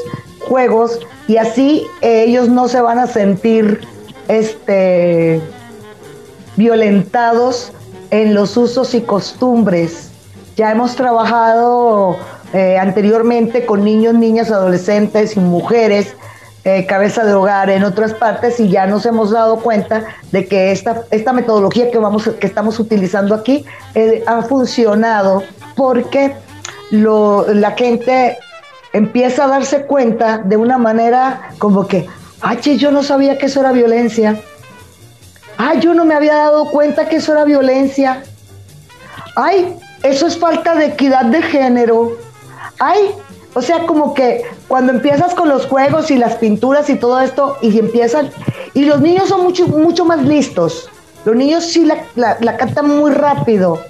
juegos, 0.48 1.00
y 1.28 1.38
así 1.38 1.86
ellos 2.02 2.50
no 2.50 2.68
se 2.68 2.82
van 2.82 3.00
a 3.00 3.08
sentir 3.08 3.82
este, 4.28 5.42
violentados 6.56 7.72
en 8.12 8.34
los 8.34 8.56
usos 8.56 8.94
y 8.94 9.02
costumbres 9.02 10.10
ya 10.60 10.72
hemos 10.72 10.94
trabajado 10.98 12.18
eh, 12.52 12.78
anteriormente 12.78 13.66
con 13.66 13.86
niños, 13.86 14.14
niñas, 14.16 14.52
adolescentes 14.52 15.38
y 15.38 15.40
mujeres, 15.40 16.18
eh, 16.78 16.86
cabeza 16.86 17.24
de 17.24 17.34
hogar 17.34 17.70
en 17.70 17.84
otras 17.84 18.14
partes 18.14 18.60
y 18.60 18.70
ya 18.70 18.86
nos 18.86 19.06
hemos 19.06 19.32
dado 19.32 19.60
cuenta 19.60 20.06
de 20.32 20.46
que 20.48 20.72
esta, 20.72 21.02
esta 21.10 21.34
metodología 21.34 21.90
que, 21.90 21.98
vamos, 21.98 22.30
que 22.40 22.46
estamos 22.46 22.80
utilizando 22.80 23.34
aquí 23.34 23.66
eh, 23.96 24.24
ha 24.28 24.42
funcionado 24.44 25.44
porque 25.76 26.36
la 26.92 27.72
gente 27.72 28.38
empieza 28.94 29.46
a 29.46 29.48
darse 29.48 29.86
cuenta 29.86 30.40
de 30.40 30.58
una 30.58 30.78
manera 30.78 31.52
como 31.58 31.88
que, 31.88 32.08
ay, 32.42 32.78
yo 32.78 32.92
no 32.92 33.04
sabía 33.04 33.38
que 33.38 33.48
eso 33.48 33.62
era 33.62 33.72
violencia. 33.72 34.40
Ay, 35.58 35.80
yo 35.80 35.94
no 35.94 36.06
me 36.06 36.14
había 36.14 36.36
dado 36.36 36.66
cuenta 36.72 37.10
que 37.10 37.18
eso 37.18 37.34
era 37.34 37.46
violencia. 37.46 38.24
Ay, 39.36 39.76
eso 40.04 40.28
es 40.28 40.38
falta 40.38 40.76
de 40.76 40.86
equidad 40.86 41.26
de 41.26 41.42
género. 41.42 42.18
Ay, 42.80 43.12
o 43.54 43.62
sea, 43.62 43.86
como 43.86 44.14
que 44.14 44.44
cuando 44.68 44.94
empiezas 44.94 45.34
con 45.34 45.50
los 45.50 45.66
juegos 45.66 46.12
y 46.12 46.18
las 46.18 46.36
pinturas 46.36 46.90
y 46.90 46.96
todo 46.96 47.20
esto, 47.20 47.58
y 47.62 47.78
empiezan, 47.80 48.30
y 48.74 48.86
los 48.86 49.02
niños 49.02 49.30
son 49.30 49.44
mucho, 49.44 49.68
mucho 49.68 50.06
más 50.06 50.24
listos. 50.24 50.90
Los 51.26 51.36
niños 51.36 51.66
sí 51.66 51.86
la, 51.86 52.06
la, 52.16 52.58
cantan 52.58 52.98
muy 52.98 53.12
rápido. 53.12 53.82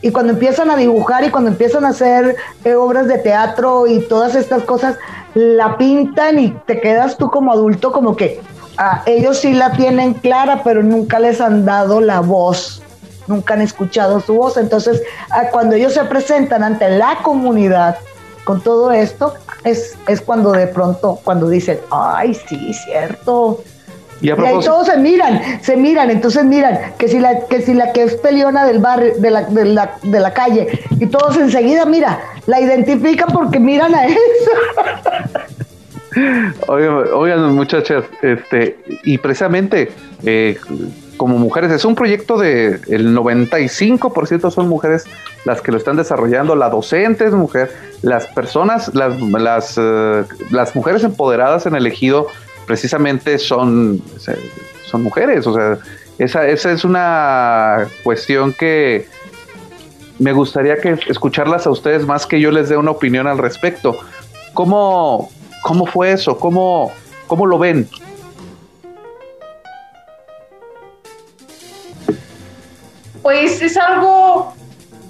Y 0.00 0.12
cuando 0.12 0.32
empiezan 0.32 0.70
a 0.70 0.76
dibujar 0.76 1.24
y 1.24 1.30
cuando 1.30 1.50
empiezan 1.50 1.84
a 1.84 1.88
hacer 1.88 2.36
eh, 2.64 2.74
obras 2.74 3.08
de 3.08 3.18
teatro 3.18 3.88
y 3.88 4.00
todas 4.00 4.36
estas 4.36 4.62
cosas, 4.62 4.96
la 5.34 5.76
pintan 5.76 6.38
y 6.38 6.50
te 6.66 6.80
quedas 6.80 7.18
tú 7.18 7.30
como 7.30 7.52
adulto 7.52 7.92
como 7.92 8.16
que 8.16 8.40
ah, 8.76 9.02
ellos 9.06 9.38
sí 9.38 9.52
la 9.52 9.72
tienen 9.72 10.14
clara, 10.14 10.62
pero 10.62 10.82
nunca 10.84 11.18
les 11.18 11.40
han 11.40 11.64
dado 11.64 12.00
la 12.00 12.20
voz 12.20 12.82
nunca 13.26 13.52
han 13.52 13.60
escuchado 13.60 14.20
su 14.20 14.34
voz. 14.34 14.56
Entonces, 14.56 15.02
ah, 15.30 15.48
cuando 15.52 15.76
ellos 15.76 15.92
se 15.92 16.02
presentan 16.04 16.62
ante 16.62 16.88
la 16.88 17.18
comunidad 17.22 17.98
con 18.48 18.62
todo 18.62 18.90
esto, 18.92 19.34
es, 19.62 19.98
es 20.08 20.22
cuando 20.22 20.52
de 20.52 20.68
pronto, 20.68 21.20
cuando 21.22 21.50
dicen, 21.50 21.80
ay, 21.90 22.32
sí, 22.32 22.72
cierto. 22.72 23.62
Y, 24.22 24.30
ahí 24.30 24.58
todos 24.64 24.86
se 24.86 24.96
miran, 24.96 25.42
se 25.60 25.76
miran, 25.76 26.08
entonces 26.08 26.46
miran 26.46 26.94
que 26.96 27.08
si 27.08 27.18
la 27.18 27.40
que 27.40 27.60
si 27.60 27.74
la 27.74 27.92
que 27.92 28.04
es 28.04 28.14
peleona 28.14 28.64
del 28.64 28.78
barrio, 28.78 29.12
de 29.18 29.30
la, 29.30 29.42
de 29.42 29.66
la, 29.66 29.98
de 30.02 30.20
la 30.20 30.32
calle, 30.32 30.66
y 30.98 31.04
todos 31.08 31.36
enseguida, 31.36 31.84
mira, 31.84 32.20
la 32.46 32.58
identifican 32.58 33.28
porque 33.34 33.60
miran 33.60 33.94
a 33.94 34.06
eso. 34.06 34.16
Oigan, 36.68 37.04
oigan, 37.12 37.54
muchachas, 37.54 38.04
este, 38.22 38.78
y 39.04 39.18
precisamente 39.18 39.92
eh, 40.24 40.58
como 41.18 41.36
mujeres. 41.36 41.70
Es 41.70 41.84
un 41.84 41.94
proyecto 41.94 42.38
de 42.38 42.80
el 42.88 43.14
95% 43.14 44.50
son 44.50 44.68
mujeres 44.68 45.04
las 45.44 45.60
que 45.60 45.70
lo 45.70 45.76
están 45.76 45.96
desarrollando. 45.96 46.56
La 46.56 46.70
docente 46.70 47.26
es 47.26 47.32
mujer. 47.32 47.70
Las 48.00 48.26
personas, 48.28 48.94
las, 48.94 49.20
las, 49.20 49.74
eh, 49.76 50.24
mujeres 50.74 51.04
empoderadas 51.04 51.66
en 51.66 51.74
el 51.74 51.86
ejido 51.86 52.28
precisamente 52.66 53.38
son, 53.38 54.00
son 54.86 55.02
mujeres. 55.02 55.46
O 55.46 55.52
sea, 55.52 55.78
esa, 56.18 56.46
esa 56.46 56.72
es 56.72 56.84
una 56.84 57.86
cuestión 58.02 58.54
que 58.54 59.06
me 60.18 60.32
gustaría 60.32 60.78
que 60.78 60.98
escucharlas 61.08 61.66
a 61.66 61.70
ustedes 61.70 62.06
más 62.06 62.26
que 62.26 62.40
yo 62.40 62.50
les 62.50 62.68
dé 62.68 62.76
una 62.76 62.92
opinión 62.92 63.26
al 63.26 63.38
respecto. 63.38 63.96
¿Cómo, 64.54 65.30
cómo 65.62 65.86
fue 65.86 66.12
eso? 66.12 66.38
¿Cómo, 66.38 66.92
cómo 67.26 67.46
lo 67.46 67.58
ven? 67.58 67.88
Pues 73.28 73.60
es 73.60 73.76
algo 73.76 74.54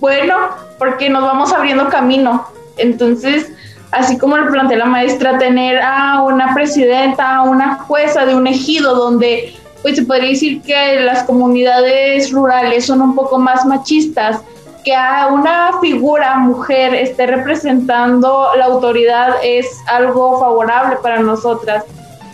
bueno 0.00 0.34
porque 0.76 1.08
nos 1.08 1.22
vamos 1.22 1.52
abriendo 1.52 1.88
camino. 1.88 2.48
Entonces, 2.76 3.48
así 3.92 4.18
como 4.18 4.36
lo 4.36 4.50
plantea 4.50 4.78
la 4.78 4.86
maestra, 4.86 5.38
tener 5.38 5.80
a 5.80 6.22
una 6.22 6.52
presidenta, 6.52 7.36
a 7.36 7.42
una 7.42 7.76
jueza 7.76 8.26
de 8.26 8.34
un 8.34 8.48
ejido 8.48 8.96
donde 8.96 9.54
pues 9.82 9.94
se 9.94 10.02
podría 10.02 10.30
decir 10.30 10.62
que 10.62 10.98
las 10.98 11.22
comunidades 11.22 12.32
rurales 12.32 12.86
son 12.86 13.02
un 13.02 13.14
poco 13.14 13.38
más 13.38 13.64
machistas, 13.64 14.40
que 14.84 14.96
a 14.96 15.28
una 15.28 15.78
figura 15.80 16.38
mujer 16.38 16.96
esté 16.96 17.24
representando 17.24 18.48
la 18.56 18.64
autoridad 18.64 19.36
es 19.44 19.80
algo 19.86 20.40
favorable 20.40 20.96
para 21.00 21.20
nosotras. 21.20 21.84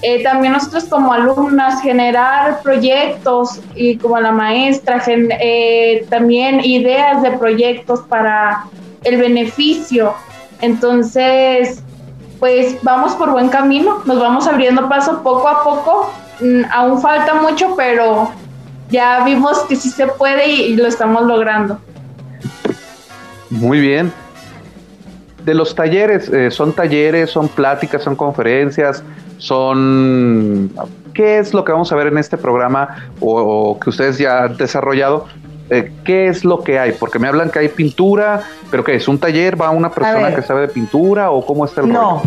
Eh, 0.07 0.23
también 0.23 0.53
nosotros 0.53 0.85
como 0.85 1.15
alumnas 1.15 1.81
generar 1.81 2.61
proyectos 2.61 3.59
y 3.75 3.97
como 3.97 4.21
la 4.21 4.33
maestra 4.33 5.03
eh, 5.07 6.05
también 6.11 6.61
ideas 6.63 7.23
de 7.23 7.31
proyectos 7.31 8.01
para 8.01 8.67
el 9.03 9.17
beneficio. 9.17 10.13
Entonces, 10.61 11.83
pues 12.39 12.77
vamos 12.83 13.15
por 13.15 13.31
buen 13.31 13.49
camino, 13.49 14.03
nos 14.05 14.21
vamos 14.21 14.47
abriendo 14.47 14.91
paso 14.91 15.23
poco 15.23 15.49
a 15.49 15.65
poco. 15.65 16.13
Mm, 16.41 16.65
aún 16.71 17.01
falta 17.01 17.37
mucho, 17.37 17.75
pero 17.75 18.31
ya 18.91 19.25
vimos 19.25 19.61
que 19.61 19.75
sí 19.75 19.89
se 19.89 20.07
puede 20.07 20.47
y, 20.47 20.77
lo 20.77 20.87
estamos 20.87 21.23
logrando. 21.23 21.79
Muy 23.49 23.81
bien. 23.81 24.13
De 25.47 25.55
los 25.55 25.75
talleres, 25.75 26.29
eh, 26.29 26.51
¿son 26.51 26.75
talleres, 26.75 27.31
son 27.31 27.49
pláticas, 27.49 28.03
son 28.03 28.15
conferencias? 28.15 29.03
Son 29.39 30.71
qué 31.15 31.39
es 31.39 31.55
lo 31.55 31.65
que 31.65 31.73
vamos 31.73 31.91
a 31.93 31.97
ver 31.97 32.09
en 32.09 32.19
este 32.19 32.37
programa 32.37 33.09
o, 33.21 33.79
que 33.81 33.91
ustedes 33.91 34.19
ya 34.19 34.45
han 34.45 34.57
desarrollado. 34.57 35.27
Eh, 35.71 35.93
¿Qué 36.05 36.29
es 36.29 36.45
lo 36.45 36.63
que 36.63 36.79
hay? 36.79 36.93
Porque 36.93 37.19
me 37.19 37.27
hablan 37.27 37.51
que 37.51 37.61
hay 37.61 37.69
pintura, 37.69 38.43
pero 38.71 38.85
¿qué 38.85 38.97
es? 38.97 39.09
¿Un 39.09 39.19
taller? 39.19 39.61
¿Va 39.61 39.71
una 39.71 39.91
persona 39.91 40.35
que 40.35 40.43
sabe 40.43 40.63
de 40.63 40.69
pintura 40.69 41.31
o 41.31 41.47
cómo 41.47 41.65
está 41.65 41.81
el 41.81 41.89
No, 41.91 42.23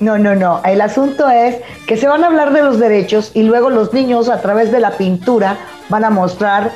no, 0.00 0.18
no, 0.18 0.34
no. 0.34 0.60
El 0.64 0.80
asunto 0.80 1.30
es 1.30 1.56
que 1.86 1.96
se 1.96 2.06
van 2.06 2.22
a 2.22 2.26
hablar 2.26 2.52
de 2.52 2.62
los 2.62 2.78
derechos 2.78 3.30
y 3.34 3.44
luego 3.44 3.70
los 3.70 3.94
niños 3.94 4.28
a 4.28 4.42
través 4.42 4.70
de 4.70 4.80
la 4.80 4.90
pintura 4.90 5.56
van 5.88 6.04
a 6.04 6.10
mostrar 6.10 6.70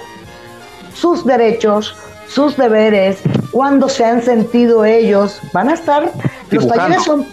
sus 0.95 1.27
derechos, 1.27 1.95
sus 2.29 2.57
deberes, 2.57 3.19
cuándo 3.51 3.89
se 3.89 4.05
han 4.05 4.23
sentido 4.23 4.85
ellos. 4.85 5.41
Van 5.53 5.69
a 5.69 5.75
estar, 5.75 6.13
los 6.51 6.67
talleres 6.67 7.05
son 7.05 7.27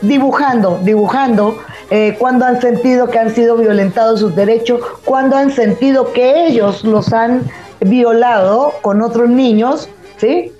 Dibujando, 0.00 0.78
dibujando 0.82 1.58
eh, 1.90 2.16
cuando 2.18 2.46
han 2.46 2.60
sentido 2.62 3.08
que 3.08 3.18
han 3.18 3.34
sido 3.34 3.56
violentados 3.56 4.20
sus 4.20 4.34
derechos, 4.34 4.80
cuando 5.04 5.36
han 5.36 5.50
sentido 5.50 6.12
que 6.12 6.46
ellos 6.46 6.82
los 6.82 7.12
han 7.12 7.42
violado 7.80 8.72
con 8.80 9.02
otros 9.02 9.28
niños, 9.28 9.88
¿sí? 10.16 10.52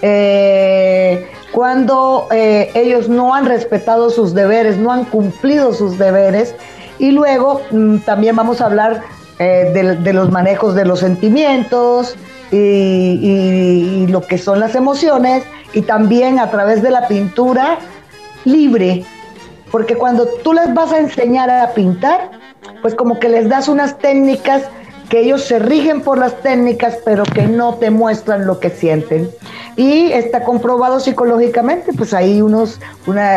Eh, 0.00 1.28
cuando 1.52 2.26
eh, 2.32 2.70
ellos 2.74 3.08
no 3.08 3.34
han 3.34 3.44
respetado 3.44 4.08
sus 4.08 4.34
deberes, 4.34 4.78
no 4.78 4.90
han 4.90 5.04
cumplido 5.04 5.74
sus 5.74 5.98
deberes. 5.98 6.54
Y 6.98 7.10
luego 7.10 7.60
mm, 7.70 7.98
también 7.98 8.34
vamos 8.34 8.60
a 8.60 8.66
hablar 8.66 9.02
de, 9.38 10.12
los 10.12 10.30
manejos 10.30 10.76
de 10.76 10.84
los 10.84 11.00
sentimientos 11.00 12.14
y 12.52 14.06
lo 14.08 14.20
que 14.20 14.38
son 14.38 14.60
las 14.60 14.76
emociones 14.76 15.42
y 15.72 15.82
también 15.82 16.38
a 16.38 16.52
través 16.52 16.82
de 16.82 16.92
la 16.92 17.08
pintura 17.08 17.78
libre, 18.44 19.04
porque 19.70 19.96
cuando 19.96 20.26
tú 20.26 20.52
les 20.52 20.72
vas 20.72 20.92
a 20.92 20.98
enseñar 20.98 21.50
a 21.50 21.72
pintar, 21.72 22.30
pues 22.82 22.94
como 22.94 23.18
que 23.18 23.28
les 23.28 23.48
das 23.48 23.68
unas 23.68 23.98
técnicas 23.98 24.62
que 25.08 25.20
ellos 25.20 25.44
se 25.44 25.58
rigen 25.58 26.00
por 26.00 26.18
las 26.18 26.40
técnicas, 26.40 26.98
pero 27.04 27.24
que 27.24 27.42
no 27.42 27.74
te 27.74 27.90
muestran 27.90 28.46
lo 28.46 28.58
que 28.58 28.70
sienten. 28.70 29.30
Y 29.76 30.12
está 30.12 30.44
comprobado 30.44 31.00
psicológicamente, 31.00 31.92
pues 31.92 32.14
ahí 32.14 32.40
unos, 32.40 32.80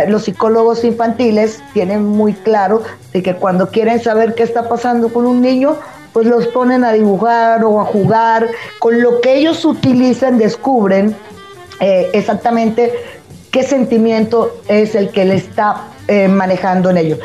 los 0.07 0.23
psicólogos 0.23 0.83
infantiles 0.83 1.61
tienen 1.73 2.05
muy 2.05 2.33
claro 2.33 2.83
de 3.11 3.23
que 3.23 3.35
cuando 3.35 3.69
quieren 3.69 4.01
saber 4.01 4.35
qué 4.35 4.43
está 4.43 4.69
pasando 4.69 5.09
con 5.09 5.25
un 5.25 5.41
niño, 5.41 5.75
pues 6.13 6.25
los 6.25 6.47
ponen 6.47 6.83
a 6.83 6.93
dibujar 6.93 7.63
o 7.63 7.81
a 7.81 7.85
jugar, 7.85 8.47
con 8.79 9.01
lo 9.01 9.19
que 9.21 9.35
ellos 9.35 9.65
utilizan 9.65 10.37
descubren 10.37 11.15
eh, 11.79 12.09
exactamente 12.13 12.91
qué 13.57 13.63
sentimiento 13.63 14.55
es 14.67 14.93
el 14.93 15.09
que 15.09 15.25
le 15.25 15.33
está 15.33 15.87
eh, 16.07 16.27
manejando 16.27 16.91
en 16.91 16.97
ello. 16.97 17.17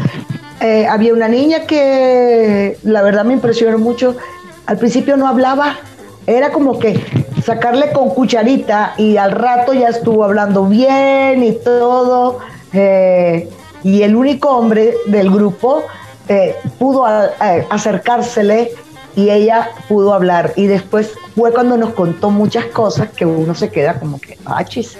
Eh, 0.62 0.86
había 0.86 1.12
una 1.12 1.28
niña 1.28 1.66
que 1.66 2.78
la 2.84 3.02
verdad 3.02 3.26
me 3.26 3.34
impresionó 3.34 3.78
mucho. 3.78 4.16
Al 4.64 4.78
principio 4.78 5.18
no 5.18 5.28
hablaba, 5.28 5.76
era 6.26 6.50
como 6.50 6.78
que 6.78 7.04
sacarle 7.44 7.92
con 7.92 8.08
cucharita 8.14 8.94
y 8.96 9.18
al 9.18 9.32
rato 9.32 9.74
ya 9.74 9.88
estuvo 9.88 10.24
hablando 10.24 10.64
bien 10.64 11.44
y 11.44 11.52
todo. 11.52 12.38
Eh, 12.72 13.50
y 13.84 14.00
el 14.00 14.16
único 14.16 14.56
hombre 14.56 14.94
del 15.08 15.30
grupo 15.30 15.82
pudo 16.78 17.04
acercársele 17.04 18.72
y 19.16 19.28
ella 19.28 19.68
pudo 19.86 20.14
hablar. 20.14 20.54
Y 20.56 20.66
después 20.66 21.12
fue 21.36 21.52
cuando 21.52 21.76
nos 21.76 21.92
contó 21.92 22.30
muchas 22.30 22.64
cosas 22.66 23.10
que 23.10 23.26
uno 23.26 23.54
se 23.54 23.68
queda 23.68 24.00
como 24.00 24.18
que, 24.18 24.38
ah, 24.46 24.64
chis. 24.64 24.96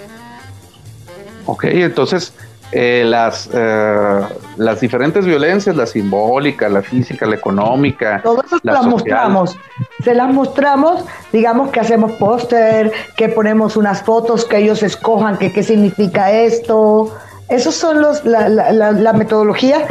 Ok, 1.45 1.65
entonces 1.65 2.33
eh, 2.75 3.03
las, 3.05 3.49
eh, 3.53 4.21
las 4.57 4.79
diferentes 4.79 5.23
violencias, 5.25 5.75
la 5.75 5.85
simbólica, 5.85 6.67
la 6.69 6.81
física, 6.81 7.27
la 7.27 7.35
económica. 7.35 8.19
Todo 8.23 8.43
eso 8.43 8.57
se 8.57 8.65
las 8.67 8.87
mostramos. 8.87 9.55
Se 10.03 10.15
las 10.15 10.33
mostramos, 10.33 11.05
digamos 11.31 11.69
que 11.69 11.79
hacemos 11.79 12.13
póster, 12.13 12.91
que 13.15 13.29
ponemos 13.29 13.77
unas 13.77 14.01
fotos, 14.01 14.45
que 14.45 14.57
ellos 14.57 14.81
escojan 14.81 15.37
que, 15.37 15.53
qué 15.53 15.61
significa 15.61 16.31
esto. 16.31 17.15
Esos 17.47 17.75
son 17.75 18.01
los, 18.01 18.25
la, 18.25 18.49
la, 18.49 19.13
metodología 19.13 19.85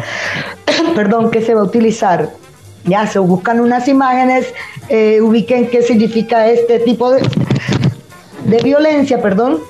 perdón, 0.97 1.31
que 1.31 1.41
se 1.41 1.55
va 1.55 1.61
a 1.61 1.65
utilizar. 1.65 2.31
Ya 2.85 3.07
se 3.07 3.21
buscan 3.21 3.61
unas 3.61 3.87
imágenes, 3.87 4.53
eh, 4.89 5.21
ubiquen 5.21 5.71
qué 5.71 5.83
significa 5.83 6.49
este 6.49 6.81
tipo 6.81 7.13
de, 7.13 7.23
de 8.45 8.59
violencia, 8.61 9.23
perdón, 9.23 9.61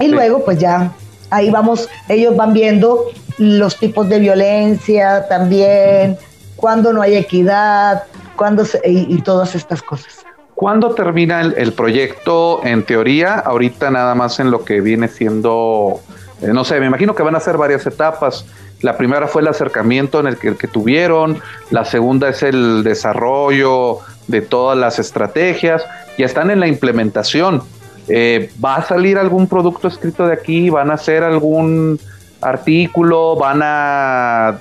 y 0.00 0.08
luego 0.08 0.44
pues 0.44 0.58
ya 0.58 0.90
ahí 1.36 1.50
vamos, 1.50 1.88
ellos 2.08 2.34
van 2.36 2.52
viendo 2.52 3.04
los 3.38 3.76
tipos 3.76 4.08
de 4.08 4.18
violencia 4.18 5.26
también, 5.28 6.16
cuando 6.56 6.92
no 6.92 7.02
hay 7.02 7.16
equidad, 7.16 8.04
cuando 8.34 8.64
y, 8.84 9.20
todas 9.22 9.54
estas 9.54 9.82
cosas. 9.82 10.24
¿Cuándo 10.54 10.94
termina 10.94 11.42
el, 11.42 11.72
proyecto 11.74 12.64
en 12.64 12.82
teoría? 12.82 13.34
Ahorita 13.34 13.90
nada 13.90 14.14
más 14.14 14.40
en 14.40 14.50
lo 14.50 14.64
que 14.64 14.80
viene 14.80 15.08
siendo, 15.08 16.00
eh, 16.40 16.48
no 16.54 16.64
sé, 16.64 16.80
me 16.80 16.86
imagino 16.86 17.14
que 17.14 17.22
van 17.22 17.36
a 17.36 17.40
ser 17.40 17.58
varias 17.58 17.86
etapas. 17.86 18.46
La 18.80 18.96
primera 18.96 19.28
fue 19.28 19.42
el 19.42 19.48
acercamiento 19.48 20.18
en 20.18 20.28
el 20.28 20.38
que, 20.38 20.48
el 20.48 20.56
que 20.56 20.66
tuvieron, 20.66 21.40
la 21.70 21.84
segunda 21.84 22.30
es 22.30 22.42
el 22.42 22.84
desarrollo 22.84 23.98
de 24.28 24.40
todas 24.40 24.78
las 24.78 24.98
estrategias, 24.98 25.84
y 26.16 26.22
están 26.22 26.50
en 26.50 26.60
la 26.60 26.66
implementación. 26.66 27.62
Eh, 28.08 28.50
¿Va 28.64 28.76
a 28.76 28.82
salir 28.82 29.18
algún 29.18 29.46
producto 29.46 29.88
escrito 29.88 30.26
de 30.26 30.32
aquí? 30.32 30.70
¿Van 30.70 30.90
a 30.90 30.94
hacer 30.94 31.22
algún 31.22 31.98
artículo? 32.40 33.36
¿Van 33.36 33.60
a... 33.62 34.58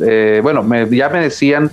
Eh, 0.00 0.40
bueno, 0.42 0.64
ya 0.90 1.08
me 1.08 1.20
decían 1.20 1.70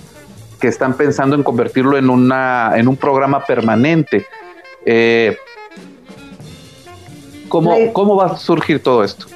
que 0.60 0.68
están 0.68 0.94
pensando 0.94 1.36
en 1.36 1.42
convertirlo 1.42 1.96
en, 1.98 2.10
una, 2.10 2.72
en 2.76 2.88
un 2.88 2.96
programa 2.96 3.44
permanente. 3.44 4.26
Eh, 4.84 5.36
¿cómo, 7.48 7.74
¿Cómo 7.92 8.16
va 8.16 8.26
a 8.26 8.36
surgir 8.36 8.82
todo 8.82 9.04
esto? 9.04 9.26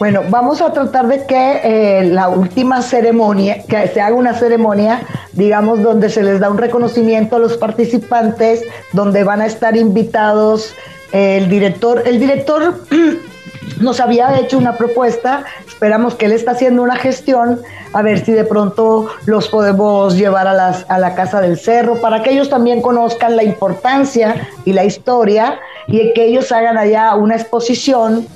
Bueno, 0.00 0.22
vamos 0.28 0.60
a 0.60 0.72
tratar 0.72 1.06
de 1.06 1.24
que 1.24 2.10
la 2.10 2.28
última 2.28 2.82
ceremonia, 2.82 3.62
que 3.62 3.86
se 3.88 4.00
haga 4.00 4.16
una 4.16 4.34
ceremonia, 4.34 5.02
digamos, 5.32 5.82
donde 5.82 6.10
se 6.10 6.22
les 6.22 6.40
da 6.40 6.50
un 6.50 6.58
reconocimiento 6.58 7.36
a 7.36 7.38
los 7.38 7.56
participantes, 7.56 8.62
donde 8.92 9.22
van 9.22 9.40
a 9.40 9.46
estar 9.46 9.76
invitados 9.76 10.74
el 11.14 11.48
director, 11.48 12.02
el 12.04 12.18
director 12.18 12.74
nos 13.80 14.00
había 14.00 14.36
hecho 14.40 14.58
una 14.58 14.76
propuesta, 14.76 15.44
esperamos 15.66 16.16
que 16.16 16.26
él 16.26 16.32
está 16.32 16.50
haciendo 16.50 16.82
una 16.82 16.96
gestión, 16.96 17.60
a 17.92 18.02
ver 18.02 18.24
si 18.24 18.32
de 18.32 18.44
pronto 18.44 19.06
los 19.24 19.48
podemos 19.48 20.16
llevar 20.16 20.48
a, 20.48 20.52
las, 20.52 20.84
a 20.88 20.98
la 20.98 21.14
Casa 21.14 21.40
del 21.40 21.56
Cerro, 21.56 22.00
para 22.00 22.24
que 22.24 22.30
ellos 22.30 22.50
también 22.50 22.82
conozcan 22.82 23.36
la 23.36 23.44
importancia 23.44 24.48
y 24.64 24.72
la 24.72 24.84
historia 24.84 25.60
y 25.86 26.12
que 26.14 26.24
ellos 26.24 26.50
hagan 26.50 26.76
allá 26.76 27.14
una 27.14 27.36
exposición, 27.36 28.26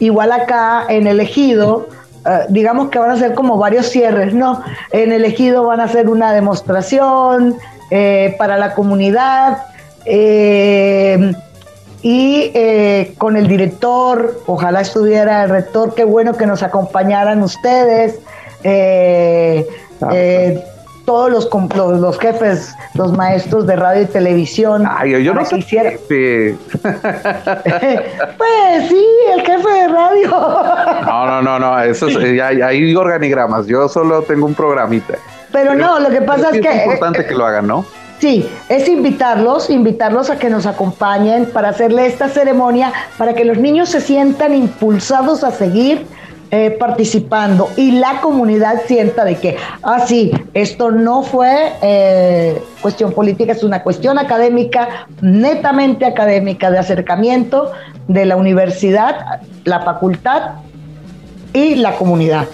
igual 0.00 0.32
acá 0.32 0.86
en 0.88 1.06
el 1.06 1.20
ejido, 1.20 1.88
eh, 2.26 2.46
digamos 2.48 2.88
que 2.88 2.98
van 2.98 3.12
a 3.12 3.16
ser 3.16 3.34
como 3.34 3.58
varios 3.58 3.86
cierres, 3.86 4.34
¿no? 4.34 4.60
En 4.90 5.12
el 5.12 5.24
ejido 5.24 5.64
van 5.64 5.78
a 5.78 5.84
hacer 5.84 6.08
una 6.08 6.32
demostración 6.32 7.56
eh, 7.92 8.34
para 8.38 8.58
la 8.58 8.74
comunidad. 8.74 9.58
Eh, 10.04 11.32
y 12.04 12.52
eh, 12.52 13.14
con 13.16 13.34
el 13.38 13.48
director, 13.48 14.38
ojalá 14.44 14.82
estuviera 14.82 15.44
el 15.44 15.48
rector, 15.48 15.94
qué 15.94 16.04
bueno 16.04 16.34
que 16.34 16.44
nos 16.44 16.62
acompañaran 16.62 17.42
ustedes, 17.42 18.20
eh, 18.62 19.66
eh, 20.12 20.62
todos 21.06 21.30
los, 21.30 21.48
los, 21.98 22.18
jefes, 22.18 22.74
los 22.92 23.16
maestros 23.16 23.66
de 23.66 23.76
radio 23.76 24.02
y 24.02 24.06
televisión. 24.06 24.84
Ay, 24.86 25.24
yo 25.24 25.32
no 25.32 25.46
sé 25.46 25.56
quisiera. 25.56 25.92
pues 26.08 26.58
sí, 28.88 29.06
el 29.32 29.40
jefe 29.40 29.70
de 29.70 29.88
radio. 29.88 30.28
no, 31.06 31.26
no, 31.26 31.40
no, 31.40 31.58
no, 31.58 31.80
eso 31.80 32.08
es, 32.08 32.16
hay 32.38 32.94
organigramas, 32.94 33.66
yo 33.66 33.88
solo 33.88 34.20
tengo 34.20 34.44
un 34.44 34.52
programita. 34.52 35.14
Pero, 35.50 35.74
no, 35.74 35.98
lo 36.00 36.10
que 36.10 36.20
pasa 36.20 36.50
es, 36.50 36.60
que... 36.60 36.68
Es 36.68 36.84
importante 36.84 37.24
que 37.24 37.34
lo 37.34 37.46
hagan, 37.46 37.66
¿no? 37.66 37.86
Sí, 38.18 38.48
es 38.68 38.88
invitarlos, 38.88 39.70
invitarlos 39.70 40.30
a 40.30 40.38
que 40.38 40.48
nos 40.48 40.66
acompañen 40.66 41.46
para 41.46 41.70
hacerle 41.70 42.06
esta 42.06 42.28
ceremonia, 42.28 42.92
para 43.18 43.34
que 43.34 43.44
los 43.44 43.58
niños 43.58 43.90
se 43.90 44.00
sientan 44.00 44.54
impulsados 44.54 45.44
a 45.44 45.50
seguir 45.50 46.06
eh, 46.50 46.70
participando 46.70 47.68
y 47.76 47.92
la 47.92 48.20
comunidad 48.20 48.82
sienta 48.86 49.24
de 49.24 49.36
que, 49.36 49.56
ah, 49.82 50.06
sí, 50.06 50.30
esto 50.52 50.92
no 50.92 51.22
fue 51.24 51.72
eh, 51.82 52.62
cuestión 52.80 53.12
política, 53.12 53.52
es 53.52 53.64
una 53.64 53.82
cuestión 53.82 54.18
académica, 54.18 55.08
netamente 55.20 56.06
académica, 56.06 56.70
de 56.70 56.78
acercamiento 56.78 57.72
de 58.06 58.26
la 58.26 58.36
universidad, 58.36 59.40
la 59.64 59.80
facultad 59.80 60.52
y 61.52 61.74
la 61.74 61.96
comunidad. 61.96 62.46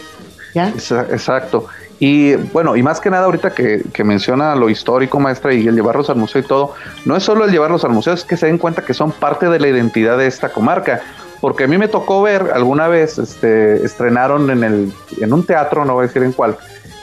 Exacto. 0.54 1.66
Y 2.00 2.34
bueno, 2.34 2.76
y 2.76 2.82
más 2.82 2.98
que 2.98 3.10
nada 3.10 3.26
ahorita 3.26 3.54
que, 3.54 4.04
menciona 4.04 4.56
lo 4.56 4.70
histórico, 4.70 5.20
maestra, 5.20 5.52
y 5.52 5.68
el 5.68 5.74
llevarlos 5.74 6.08
al 6.08 6.16
museo 6.16 6.40
y 6.40 6.44
todo, 6.44 6.74
no 7.04 7.14
es 7.14 7.22
solo 7.22 7.44
el 7.44 7.52
llevarlos 7.52 7.84
al 7.84 7.90
museo, 7.90 8.14
es 8.14 8.24
que 8.24 8.38
se 8.38 8.46
den 8.46 8.56
cuenta 8.56 8.82
que 8.82 8.94
son 8.94 9.12
parte 9.12 9.50
de 9.50 9.60
la 9.60 9.68
identidad 9.68 10.16
de 10.16 10.26
esta 10.26 10.48
comarca. 10.48 11.02
Porque 11.42 11.64
a 11.64 11.66
mí 11.66 11.76
me 11.76 11.88
tocó 11.88 12.22
ver 12.22 12.52
alguna 12.54 12.88
vez, 12.88 13.18
este, 13.18 13.84
estrenaron 13.84 14.50
en, 14.50 14.64
el, 14.64 14.92
en 15.20 15.32
un 15.32 15.44
teatro, 15.44 15.84
no 15.84 15.94
voy 15.94 16.04
a 16.04 16.06
decir 16.06 16.22
en 16.22 16.32
cuál, 16.32 16.56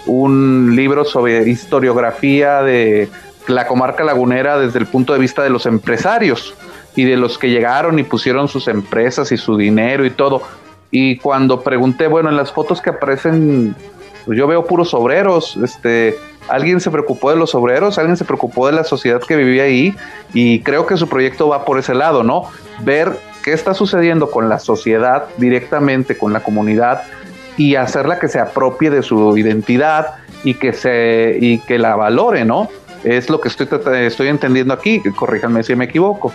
un 0.08 0.76
libro 0.76 1.06
sobre 1.06 1.48
historiografía 1.48 2.64
de 2.64 3.08
la 3.48 3.68
comarca 3.68 4.04
lagunera 4.04 4.58
desde 4.58 4.80
el 4.80 4.88
punto 4.88 5.14
de 5.14 5.20
vista 5.20 5.44
de 5.44 5.50
los 5.50 5.68
empresarios 5.68 6.56
y 6.96 7.04
de 7.04 7.18
los 7.18 7.38
que 7.38 7.50
llegaron 7.50 8.00
y 8.00 8.04
pusieron 8.04 8.48
sus 8.48 8.68
empresas 8.68 9.32
y 9.32 9.38
su 9.38 9.58
dinero 9.58 10.06
y 10.06 10.10
todo. 10.10 10.42
Y 10.90 11.18
cuando 11.18 11.62
pregunté, 11.62 12.08
bueno, 12.08 12.30
en 12.30 12.38
las 12.38 12.52
fotos 12.52 12.82
que 12.82 12.90
aparecen 12.90 13.76
pues 14.28 14.38
yo 14.38 14.46
veo 14.46 14.66
puros 14.66 14.94
obreros, 14.94 15.58
este, 15.64 16.18
alguien 16.50 16.82
se 16.82 16.92
preocupó 16.92 17.30
de 17.32 17.38
los 17.38 17.56
obreros, 17.56 17.98
alguien 17.98 18.18
se 18.18 18.26
preocupó 18.26 18.68
de 18.68 18.74
la 18.74 18.84
sociedad 18.84 19.22
que 19.22 19.38
vivía 19.38 19.64
ahí 19.64 19.96
y 20.34 20.60
creo 20.64 20.86
que 20.86 20.98
su 20.98 21.08
proyecto 21.08 21.48
va 21.48 21.64
por 21.64 21.80
ese 21.80 21.96
lado, 21.96 22.24
¿no? 22.24 22.44
Ver 22.84 23.18
qué 23.42 23.54
está 23.54 23.74
sucediendo 23.74 24.30
con 24.30 24.50
la 24.50 24.60
sociedad 24.60 25.28
directamente, 25.38 26.18
con 26.18 26.34
la 26.34 26.42
comunidad 26.42 27.04
y 27.56 27.76
hacerla 27.76 28.20
que 28.20 28.28
se 28.28 28.38
apropie 28.42 28.90
de 28.90 29.02
su 29.02 29.38
identidad 29.38 30.16
y 30.44 30.56
que 30.56 30.74
se 30.74 31.38
y 31.40 31.60
que 31.60 31.80
la 31.80 31.96
valore, 31.96 32.44
¿no? 32.44 32.68
Es 33.06 33.30
lo 33.30 33.40
que 33.40 33.48
estoy 33.48 33.70
estoy 34.02 34.28
entendiendo 34.28 34.74
aquí, 34.74 35.02
corríjanme 35.16 35.64
si 35.64 35.74
me 35.74 35.86
equivoco. 35.86 36.34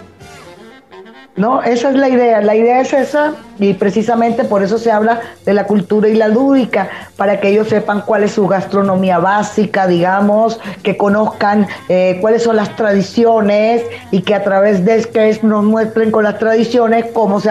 No, 1.34 1.62
esa 1.62 1.88
es 1.88 1.96
la 1.96 2.10
idea. 2.10 2.42
La 2.42 2.54
idea 2.54 2.80
es 2.82 2.92
esa 2.92 3.32
y 3.58 3.72
precisamente 3.72 4.44
por 4.44 4.62
eso 4.62 4.76
se 4.76 4.92
habla 4.92 5.20
de 5.46 5.54
la 5.54 5.66
cultura 5.66 6.08
y 6.08 6.14
la 6.14 6.28
lúdica, 6.28 6.90
para 7.16 7.40
que 7.40 7.48
ellos 7.48 7.68
sepan 7.68 8.02
cuál 8.02 8.24
es 8.24 8.32
su 8.32 8.46
gastronomía 8.46 9.18
básica, 9.18 9.86
digamos, 9.86 10.60
que 10.82 10.98
conozcan 10.98 11.66
eh, 11.88 12.18
cuáles 12.20 12.42
son 12.42 12.56
las 12.56 12.76
tradiciones 12.76 13.82
y 14.10 14.22
que 14.22 14.34
a 14.34 14.44
través 14.44 14.84
de 14.84 15.02
que 15.04 15.38
nos 15.42 15.64
muestren 15.64 16.10
con 16.10 16.24
las 16.24 16.38
tradiciones 16.38 17.06
cómo 17.14 17.40
se, 17.40 17.50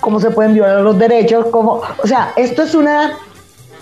cómo 0.00 0.20
se 0.20 0.30
pueden 0.30 0.54
violar 0.54 0.80
los 0.80 0.98
derechos, 0.98 1.46
cómo, 1.50 1.82
o 2.02 2.06
sea, 2.06 2.32
esto 2.36 2.62
es 2.62 2.74
una, 2.74 3.12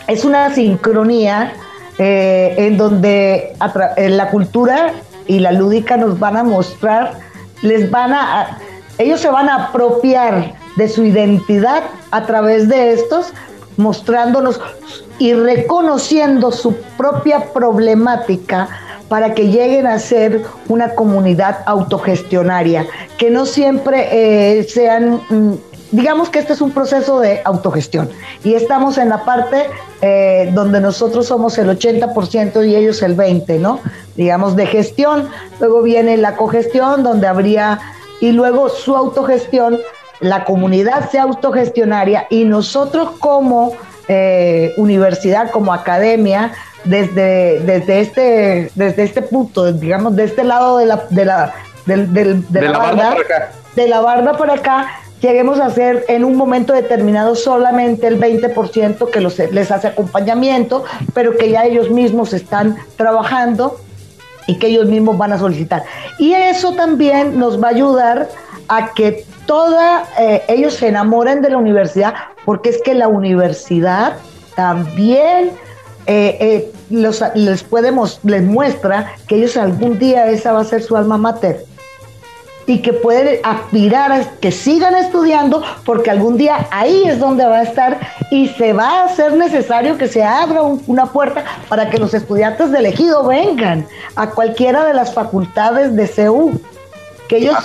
es 0.08 0.24
una 0.24 0.52
sincronía 0.52 1.52
eh, 1.98 2.54
en 2.58 2.76
donde 2.76 3.54
la 3.96 4.28
cultura 4.30 4.92
y 5.28 5.38
la 5.38 5.52
lúdica 5.52 5.96
nos 5.96 6.18
van 6.18 6.36
a 6.36 6.42
mostrar, 6.42 7.12
les 7.62 7.88
van 7.92 8.12
a 8.12 8.58
ellos 8.98 9.20
se 9.20 9.30
van 9.30 9.48
a 9.48 9.66
apropiar 9.66 10.54
de 10.76 10.88
su 10.88 11.04
identidad 11.04 11.82
a 12.10 12.26
través 12.26 12.68
de 12.68 12.92
estos, 12.92 13.32
mostrándonos 13.76 14.60
y 15.18 15.34
reconociendo 15.34 16.52
su 16.52 16.76
propia 16.96 17.52
problemática 17.52 18.68
para 19.08 19.34
que 19.34 19.48
lleguen 19.48 19.86
a 19.86 19.98
ser 19.98 20.42
una 20.68 20.94
comunidad 20.94 21.58
autogestionaria, 21.66 22.86
que 23.18 23.30
no 23.30 23.46
siempre 23.46 24.08
eh, 24.10 24.64
sean, 24.64 25.20
mm, 25.28 25.52
digamos 25.92 26.28
que 26.28 26.40
este 26.40 26.54
es 26.54 26.60
un 26.60 26.72
proceso 26.72 27.20
de 27.20 27.40
autogestión 27.44 28.10
y 28.42 28.54
estamos 28.54 28.98
en 28.98 29.10
la 29.10 29.24
parte 29.24 29.66
eh, 30.02 30.50
donde 30.54 30.80
nosotros 30.80 31.26
somos 31.26 31.56
el 31.58 31.68
80% 31.68 32.68
y 32.68 32.74
ellos 32.74 33.02
el 33.02 33.16
20%, 33.16 33.58
¿no? 33.60 33.80
Digamos 34.16 34.56
de 34.56 34.66
gestión, 34.66 35.28
luego 35.60 35.82
viene 35.82 36.16
la 36.16 36.36
cogestión 36.36 37.02
donde 37.02 37.26
habría 37.26 37.80
y 38.20 38.32
luego 38.32 38.68
su 38.68 38.96
autogestión, 38.96 39.78
la 40.20 40.44
comunidad 40.44 41.10
sea 41.10 41.24
autogestionaria 41.24 42.26
y 42.30 42.44
nosotros 42.44 43.10
como 43.18 43.72
eh, 44.08 44.72
universidad, 44.76 45.50
como 45.50 45.72
academia, 45.72 46.52
desde, 46.84 47.60
desde, 47.60 48.00
este, 48.00 48.70
desde 48.74 49.02
este 49.02 49.22
punto, 49.22 49.72
digamos, 49.72 50.14
de 50.16 50.24
este 50.24 50.44
lado 50.44 50.78
de 50.78 50.86
la, 50.86 51.06
de 51.10 51.24
la, 51.24 51.54
la, 51.86 52.78
barda, 52.78 53.16
de 53.74 53.88
la 53.88 54.00
barda 54.00 54.32
para 54.34 54.54
acá, 54.54 54.86
lleguemos 55.20 55.58
a 55.58 55.66
hacer 55.66 56.04
en 56.08 56.24
un 56.24 56.36
momento 56.36 56.72
determinado 56.72 57.34
solamente 57.34 58.06
el 58.06 58.20
20% 58.20 59.10
que 59.10 59.20
los, 59.20 59.38
les 59.38 59.70
hace 59.70 59.88
acompañamiento, 59.88 60.84
pero 61.12 61.36
que 61.36 61.50
ya 61.50 61.64
ellos 61.64 61.90
mismos 61.90 62.32
están 62.32 62.76
trabajando 62.96 63.80
y 64.46 64.58
que 64.58 64.68
ellos 64.68 64.86
mismos 64.86 65.18
van 65.18 65.32
a 65.32 65.38
solicitar. 65.38 65.84
Y 66.18 66.32
eso 66.32 66.72
también 66.74 67.38
nos 67.38 67.62
va 67.62 67.68
a 67.68 67.70
ayudar 67.70 68.28
a 68.68 68.92
que 68.94 69.24
toda, 69.46 70.04
eh, 70.18 70.42
ellos 70.48 70.74
se 70.74 70.88
enamoren 70.88 71.42
de 71.42 71.50
la 71.50 71.58
universidad, 71.58 72.14
porque 72.44 72.70
es 72.70 72.82
que 72.82 72.94
la 72.94 73.08
universidad 73.08 74.14
también 74.54 75.50
eh, 76.06 76.36
eh, 76.40 76.72
los, 76.90 77.22
les, 77.34 77.62
podemos, 77.62 78.20
les 78.22 78.42
muestra 78.42 79.12
que 79.26 79.36
ellos 79.36 79.56
algún 79.56 79.98
día 79.98 80.28
esa 80.30 80.52
va 80.52 80.60
a 80.60 80.64
ser 80.64 80.82
su 80.82 80.96
alma 80.96 81.18
mater 81.18 81.64
y 82.66 82.82
que 82.82 82.92
pueden 82.92 83.38
aspirar 83.44 84.12
a 84.12 84.24
que 84.40 84.50
sigan 84.50 84.94
estudiando 84.96 85.62
porque 85.84 86.10
algún 86.10 86.36
día 86.36 86.66
ahí 86.70 87.04
es 87.04 87.18
donde 87.18 87.44
va 87.46 87.58
a 87.58 87.62
estar 87.62 87.98
y 88.30 88.48
se 88.48 88.72
va 88.72 89.02
a 89.02 89.04
hacer 89.04 89.34
necesario 89.34 89.96
que 89.96 90.08
se 90.08 90.22
abra 90.22 90.62
una 90.62 91.06
puerta 91.06 91.44
para 91.68 91.88
que 91.88 91.98
los 91.98 92.12
estudiantes 92.12 92.72
de 92.72 92.78
elegido 92.78 93.24
vengan 93.24 93.86
a 94.16 94.30
cualquiera 94.30 94.84
de 94.84 94.94
las 94.94 95.14
facultades 95.14 95.94
de 95.94 96.06
CEU, 96.06 96.60
que 97.28 97.38
ellos 97.38 97.56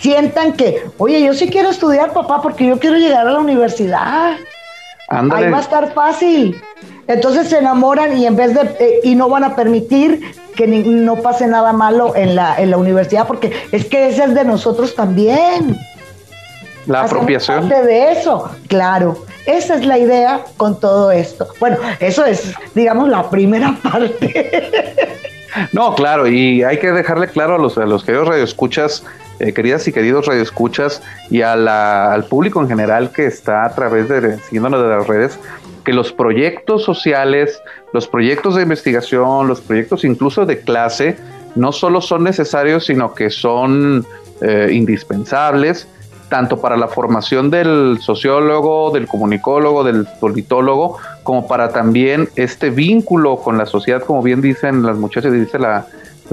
sientan 0.00 0.52
que, 0.54 0.84
oye, 0.98 1.22
yo 1.22 1.34
sí 1.34 1.48
quiero 1.48 1.70
estudiar, 1.70 2.12
papá, 2.12 2.40
porque 2.40 2.66
yo 2.66 2.78
quiero 2.78 2.96
llegar 2.96 3.26
a 3.26 3.32
la 3.32 3.38
universidad. 3.38 4.36
Ahí 5.08 5.50
va 5.50 5.58
a 5.58 5.60
estar 5.60 5.92
fácil. 5.92 6.60
Entonces 7.06 7.48
se 7.48 7.58
enamoran 7.58 8.16
y 8.16 8.26
en 8.26 8.36
vez 8.36 8.54
de, 8.54 8.60
eh, 8.78 9.00
y 9.02 9.14
no 9.16 9.28
van 9.28 9.42
a 9.42 9.56
permitir 9.56 10.32
que 10.60 10.66
no 10.66 11.16
pase 11.16 11.46
nada 11.46 11.72
malo 11.72 12.14
en 12.14 12.34
la, 12.34 12.60
en 12.60 12.70
la 12.70 12.76
universidad, 12.76 13.26
porque 13.26 13.50
es 13.72 13.86
que 13.86 14.08
ese 14.08 14.24
es 14.24 14.34
de 14.34 14.44
nosotros 14.44 14.94
también. 14.94 15.78
La 16.86 17.04
apropiación. 17.04 17.68
de 17.70 18.12
eso, 18.12 18.50
claro. 18.68 19.24
Esa 19.46 19.76
es 19.76 19.86
la 19.86 19.96
idea 19.96 20.44
con 20.58 20.78
todo 20.78 21.12
esto. 21.12 21.48
Bueno, 21.60 21.78
eso 21.98 22.26
es, 22.26 22.52
digamos, 22.74 23.08
la 23.08 23.30
primera 23.30 23.74
parte. 23.82 24.68
No, 25.72 25.94
claro, 25.94 26.28
y 26.28 26.62
hay 26.62 26.78
que 26.78 26.92
dejarle 26.92 27.28
claro 27.28 27.54
a 27.54 27.58
los, 27.58 27.78
a 27.78 27.86
los 27.86 28.04
queridos 28.04 28.28
radioescuchas, 28.28 29.02
eh, 29.38 29.54
queridas 29.54 29.88
y 29.88 29.92
queridos 29.92 30.26
radioescuchas, 30.26 31.02
y 31.30 31.40
a 31.40 31.56
la, 31.56 32.12
al 32.12 32.24
público 32.24 32.60
en 32.60 32.68
general 32.68 33.12
que 33.12 33.24
está 33.24 33.64
a 33.64 33.74
través 33.74 34.10
de, 34.10 34.38
siguiéndonos 34.40 34.82
de 34.82 34.88
las 34.88 35.06
redes, 35.06 35.38
que 35.84 35.92
los 35.92 36.12
proyectos 36.12 36.84
sociales, 36.84 37.62
los 37.92 38.06
proyectos 38.06 38.56
de 38.56 38.62
investigación, 38.62 39.48
los 39.48 39.60
proyectos 39.60 40.04
incluso 40.04 40.46
de 40.46 40.60
clase, 40.60 41.16
no 41.54 41.72
solo 41.72 42.00
son 42.00 42.24
necesarios, 42.24 42.86
sino 42.86 43.14
que 43.14 43.30
son 43.30 44.06
eh, 44.40 44.68
indispensables, 44.72 45.88
tanto 46.28 46.60
para 46.60 46.76
la 46.76 46.88
formación 46.88 47.50
del 47.50 47.98
sociólogo, 48.00 48.90
del 48.92 49.06
comunicólogo, 49.06 49.82
del 49.84 50.06
politólogo, 50.20 50.98
como 51.24 51.48
para 51.48 51.70
también 51.70 52.28
este 52.36 52.70
vínculo 52.70 53.36
con 53.36 53.58
la 53.58 53.66
sociedad, 53.66 54.02
como 54.02 54.22
bien 54.22 54.40
dicen 54.40 54.82
las 54.84 54.96
muchachas 54.96 55.32
dice 55.32 55.58
la, 55.58 55.86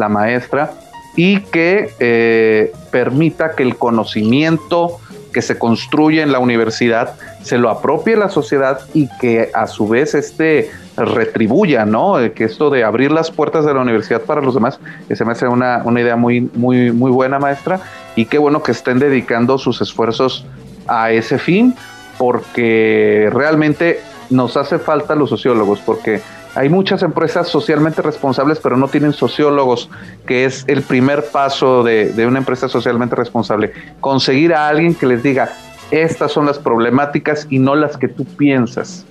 maestra, 0.10 0.72
y 1.16 1.42
que 1.42 1.90
eh, 2.00 2.72
permita 2.92 3.56
que 3.56 3.64
el 3.64 3.76
conocimiento 3.76 5.00
que 5.34 5.42
se 5.42 5.58
construye 5.58 6.22
en 6.22 6.32
la 6.32 6.40
universidad 6.40 7.16
se 7.48 7.58
lo 7.58 7.70
apropie 7.70 8.18
la 8.18 8.30
sociedad 8.30 8.82
y 8.94 9.08
que 9.20 9.50
a 9.54 9.68
su 9.68 9.88
vez 9.88 10.14
este 10.14 10.70
retribuya, 10.98 11.86
¿no? 11.86 12.16
Que 12.36 12.44
esto 12.44 12.70
de 12.70 12.84
abrir 12.84 13.12
las 13.12 13.32
puertas 13.32 13.66
de 13.66 13.74
la 13.74 13.82
universidad 13.82 14.22
para 14.22 14.42
los 14.42 14.54
demás, 14.54 14.80
que 15.08 15.16
se 15.16 15.24
me 15.24 15.32
hace 15.32 15.48
una, 15.48 15.82
una 15.86 16.02
idea 16.02 16.16
muy, 16.16 16.42
muy, 16.54 16.92
muy 16.92 17.12
buena, 17.12 17.40
maestra, 17.40 17.80
y 18.16 18.26
qué 18.26 18.38
bueno 18.38 18.64
que 18.64 18.72
estén 18.72 19.00
dedicando 19.00 19.58
sus 19.58 19.82
esfuerzos 19.82 20.46
a 20.88 21.12
ese 21.12 21.40
fin, 21.40 21.74
porque 22.18 23.30
realmente 23.32 24.02
nos 24.30 24.58
hace 24.58 24.78
falta 24.80 25.16
los 25.16 25.30
sociólogos, 25.30 25.80
porque 25.80 26.22
hay 26.56 26.70
muchas 26.70 27.04
empresas 27.04 27.48
socialmente 27.48 28.02
responsables, 28.02 28.60
pero 28.60 28.76
no 28.76 28.88
tienen 28.88 29.14
sociólogos, 29.14 29.90
que 30.26 30.46
es 30.46 30.66
el 30.68 30.82
primer 30.82 31.26
paso 31.26 31.84
de, 31.84 32.12
de, 32.14 32.26
una 32.26 32.40
empresa 32.40 32.68
socialmente 32.68 33.16
responsable. 33.16 33.72
Conseguir 34.02 34.54
a 34.56 34.68
alguien 34.68 34.96
que 34.96 35.06
les 35.06 35.22
diga, 35.22 35.52
estas 35.92 36.32
son 36.32 36.46
las 36.46 36.60
problemáticas 36.60 37.48
y 37.50 37.60
no 37.60 37.76
las 37.76 37.98
que 37.98 38.08
tú 38.08 38.26
piensas, 38.26 39.06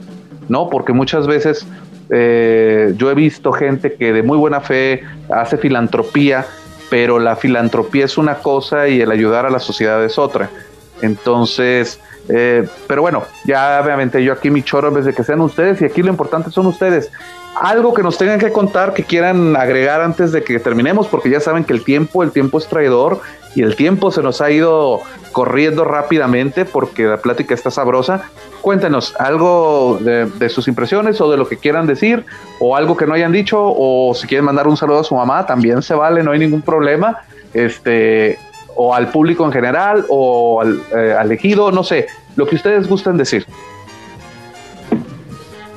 ¿no? 0.49 0.68
Porque 0.68 0.93
muchas 0.93 1.27
veces 1.27 1.66
eh, 2.11 2.95
yo 2.97 3.11
he 3.11 3.14
visto 3.14 3.53
gente 3.53 3.95
que 3.95 4.12
de 4.12 4.22
muy 4.22 4.39
buena 4.39 4.61
fe 4.61 5.03
hace 5.31 5.57
filantropía, 5.57 6.47
pero 6.91 7.18
la 7.18 7.37
filantropía 7.37 8.05
es 8.05 8.18
una 8.18 8.37
cosa 8.37 8.89
y 8.89 9.01
el 9.01 9.11
ayudar 9.11 9.47
a 9.47 9.51
la 9.51 9.59
sociedad 9.59 10.05
es 10.05 10.18
otra. 10.18 10.51
Entonces, 11.03 12.01
eh, 12.29 12.66
pero 12.87 13.03
bueno, 13.03 13.24
ya 13.45 13.81
obviamente 13.83 14.22
yo 14.22 14.33
aquí 14.33 14.51
mi 14.51 14.62
choro 14.62 14.89
en 14.89 14.95
vez 14.95 15.05
de 15.05 15.14
que 15.14 15.24
sean 15.24 15.41
ustedes 15.41 15.81
y 15.83 15.85
aquí 15.85 16.03
lo 16.03 16.11
importante 16.11 16.51
son 16.51 16.66
ustedes. 16.66 17.11
Algo 17.61 17.94
que 17.94 18.02
nos 18.02 18.18
tengan 18.18 18.38
que 18.38 18.52
contar, 18.52 18.92
que 18.92 19.02
quieran 19.02 19.57
agregar 19.57 20.02
antes 20.02 20.30
de 20.30 20.44
que 20.44 20.59
terminemos, 20.59 21.07
porque 21.07 21.30
ya 21.30 21.40
saben 21.40 21.64
que 21.64 21.72
el 21.72 21.84
tiempo, 21.84 22.22
el 22.22 22.30
tiempo 22.30 22.59
es 22.59 22.68
traidor 22.68 23.20
y 23.54 23.62
el 23.62 23.76
tiempo 23.76 24.11
se 24.11 24.22
nos 24.22 24.42
ha 24.42 24.50
ido 24.50 25.00
corriendo 25.32 25.84
rápidamente 25.84 26.66
porque 26.66 27.04
la 27.04 27.16
plática 27.16 27.54
está 27.54 27.70
sabrosa. 27.70 28.30
Cuéntenos 28.61 29.14
algo 29.18 29.98
de, 30.00 30.48
sus 30.50 30.68
impresiones 30.68 31.18
o 31.22 31.30
de 31.30 31.38
lo 31.38 31.48
que 31.48 31.57
quieran 31.57 31.86
decir 31.86 32.26
o 32.61 32.76
algo 32.76 32.96
que 32.96 33.07
no 33.07 33.14
hayan 33.14 33.32
dicho 33.32 33.59
o 33.59 34.14
si 34.14 34.26
quieren 34.26 34.44
mandar 34.44 34.68
un 34.68 34.76
saludo 34.76 35.00
a 35.00 35.04
su 35.04 35.14
mamá, 35.14 35.46
también 35.46 35.80
se 35.80 35.94
vale, 35.94 36.22
no 36.22 36.32
hay 36.32 36.38
ningún 36.38 36.61
problema. 36.61 37.22
Este, 37.54 38.38
o 38.74 38.94
al 38.94 39.09
público 39.09 39.46
en 39.46 39.52
general 39.52 40.04
o 40.11 40.61
al, 40.61 40.80
eh, 40.94 41.57
no 41.72 41.82
sé, 41.82 42.07
lo 42.36 42.46
que 42.46 42.57
ustedes 42.57 42.86
gusten 42.86 43.16
decir. 43.16 43.46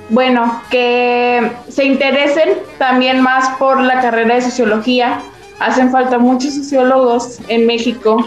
Bueno, 0.10 0.62
que 0.72 1.52
se 1.68 1.86
interesen 1.86 2.58
también 2.78 3.22
más 3.22 3.50
por 3.58 3.82
la 3.82 4.02
carrera 4.02 4.36
de 4.36 4.42
sociología. 4.42 5.22
Hacen 5.60 5.92
falta 5.92 6.18
muchos 6.18 6.56
sociólogos 6.56 7.40
en 7.48 7.68
México. 7.68 8.26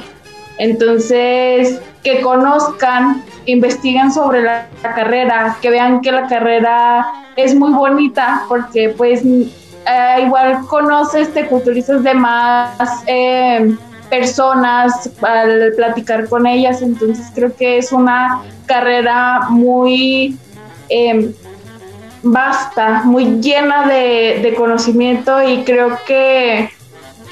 Entonces, 0.59 1.81
que 2.05 2.21
conozcan, 2.21 3.25
investiguen 3.47 4.13
sobre 4.13 4.43
la, 4.43 4.69
carrera, 4.83 5.57
que 5.61 5.71
vean 5.71 6.03
que 6.03 6.13
la 6.13 6.27
carrera 6.27 7.07
es 7.37 7.55
muy 7.55 7.73
bonita 7.73 8.45
porque 8.49 8.95
pues 8.97 9.25
eh, 9.25 10.23
igual 10.25 10.67
conoces, 10.69 11.33
te 11.35 11.47
culturizas 11.47 12.03
de 12.03 12.15
más. 12.15 13.03
Eh, 13.07 13.77
personas 14.13 15.09
al 15.23 15.73
platicar 15.75 16.29
con 16.29 16.47
ellas, 16.47 16.83
entonces 16.83 17.33
creo 17.35 17.57
que 17.57 17.79
es 17.79 17.93
una 17.93 18.43
carrera 18.67 19.47
muy, 19.49 20.37
em, 20.91 21.33
vasta, 22.23 23.03
muy 23.05 23.41
llena 23.41 23.87
de, 23.87 24.41
de 24.43 24.55
conocimiento 24.55 25.43
y 25.43 25.65
creo 25.65 25.99
que 26.07 26.71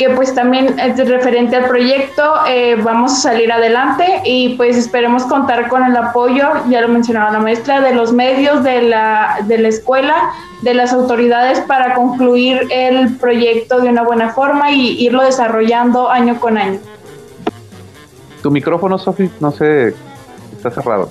que 0.01 0.09
pues 0.09 0.35
también 0.35 0.79
es 0.79 0.97
referente 1.07 1.57
al 1.57 1.69
proyecto, 1.69 2.23
eh, 2.49 2.75
vamos 2.83 3.13
a 3.13 3.17
salir 3.17 3.53
adelante 3.53 4.23
y 4.25 4.57
pues 4.57 4.79
esperemos 4.79 5.25
contar 5.25 5.69
con 5.69 5.85
el 5.85 5.95
apoyo, 5.95 6.49
ya 6.71 6.81
lo 6.81 6.89
mencionaba 6.89 7.31
la 7.31 7.39
maestra, 7.39 7.83
de 7.83 7.95
los 7.95 8.11
medios, 8.11 8.65
de 8.65 8.81
la, 8.81 9.41
de 9.47 9.59
la 9.59 9.69
escuela, 9.69 10.15
de 10.63 10.73
las 10.73 10.95
autoridades 10.95 11.61
para 11.61 11.95
concluir 11.95 12.67
el 12.71 13.15
proyecto 13.19 13.83
de 13.83 13.91
una 13.91 14.03
buena 14.03 14.31
forma 14.31 14.71
y 14.71 15.05
irlo 15.05 15.23
desarrollando 15.23 16.09
año 16.09 16.41
con 16.41 16.57
año. 16.57 16.81
Tu 18.43 18.51
micrófono, 18.51 18.97
Sofi, 18.97 19.29
no 19.39 19.51
sé, 19.51 19.95
está 20.57 20.71
cerrado. 20.71 21.11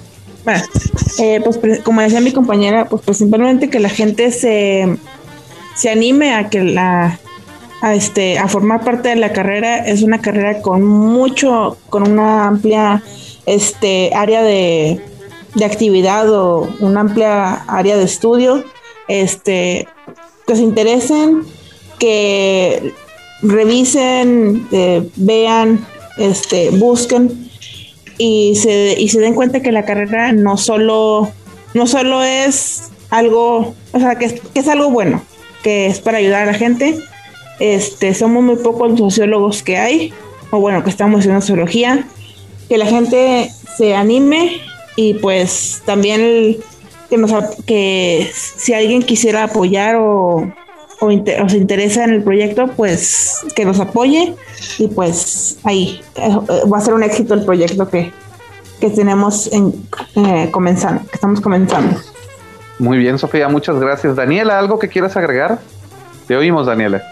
Bueno, 0.49 0.63
eh, 1.19 1.41
pues 1.43 1.79
como 1.83 2.01
decía 2.01 2.21
mi 2.21 2.31
compañera, 2.31 2.85
pues 2.85 3.03
principalmente 3.03 3.69
que 3.69 3.79
la 3.79 3.89
gente 3.89 4.31
se, 4.31 4.97
se 5.75 5.89
anime 5.89 6.33
a 6.33 6.49
que 6.49 6.63
la 6.63 7.19
a, 7.81 7.93
este, 7.93 8.39
a 8.39 8.47
formar 8.47 8.83
parte 8.83 9.09
de 9.09 9.15
la 9.15 9.31
carrera. 9.31 9.85
Es 9.85 10.01
una 10.01 10.21
carrera 10.21 10.61
con 10.61 10.83
mucho, 10.83 11.77
con 11.89 12.03
una 12.09 12.47
amplia 12.47 13.03
este, 13.45 14.11
área 14.15 14.41
de, 14.41 14.99
de 15.53 15.65
actividad 15.65 16.31
o 16.33 16.67
una 16.79 17.01
amplia 17.01 17.53
área 17.67 17.97
de 17.97 18.05
estudio. 18.05 18.63
Este, 19.07 19.87
que 20.47 20.55
se 20.55 20.63
interesen, 20.63 21.43
que 21.99 22.93
revisen, 23.43 24.67
eh, 24.71 25.07
vean, 25.15 25.85
este, 26.17 26.71
busquen 26.71 27.49
y 28.19 28.55
se, 28.57 28.95
y 28.99 29.09
se 29.09 29.19
den 29.19 29.33
cuenta 29.33 29.61
que 29.61 29.71
la 29.71 29.85
carrera 29.85 30.33
no 30.33 30.57
solo, 30.57 31.31
no 31.73 31.87
solo 31.87 32.21
es 32.21 32.91
algo, 33.09 33.73
o 33.93 33.99
sea, 33.99 34.15
que 34.15 34.39
que 34.53 34.59
es 34.59 34.67
algo 34.67 34.91
bueno, 34.91 35.23
que 35.63 35.87
es 35.87 35.99
para 35.99 36.19
ayudar 36.19 36.43
a 36.43 36.51
la 36.51 36.53
gente, 36.53 36.99
este, 37.59 38.13
somos 38.13 38.43
muy 38.43 38.57
pocos 38.57 38.91
los 38.91 38.99
sociólogos 38.99 39.63
que 39.63 39.77
hay, 39.77 40.13
o 40.51 40.59
bueno, 40.59 40.83
que 40.83 40.89
estamos 40.89 41.25
en 41.25 41.39
sociología, 41.41 42.05
que 42.67 42.77
la 42.77 42.85
gente 42.85 43.49
se 43.77 43.95
anime 43.95 44.61
y 44.97 45.13
pues 45.15 45.81
también 45.85 46.57
que, 47.09 47.17
nos, 47.17 47.31
que 47.65 48.29
si 48.33 48.73
alguien 48.73 49.01
quisiera 49.01 49.45
apoyar 49.45 49.95
o, 49.95 50.53
o, 51.01 51.09
se 51.49 51.57
interesa 51.57 52.03
en 52.03 52.11
el 52.11 52.23
proyecto, 52.23 52.67
pues 52.75 53.45
que 53.55 53.65
nos 53.65 53.79
apoye 53.79 54.33
y 54.77 54.87
pues 54.87 55.57
ahí 55.63 56.01
eh, 56.15 56.35
va 56.71 56.77
a 56.77 56.81
ser 56.81 56.93
un 56.93 57.03
éxito 57.03 57.33
el 57.33 57.45
proyecto 57.45 57.89
que, 57.89 58.11
que 58.79 58.89
tenemos 58.89 59.51
en, 59.51 59.73
eh, 60.15 60.49
comenzando, 60.51 61.01
que 61.07 61.15
estamos 61.15 61.41
comenzando. 61.41 61.99
Muy 62.79 62.97
bien, 62.97 63.17
Sofía, 63.17 63.49
muchas 63.49 63.79
gracias. 63.79 64.15
Daniela, 64.15 64.57
¿algo 64.57 64.79
que 64.79 64.87
quieras 64.87 65.17
agregar? 65.17 65.59
Te 66.27 66.35
oímos, 66.35 66.65
Daniela. 66.65 67.03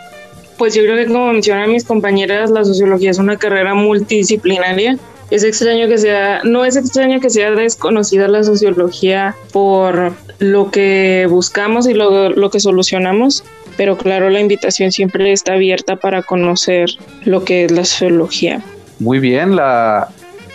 Pues 0.58 0.74
yo 0.74 0.82
creo 0.84 0.96
que 0.96 1.06
como 1.06 1.32
mencionan 1.32 1.72
mis 1.72 1.84
compañeras, 1.84 2.50
la 2.50 2.64
sociología 2.64 3.12
es 3.12 3.20
una 3.20 3.38
carrera 3.38 3.74
multidisciplinaria. 3.76 4.98
Es 5.30 5.44
extraño 5.44 5.88
que 5.90 5.98
sea, 5.98 6.42
no 6.44 6.64
es 6.64 6.78
extraño 6.78 7.20
que 7.20 7.30
sea 7.30 7.52
desconocida 7.52 8.30
la 8.30 8.44
sociología 8.44 9.36
por 9.52 10.14
lo 10.40 10.72
que 10.72 11.28
buscamos 11.30 11.86
y 11.88 11.94
lo, 11.94 12.30
lo 12.30 12.50
que 12.50 12.62
solucionamos, 12.62 13.44
pero 13.78 13.98
claro, 13.98 14.30
la 14.30 14.40
invitación 14.40 14.92
siempre 14.92 15.32
está 15.32 15.54
abierta 15.54 15.96
para 15.96 16.24
conocer 16.24 16.90
lo 17.24 17.46
que 17.46 17.66
es 17.66 17.72
la 17.72 17.86
sociología. 17.86 18.62
Muy 19.00 19.20
bien, 19.20 19.56
la, 19.56 20.10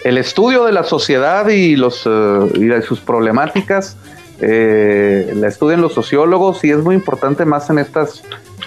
el 0.04 0.18
estudio 0.18 0.64
de 0.64 0.72
la 0.72 0.84
sociedad 0.84 1.48
y, 1.48 1.76
los, 1.76 2.04
uh, 2.06 2.50
y 2.54 2.82
sus 2.82 3.00
problemáticas 3.00 3.96
eh, 4.44 5.32
la 5.36 5.46
estudian 5.46 5.80
los 5.80 5.94
sociólogos 5.94 6.64
y 6.64 6.70
es 6.70 6.78
muy 6.78 6.96
importante 6.96 7.44
más 7.44 7.70
en 7.70 7.78
estas 7.78 8.24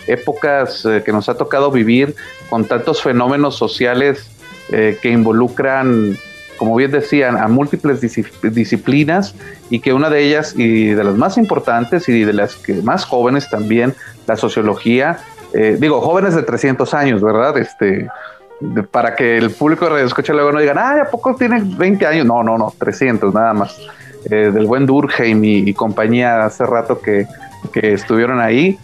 épocas 0.08 0.86
eh, 0.86 1.03
que 1.06 1.12
nos 1.12 1.28
ha 1.28 1.36
tocado 1.36 1.70
vivir 1.70 2.16
con 2.49 2.64
tantos 2.64 3.01
fenómenos 3.01 3.58
sociales 3.58 4.30
eh, 4.72 4.97
que 5.01 5.10
involucran, 5.10 6.18
como 6.58 6.76
bien 6.76 6.91
decían, 6.91 7.38
a 7.38 7.47
múltiples 7.47 8.01
disciplinas 8.01 9.36
y 9.70 9.80
que 9.80 9.93
una 9.93 10.10
de 10.10 10.24
ellas 10.24 10.53
y 10.58 10.88
de 10.89 11.03
las 11.03 11.16
más 11.16 11.38
importantes 11.38 12.08
y 12.10 12.24
de 12.24 12.34
las 12.34 12.56
que 12.56 12.74
más 12.82 13.06
jóvenes 13.06 13.49
también, 13.49 13.93
la 14.28 14.38
sociología, 14.38 15.20
eh, 15.53 15.78
digo, 15.80 16.01
jóvenes 16.01 16.36
de 16.36 16.43
300 16.43 16.93
años, 16.93 17.22
¿verdad? 17.22 17.58
Este, 17.58 18.08
para 18.91 19.16
que 19.16 19.38
el 19.38 19.51
público 19.51 19.86
de 19.89 20.08
luego 20.30 20.51
no 20.51 20.60
digan, 20.60 20.78
ay, 20.80 20.99
¿a 20.99 21.06
poco 21.06 21.36
tienen 21.36 21.78
20 21.78 22.06
años? 22.06 22.26
No, 22.26 22.43
no, 22.43 22.58
no, 22.58 22.74
300 22.78 23.34
nada 23.34 23.53
más. 23.53 23.78
del 24.30 24.66
buen 24.66 24.86
Durkheim 24.88 25.43
y, 25.43 25.70
y, 25.70 25.74
compañía 25.74 26.45
hace 26.45 26.66
rato 26.66 26.99
que, 26.99 27.28
que 27.72 27.93
estuvieron 27.93 28.39
ahí 28.39 28.80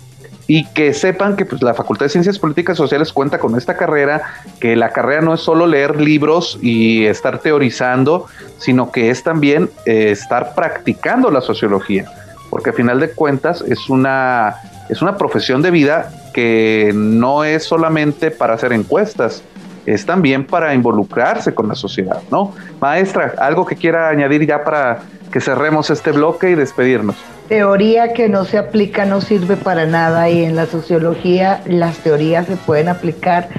y 0.47 0.65
que 0.65 0.93
sepan 0.93 1.35
que 1.35 1.45
pues, 1.45 1.61
la 1.61 1.73
Facultad 1.73 2.05
de 2.05 2.09
Ciencias 2.09 2.39
Políticas 2.39 2.77
Sociales 2.77 3.13
cuenta 3.13 3.39
con 3.39 3.57
esta 3.57 3.77
carrera, 3.77 4.21
que 4.59 4.75
la 4.75 4.91
carrera 4.91 5.21
no 5.21 5.33
es 5.33 5.41
solo 5.41 5.67
leer 5.67 5.99
libros 5.99 6.59
y 6.61 7.05
estar 7.05 7.39
teorizando, 7.39 8.25
sino 8.57 8.91
que 8.91 9.09
es 9.09 9.23
también 9.23 9.69
eh, 9.85 10.11
estar 10.11 10.55
practicando 10.55 11.31
la 11.31 11.41
sociología, 11.41 12.05
porque 12.49 12.71
a 12.71 12.73
final 12.73 12.99
de 12.99 13.11
cuentas 13.11 13.61
es 13.61 13.89
una, 13.89 14.55
es 14.89 15.01
una 15.01 15.17
profesión 15.17 15.61
de 15.61 15.71
vida 15.71 16.11
que 16.33 16.91
no 16.93 17.43
es 17.43 17.63
solamente 17.63 18.31
para 18.31 18.53
hacer 18.53 18.73
encuestas, 18.73 19.43
es 19.85 20.05
también 20.05 20.45
para 20.45 20.73
involucrarse 20.73 21.53
con 21.53 21.67
la 21.67 21.75
sociedad, 21.75 22.21
¿no? 22.31 22.53
Maestra, 22.79 23.33
algo 23.37 23.65
que 23.65 23.75
quiera 23.75 24.09
añadir 24.09 24.45
ya 24.45 24.63
para 24.63 24.99
que 25.31 25.39
cerremos 25.39 25.89
este 25.89 26.11
bloque 26.11 26.51
y 26.51 26.55
despedirnos 26.55 27.15
teoría 27.51 28.13
que 28.13 28.29
no 28.29 28.45
se 28.45 28.57
aplica 28.57 29.03
no 29.03 29.19
sirve 29.19 29.57
para 29.57 29.85
nada 29.85 30.29
y 30.29 30.45
en 30.45 30.55
la 30.55 30.67
sociología 30.67 31.61
las 31.65 31.97
teorías 31.97 32.47
se 32.47 32.55
pueden 32.55 32.87
aplicar 32.87 33.49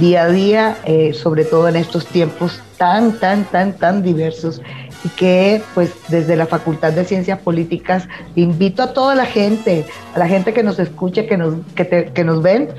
día 0.00 0.22
a 0.22 0.28
día, 0.28 0.76
eh, 0.86 1.12
sobre 1.12 1.44
todo 1.44 1.68
en 1.68 1.76
estos 1.76 2.06
tiempos 2.06 2.62
tan, 2.78 3.12
tan, 3.20 3.44
tan, 3.44 3.74
tan 3.74 4.02
diversos 4.02 4.62
y 5.04 5.10
que 5.10 5.62
pues 5.74 5.92
desde 6.08 6.34
la 6.34 6.46
Facultad 6.46 6.94
de 6.94 7.04
Ciencias 7.04 7.40
Políticas 7.40 8.08
invito 8.36 8.82
a 8.82 8.94
toda 8.94 9.14
la 9.14 9.26
gente, 9.26 9.84
a 10.14 10.18
la 10.18 10.28
gente 10.28 10.54
que 10.54 10.62
nos 10.62 10.78
escuche, 10.78 11.26
que 11.26 11.36
nos, 11.36 11.56
que, 11.74 12.10
que 12.14 12.24
nos 12.24 12.40
ven, 12.40 12.70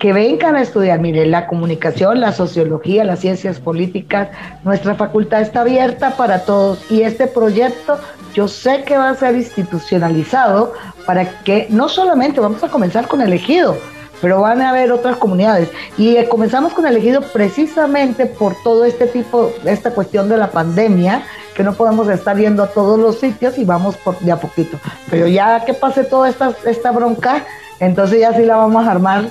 que 0.00 0.12
vengan 0.14 0.56
a 0.56 0.62
estudiar. 0.62 0.98
Mire, 0.98 1.26
la 1.26 1.46
comunicación, 1.46 2.20
la 2.20 2.32
sociología, 2.32 3.04
las 3.04 3.20
ciencias 3.20 3.60
políticas, 3.60 4.30
nuestra 4.64 4.96
facultad 4.96 5.42
está 5.42 5.60
abierta 5.60 6.16
para 6.16 6.40
todos 6.40 6.90
y 6.90 7.02
este 7.02 7.26
proyecto 7.26 7.98
yo 8.34 8.48
sé 8.48 8.82
que 8.84 8.96
va 8.96 9.10
a 9.10 9.14
ser 9.14 9.36
institucionalizado 9.36 10.72
para 11.04 11.42
que 11.42 11.66
no 11.68 11.88
solamente 11.88 12.40
vamos 12.40 12.64
a 12.64 12.68
comenzar 12.68 13.08
con 13.08 13.20
elegido, 13.20 13.76
pero 14.22 14.40
van 14.40 14.62
a 14.62 14.70
haber 14.70 14.90
otras 14.90 15.16
comunidades. 15.16 15.68
Y 15.98 16.16
eh, 16.16 16.28
comenzamos 16.28 16.72
con 16.72 16.86
elegido 16.86 17.20
precisamente 17.20 18.24
por 18.24 18.54
todo 18.62 18.86
este 18.86 19.06
tipo, 19.06 19.52
esta 19.64 19.90
cuestión 19.90 20.30
de 20.30 20.38
la 20.38 20.50
pandemia, 20.50 21.24
que 21.54 21.62
no 21.62 21.74
podemos 21.74 22.08
estar 22.08 22.38
yendo 22.38 22.62
a 22.62 22.68
todos 22.68 22.98
los 22.98 23.18
sitios 23.18 23.58
y 23.58 23.64
vamos 23.64 23.96
por, 23.98 24.18
de 24.20 24.32
a 24.32 24.36
poquito. 24.36 24.78
Pero 25.10 25.26
ya 25.26 25.62
que 25.66 25.74
pase 25.74 26.04
toda 26.04 26.30
esta, 26.30 26.54
esta 26.64 26.90
bronca, 26.90 27.44
entonces 27.80 28.20
ya 28.20 28.32
sí 28.32 28.44
la 28.44 28.56
vamos 28.56 28.86
a 28.86 28.92
armar 28.92 29.30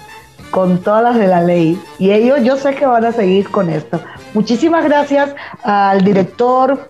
con 0.51 0.79
todas 0.79 1.03
las 1.03 1.17
de 1.17 1.27
la 1.27 1.41
ley. 1.41 1.81
Y 1.97 2.11
ellos 2.11 2.39
yo 2.43 2.57
sé 2.57 2.75
que 2.75 2.85
van 2.85 3.05
a 3.05 3.11
seguir 3.11 3.49
con 3.49 3.69
esto. 3.69 3.99
Muchísimas 4.33 4.83
gracias 4.83 5.35
al 5.63 6.03
director 6.03 6.89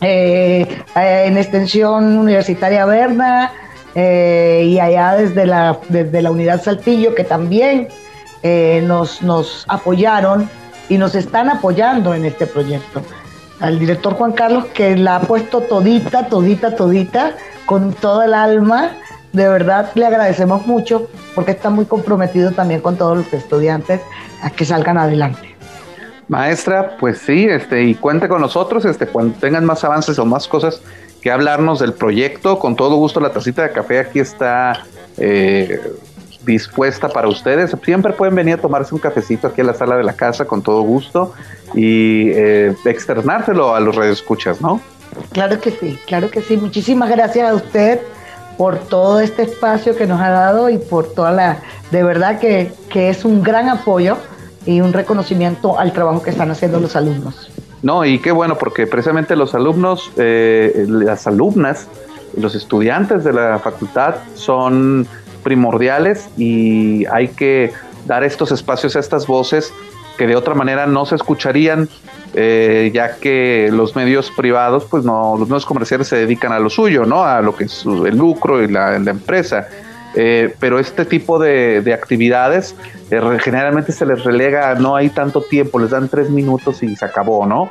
eh, 0.00 0.66
eh, 0.94 1.24
en 1.26 1.36
Extensión 1.36 2.18
Universitaria 2.18 2.84
Berna 2.84 3.50
eh, 3.94 4.62
y 4.64 4.78
allá 4.78 5.14
desde 5.16 5.46
la, 5.46 5.78
desde 5.88 6.22
la 6.22 6.30
Unidad 6.30 6.62
Saltillo 6.62 7.14
que 7.14 7.24
también 7.24 7.88
nos, 8.84 9.20
nos 9.20 9.64
apoyaron 9.68 10.48
y 10.88 10.96
nos 10.96 11.16
están 11.16 11.50
apoyando 11.50 12.14
en 12.14 12.24
este 12.24 12.46
proyecto. 12.46 13.02
Al 13.60 13.78
director 13.78 14.14
Juan 14.14 14.32
Carlos 14.32 14.66
que 14.66 14.96
la 14.96 15.16
ha 15.16 15.20
puesto 15.20 15.60
todita, 15.60 16.28
todita, 16.28 16.76
todita, 16.76 17.32
con 17.66 17.92
todo 17.92 18.22
el 18.22 18.32
alma 18.32 18.92
de 19.32 19.48
verdad 19.48 19.90
le 19.94 20.06
agradecemos 20.06 20.66
mucho 20.66 21.08
porque 21.34 21.52
está 21.52 21.70
muy 21.70 21.84
comprometido 21.84 22.52
también 22.52 22.80
con 22.80 22.96
todos 22.96 23.18
los 23.18 23.32
estudiantes 23.32 24.00
a 24.42 24.50
que 24.50 24.64
salgan 24.64 24.98
adelante. 24.98 25.56
Maestra, 26.28 26.96
pues 26.98 27.18
sí, 27.18 27.46
este, 27.48 27.84
y 27.84 27.94
cuente 27.94 28.28
con 28.28 28.40
nosotros, 28.40 28.84
este, 28.84 29.06
cuando 29.06 29.38
tengan 29.38 29.64
más 29.64 29.82
avances 29.84 30.18
o 30.18 30.26
más 30.26 30.46
cosas 30.46 30.82
que 31.22 31.30
hablarnos 31.30 31.80
del 31.80 31.94
proyecto, 31.94 32.58
con 32.58 32.76
todo 32.76 32.96
gusto 32.96 33.18
la 33.18 33.30
tacita 33.30 33.62
de 33.62 33.72
café 33.72 33.98
aquí 33.98 34.20
está 34.20 34.84
eh, 35.16 35.80
dispuesta 36.44 37.08
para 37.08 37.28
ustedes. 37.28 37.74
Siempre 37.82 38.12
pueden 38.12 38.34
venir 38.34 38.54
a 38.54 38.58
tomarse 38.58 38.94
un 38.94 39.00
cafecito 39.00 39.48
aquí 39.48 39.62
en 39.62 39.68
la 39.68 39.74
sala 39.74 39.96
de 39.96 40.04
la 40.04 40.12
casa 40.12 40.44
con 40.44 40.62
todo 40.62 40.82
gusto 40.82 41.32
y 41.74 42.30
eh, 42.30 42.74
externárselo 42.84 43.74
a 43.74 43.80
los 43.80 43.96
radioescuchas, 43.96 44.60
¿no? 44.60 44.80
Claro 45.32 45.60
que 45.60 45.70
sí, 45.70 45.98
claro 46.06 46.30
que 46.30 46.42
sí. 46.42 46.56
Muchísimas 46.56 47.08
gracias 47.10 47.50
a 47.50 47.54
usted 47.54 48.00
por 48.58 48.76
todo 48.76 49.20
este 49.20 49.42
espacio 49.42 49.96
que 49.96 50.06
nos 50.06 50.20
ha 50.20 50.28
dado 50.28 50.68
y 50.68 50.76
por 50.76 51.06
toda 51.14 51.30
la, 51.30 51.58
de 51.90 52.02
verdad 52.02 52.38
que, 52.38 52.72
que 52.90 53.08
es 53.08 53.24
un 53.24 53.42
gran 53.42 53.70
apoyo 53.70 54.18
y 54.66 54.82
un 54.82 54.92
reconocimiento 54.92 55.78
al 55.78 55.92
trabajo 55.92 56.22
que 56.22 56.30
están 56.30 56.50
haciendo 56.50 56.80
los 56.80 56.94
alumnos. 56.96 57.50
No, 57.82 58.04
y 58.04 58.18
qué 58.18 58.32
bueno, 58.32 58.58
porque 58.58 58.86
precisamente 58.86 59.36
los 59.36 59.54
alumnos, 59.54 60.10
eh, 60.16 60.84
las 60.88 61.26
alumnas, 61.28 61.86
los 62.36 62.54
estudiantes 62.56 63.22
de 63.22 63.32
la 63.32 63.60
facultad 63.60 64.16
son 64.34 65.06
primordiales 65.44 66.28
y 66.36 67.06
hay 67.06 67.28
que 67.28 67.72
dar 68.06 68.24
estos 68.24 68.50
espacios 68.50 68.96
a 68.96 68.98
estas 68.98 69.26
voces 69.26 69.72
que 70.18 70.26
de 70.26 70.36
otra 70.36 70.54
manera 70.54 70.86
no 70.86 71.06
se 71.06 71.14
escucharían, 71.14 71.88
eh, 72.34 72.90
ya 72.92 73.16
que 73.16 73.70
los 73.72 73.96
medios 73.96 74.30
privados, 74.30 74.84
pues 74.84 75.04
no, 75.04 75.36
los 75.38 75.48
medios 75.48 75.64
comerciales 75.64 76.08
se 76.08 76.16
dedican 76.16 76.52
a 76.52 76.58
lo 76.58 76.68
suyo, 76.68 77.06
¿no? 77.06 77.24
A 77.24 77.40
lo 77.40 77.56
que 77.56 77.64
es 77.64 77.86
el 77.86 78.18
lucro 78.18 78.62
y 78.62 78.68
la, 78.68 78.96
empresa. 78.96 79.68
Eh, 80.14 80.54
pero 80.58 80.78
este 80.78 81.04
tipo 81.04 81.38
de, 81.38 81.94
actividades 81.94 82.74
eh, 83.10 83.20
generalmente 83.40 83.92
se 83.92 84.04
les 84.04 84.24
relega, 84.24 84.74
no 84.74 84.96
hay 84.96 85.10
tanto 85.10 85.40
tiempo, 85.40 85.78
les 85.78 85.90
dan 85.90 86.08
tres 86.08 86.28
minutos 86.28 86.82
y 86.82 86.96
se 86.96 87.04
acabó, 87.04 87.46
¿no? 87.46 87.70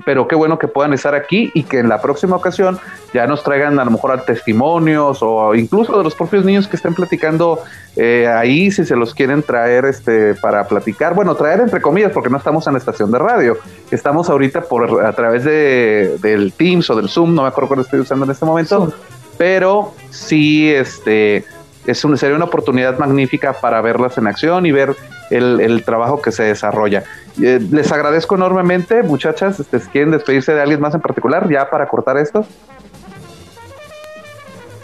Pero 0.00 0.28
qué 0.28 0.34
bueno 0.34 0.58
que 0.58 0.68
puedan 0.68 0.92
estar 0.92 1.14
aquí 1.14 1.50
y 1.54 1.62
que 1.64 1.78
en 1.78 1.88
la 1.88 2.00
próxima 2.00 2.36
ocasión 2.36 2.78
ya 3.14 3.26
nos 3.26 3.42
traigan 3.42 3.78
a 3.78 3.84
lo 3.84 3.90
mejor 3.90 4.20
testimonios 4.24 5.18
o 5.22 5.54
incluso 5.54 5.96
de 5.96 6.04
los 6.04 6.14
propios 6.14 6.44
niños 6.44 6.68
que 6.68 6.76
estén 6.76 6.94
platicando 6.94 7.60
eh, 7.96 8.26
ahí 8.28 8.70
si 8.70 8.84
se 8.84 8.94
los 8.94 9.14
quieren 9.14 9.42
traer 9.42 9.84
este 9.86 10.34
para 10.34 10.66
platicar. 10.66 11.14
Bueno 11.14 11.34
traer 11.34 11.60
entre 11.60 11.80
comillas 11.80 12.12
porque 12.12 12.30
no 12.30 12.36
estamos 12.36 12.66
en 12.66 12.74
la 12.74 12.78
estación 12.78 13.10
de 13.10 13.18
radio. 13.18 13.56
Estamos 13.90 14.28
ahorita 14.28 14.62
por 14.62 15.04
a 15.04 15.12
través 15.12 15.44
de 15.44 16.18
del 16.20 16.52
Teams 16.52 16.90
o 16.90 16.96
del 16.96 17.08
Zoom 17.08 17.34
no 17.34 17.42
me 17.42 17.48
acuerdo 17.48 17.68
cuál 17.68 17.80
estoy 17.80 18.00
usando 18.00 18.24
en 18.24 18.30
este 18.30 18.44
momento 18.44 18.92
pero 19.36 19.94
sí 20.10 20.70
este 20.70 21.44
es 21.86 22.04
un, 22.04 22.16
sería 22.16 22.36
una 22.36 22.46
oportunidad 22.46 22.98
magnífica 22.98 23.52
para 23.54 23.80
verlas 23.80 24.18
en 24.18 24.26
acción 24.26 24.66
y 24.66 24.72
ver 24.72 24.96
el, 25.30 25.60
el 25.60 25.82
trabajo 25.84 26.20
que 26.20 26.32
se 26.32 26.44
desarrolla. 26.44 27.04
Eh, 27.42 27.60
les 27.70 27.90
agradezco 27.92 28.34
enormemente, 28.34 29.02
muchachas. 29.02 29.60
Este, 29.60 29.80
¿Quieren 29.80 30.10
despedirse 30.10 30.54
de 30.54 30.62
alguien 30.62 30.80
más 30.80 30.94
en 30.94 31.00
particular 31.00 31.48
ya 31.48 31.68
para 31.68 31.86
cortar 31.88 32.16
esto? 32.18 32.46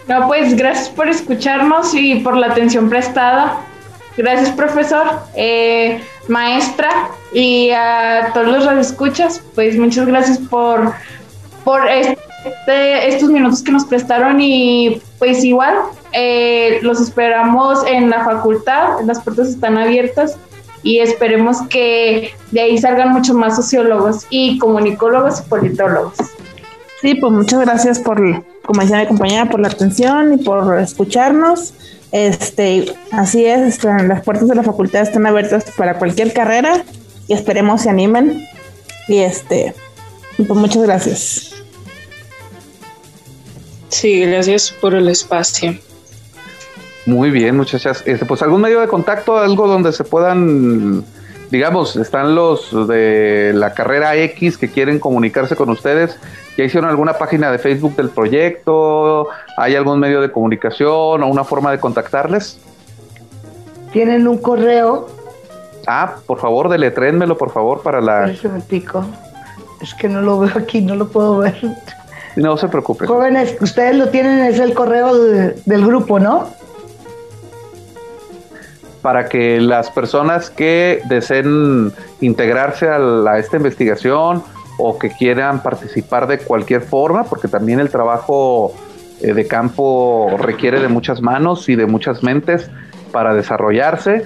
No, 0.07 0.27
pues 0.27 0.55
gracias 0.55 0.89
por 0.89 1.07
escucharnos 1.07 1.93
y 1.93 2.15
por 2.15 2.35
la 2.35 2.47
atención 2.47 2.89
prestada. 2.89 3.61
Gracias, 4.17 4.51
profesor, 4.51 5.07
eh, 5.35 6.03
maestra 6.27 6.89
y 7.33 7.71
a 7.71 8.31
todos 8.33 8.47
los 8.47 8.65
radioescuchas. 8.65 9.41
Pues 9.55 9.77
muchas 9.77 10.05
gracias 10.05 10.37
por, 10.37 10.93
por 11.63 11.87
este, 11.87 13.07
estos 13.07 13.29
minutos 13.29 13.63
que 13.63 13.71
nos 13.71 13.85
prestaron 13.85 14.39
y 14.39 15.01
pues 15.23 15.41
igual 15.45 15.73
eh, 16.11 16.79
los 16.81 16.99
esperamos 16.99 17.79
en 17.87 18.09
la 18.09 18.25
facultad. 18.25 18.99
Las 19.05 19.21
puertas 19.21 19.47
están 19.47 19.77
abiertas 19.77 20.35
y 20.83 20.99
esperemos 20.99 21.61
que 21.69 22.31
de 22.51 22.59
ahí 22.59 22.77
salgan 22.77 23.13
mucho 23.13 23.33
más 23.33 23.55
sociólogos 23.55 24.25
y 24.29 24.59
comunicólogos 24.59 25.39
y 25.39 25.43
politólogos. 25.43 26.15
Sí, 27.01 27.15
pues 27.15 27.31
muchas 27.31 27.61
gracias 27.61 27.99
por, 27.99 28.17
como 28.65 28.81
decía 28.81 28.97
mi 28.97 29.07
compañera, 29.07 29.49
por 29.49 29.61
la 29.61 29.69
atención 29.69 30.33
y 30.33 30.43
por 30.43 30.77
escucharnos. 30.77 31.73
Este, 32.11 32.93
así 33.11 33.45
es, 33.45 33.61
este, 33.61 33.87
las 34.03 34.23
puertas 34.25 34.49
de 34.49 34.55
la 34.55 34.63
facultad 34.63 35.03
están 35.03 35.25
abiertas 35.25 35.63
para 35.77 35.99
cualquier 35.99 36.33
carrera 36.33 36.83
y 37.29 37.33
esperemos 37.33 37.83
se 37.83 37.89
animen. 37.89 38.45
Y 39.07 39.19
este, 39.19 39.73
pues 40.35 40.49
muchas 40.49 40.83
gracias. 40.83 41.62
Sí, 43.93 44.25
gracias 44.25 44.71
por 44.71 44.95
el 44.95 45.07
espacio. 45.07 45.75
Muy 47.05 47.29
bien, 47.29 47.55
muchachas. 47.55 48.01
Este, 48.07 48.25
pues 48.25 48.41
algún 48.41 48.61
medio 48.61 48.81
de 48.81 48.87
contacto, 48.87 49.37
algo 49.37 49.67
donde 49.67 49.93
se 49.93 50.03
puedan, 50.03 51.05
digamos, 51.51 51.95
están 51.95 52.33
los 52.33 52.87
de 52.87 53.51
la 53.53 53.75
carrera 53.75 54.15
X 54.15 54.57
que 54.57 54.71
quieren 54.71 54.97
comunicarse 54.99 55.55
con 55.55 55.69
ustedes. 55.69 56.17
¿Ya 56.57 56.63
hicieron 56.63 56.89
alguna 56.89 57.13
página 57.13 57.51
de 57.51 57.59
Facebook 57.59 57.95
del 57.95 58.09
proyecto? 58.09 59.27
¿Hay 59.57 59.75
algún 59.75 59.99
medio 59.99 60.21
de 60.21 60.31
comunicación 60.31 61.21
o 61.21 61.27
una 61.27 61.43
forma 61.43 61.69
de 61.69 61.79
contactarles? 61.79 62.59
Tienen 63.91 64.27
un 64.27 64.39
correo. 64.39 65.07
Ah, 65.85 66.15
por 66.25 66.39
favor, 66.39 66.67
deletrénmelo, 66.67 67.37
por 67.37 67.51
favor, 67.51 67.83
para 67.83 68.01
la. 68.01 68.25
Es 69.81 69.93
que 69.93 70.09
no 70.09 70.21
lo 70.21 70.39
veo 70.39 70.57
aquí, 70.57 70.81
no 70.81 70.95
lo 70.95 71.09
puedo 71.09 71.37
ver. 71.37 71.61
No 72.35 72.57
se 72.57 72.67
preocupe. 72.67 73.05
Jóvenes, 73.05 73.55
ustedes 73.61 73.95
lo 73.95 74.09
tienen, 74.09 74.39
es 74.43 74.59
el 74.59 74.73
correo 74.73 75.15
del 75.15 75.85
grupo, 75.85 76.19
¿no? 76.19 76.49
para 79.03 79.27
que 79.27 79.59
las 79.59 79.91
personas 79.91 80.49
que 80.49 81.01
deseen 81.09 81.91
integrarse 82.21 82.87
a, 82.87 83.37
esta 83.37 83.57
investigación 83.57 84.41
o 84.79 84.97
que 84.97 85.11
quieran 85.11 85.61
participar 85.61 86.25
de 86.25 86.39
cualquier 86.39 86.81
forma, 86.81 87.25
porque 87.25 87.49
también 87.49 87.79
el 87.81 87.89
trabajo 87.89 88.73
eh, 89.21 89.33
de 89.33 89.45
campo 89.45 90.31
requiere 90.39 90.79
de 90.79 90.87
muchas 90.87 91.21
manos 91.21 91.67
y 91.67 91.75
de 91.75 91.85
muchas 91.85 92.23
mentes 92.23 92.71
para 93.11 93.35
desarrollarse 93.35 94.23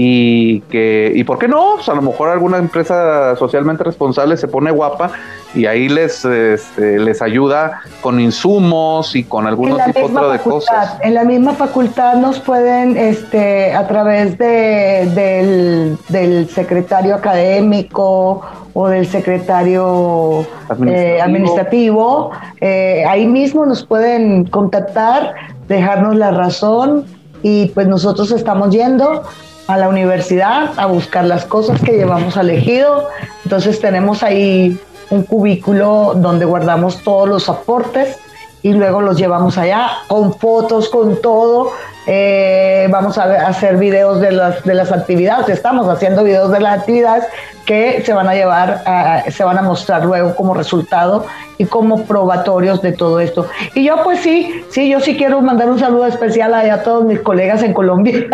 y 0.00 0.60
que, 0.70 1.10
y 1.12 1.24
por 1.24 1.40
qué 1.40 1.48
no, 1.48 1.72
pues 1.74 1.88
a 1.88 1.94
lo 1.94 2.02
mejor 2.02 2.28
alguna 2.28 2.58
empresa 2.58 3.34
socialmente 3.34 3.82
responsable 3.82 4.36
se 4.36 4.46
pone 4.46 4.70
guapa 4.70 5.10
y 5.56 5.66
ahí 5.66 5.88
les, 5.88 6.24
este, 6.24 7.00
les 7.00 7.20
ayuda 7.20 7.80
con 8.00 8.20
insumos 8.20 9.16
y 9.16 9.24
con 9.24 9.48
algunos 9.48 9.84
tipos 9.86 10.12
de 10.12 10.38
cosas. 10.38 10.96
En 11.02 11.14
la 11.14 11.24
misma 11.24 11.54
facultad 11.54 12.14
nos 12.14 12.38
pueden, 12.38 12.96
este, 12.96 13.74
a 13.74 13.88
través 13.88 14.38
de, 14.38 15.98
del, 16.08 16.48
secretario 16.48 17.16
académico 17.16 18.42
o 18.74 18.88
del 18.88 19.04
secretario 19.08 20.46
administrativo, 20.68 22.30
eh, 22.60 23.00
eh, 23.00 23.04
ahí 23.04 23.26
mismo 23.26 23.66
nos 23.66 23.84
pueden 23.84 24.44
contactar, 24.44 25.34
dejarnos 25.66 26.14
la 26.14 26.30
razón 26.30 27.04
y 27.42 27.66
pues 27.70 27.88
nosotros 27.88 28.30
estamos 28.30 28.70
yendo 28.70 29.24
a 29.68 29.76
la 29.76 29.88
universidad 29.88 30.72
a 30.76 30.86
buscar 30.86 31.26
las 31.26 31.44
cosas 31.44 31.80
que 31.80 31.92
llevamos 31.92 32.36
elegido. 32.36 33.08
Entonces 33.44 33.80
tenemos 33.80 34.22
ahí 34.22 34.80
un 35.10 35.22
cubículo 35.22 36.14
donde 36.16 36.46
guardamos 36.46 37.02
todos 37.04 37.28
los 37.28 37.48
aportes 37.48 38.16
y 38.62 38.72
luego 38.72 39.02
los 39.02 39.16
llevamos 39.16 39.56
allá 39.58 39.90
con 40.08 40.34
fotos, 40.34 40.88
con 40.88 41.20
todo. 41.20 41.72
Eh, 42.10 42.88
vamos 42.90 43.18
a 43.18 43.46
hacer 43.46 43.76
videos 43.76 44.18
de 44.18 44.32
las, 44.32 44.64
de 44.64 44.72
las 44.72 44.90
actividades, 44.90 45.50
estamos 45.50 45.86
haciendo 45.88 46.24
videos 46.24 46.50
de 46.50 46.58
las 46.58 46.78
actividades 46.80 47.24
que 47.66 48.02
se 48.02 48.14
van 48.14 48.26
a 48.26 48.34
llevar, 48.34 48.82
se 49.30 49.44
van 49.44 49.58
a 49.58 49.62
mostrar 49.62 50.06
luego 50.06 50.34
como 50.34 50.54
resultado 50.54 51.26
y 51.58 51.66
como 51.66 52.06
probatorios 52.06 52.80
de 52.80 52.92
todo 52.92 53.20
esto. 53.20 53.46
Y 53.74 53.84
yo 53.84 54.02
pues 54.02 54.20
sí, 54.20 54.64
sí, 54.70 54.88
yo 54.88 55.00
sí 55.00 55.18
quiero 55.18 55.42
mandar 55.42 55.68
un 55.68 55.78
saludo 55.78 56.06
especial 56.06 56.54
a, 56.54 56.82
todos 56.82 57.04
mis 57.04 57.20
colegas 57.20 57.62
en 57.62 57.74
Colombia. 57.74 58.26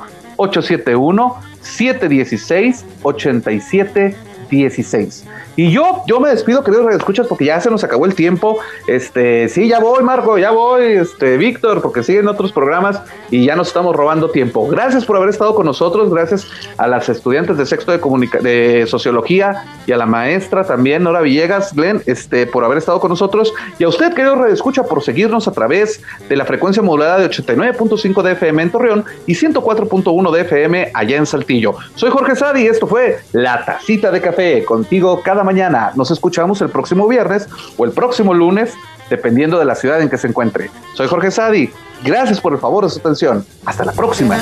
871-716-8716. 4.51 5.25
Y 5.57 5.71
yo, 5.73 6.03
yo 6.07 6.21
me 6.21 6.29
despido, 6.29 6.63
queridos 6.63 6.95
escuchas 6.95 7.27
porque 7.27 7.47
ya 7.47 7.61
se 7.61 7.71
nos 7.71 7.83
acabó 7.83 8.07
el 8.07 8.15
tiempo. 8.15 8.59
Este, 8.87 9.49
sí, 9.49 9.69
ya 9.69 9.81
voy, 9.81 10.05
Marco, 10.05 10.39
ya 10.39 10.53
voy, 10.53 10.85
este, 10.85 11.37
Víctor, 11.37 11.83
porque 11.83 12.03
siguen 12.03 12.29
otros 12.29 12.53
programas 12.53 13.03
y 13.31 13.45
ya 13.45 13.57
nos 13.57 13.69
estamos 13.69 13.97
robando 13.97 14.31
tiempo. 14.31 14.69
Gracias 14.69 15.05
por 15.05 15.17
haber 15.17 15.31
estado 15.31 15.55
con 15.55 15.67
nosotros, 15.67 16.13
gracias 16.13 16.47
a 16.77 16.87
las 16.87 17.09
estudiantes 17.09 17.57
de 17.57 17.67
sexto 17.67 17.91
de, 17.91 17.99
de 18.41 18.87
sociología 18.87 19.65
y 19.87 19.93
a 19.93 19.97
la 19.97 20.07
maestra 20.07 20.65
también, 20.65 21.03
Nora 21.03 21.23
Villegas, 21.23 21.75
Glenn, 21.75 22.03
este, 22.07 22.47
por 22.47 22.65
haber 22.65 22.79
estado 22.79 23.01
con 23.01 23.11
nosotros. 23.11 23.53
Y 23.79 23.85
a 23.85 23.89
usted, 23.89 24.15
querido 24.15 24.47
escucha, 24.47 24.85
por 24.85 25.03
seguirnos 25.03 25.49
a 25.49 25.53
través 25.53 26.03
de 26.29 26.37
la 26.37 26.45
frecuencia 26.45 26.83
modulada 26.83 27.19
de 27.19 27.29
89.5 27.29 28.23
de 28.23 28.33
FM 28.33 28.63
en 28.63 28.71
Torreón 28.71 29.05
y 29.27 29.35
104.1 29.35 30.31
de 30.31 30.41
FM 30.43 30.91
allá 30.95 31.17
en 31.17 31.27
Saltillo. 31.27 31.75
Soy 31.95 32.11
Jorge 32.11 32.37
Sadi 32.37 32.63
y 32.63 32.67
esto 32.67 32.87
fue 32.87 33.19
La 33.33 33.65
Tacita 33.65 34.11
de 34.11 34.21
Contigo 34.65 35.21
cada 35.25 35.43
mañana. 35.43 35.91
Nos 35.97 36.13
escuchamos 36.13 36.61
el 36.61 36.69
próximo 36.69 37.09
viernes 37.09 37.49
o 37.77 37.85
el 37.85 37.91
próximo 37.91 38.33
lunes, 38.35 38.73
dependiendo 39.11 39.59
de 39.59 39.65
la 39.65 39.75
ciudad 39.75 40.01
en 40.01 40.09
que 40.09 40.17
se 40.17 40.29
encuentre. 40.29 40.71
Soy 40.95 41.09
Jorge 41.09 41.33
Sadi. 41.33 41.71
Gracias 42.05 42.41
por 42.41 42.53
el 42.53 42.61
favor 42.61 42.85
de 42.85 42.91
su 42.91 43.01
atención. 43.01 43.45
Hasta 43.67 43.85
la 43.85 43.93
próxima. 43.93 44.37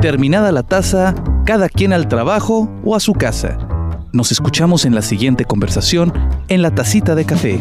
Terminada 0.00 0.52
la 0.52 0.62
taza, 0.62 1.16
cada 1.44 1.68
quien 1.68 1.92
al 1.92 2.06
trabajo 2.06 2.70
o 2.84 2.94
a 2.94 3.00
su 3.00 3.14
casa. 3.14 3.58
Nos 4.12 4.30
escuchamos 4.30 4.84
en 4.84 4.94
la 4.94 5.02
siguiente 5.02 5.44
conversación 5.44 6.12
en 6.46 6.62
la 6.62 6.72
tacita 6.72 7.16
de 7.16 7.24
café 7.24 7.60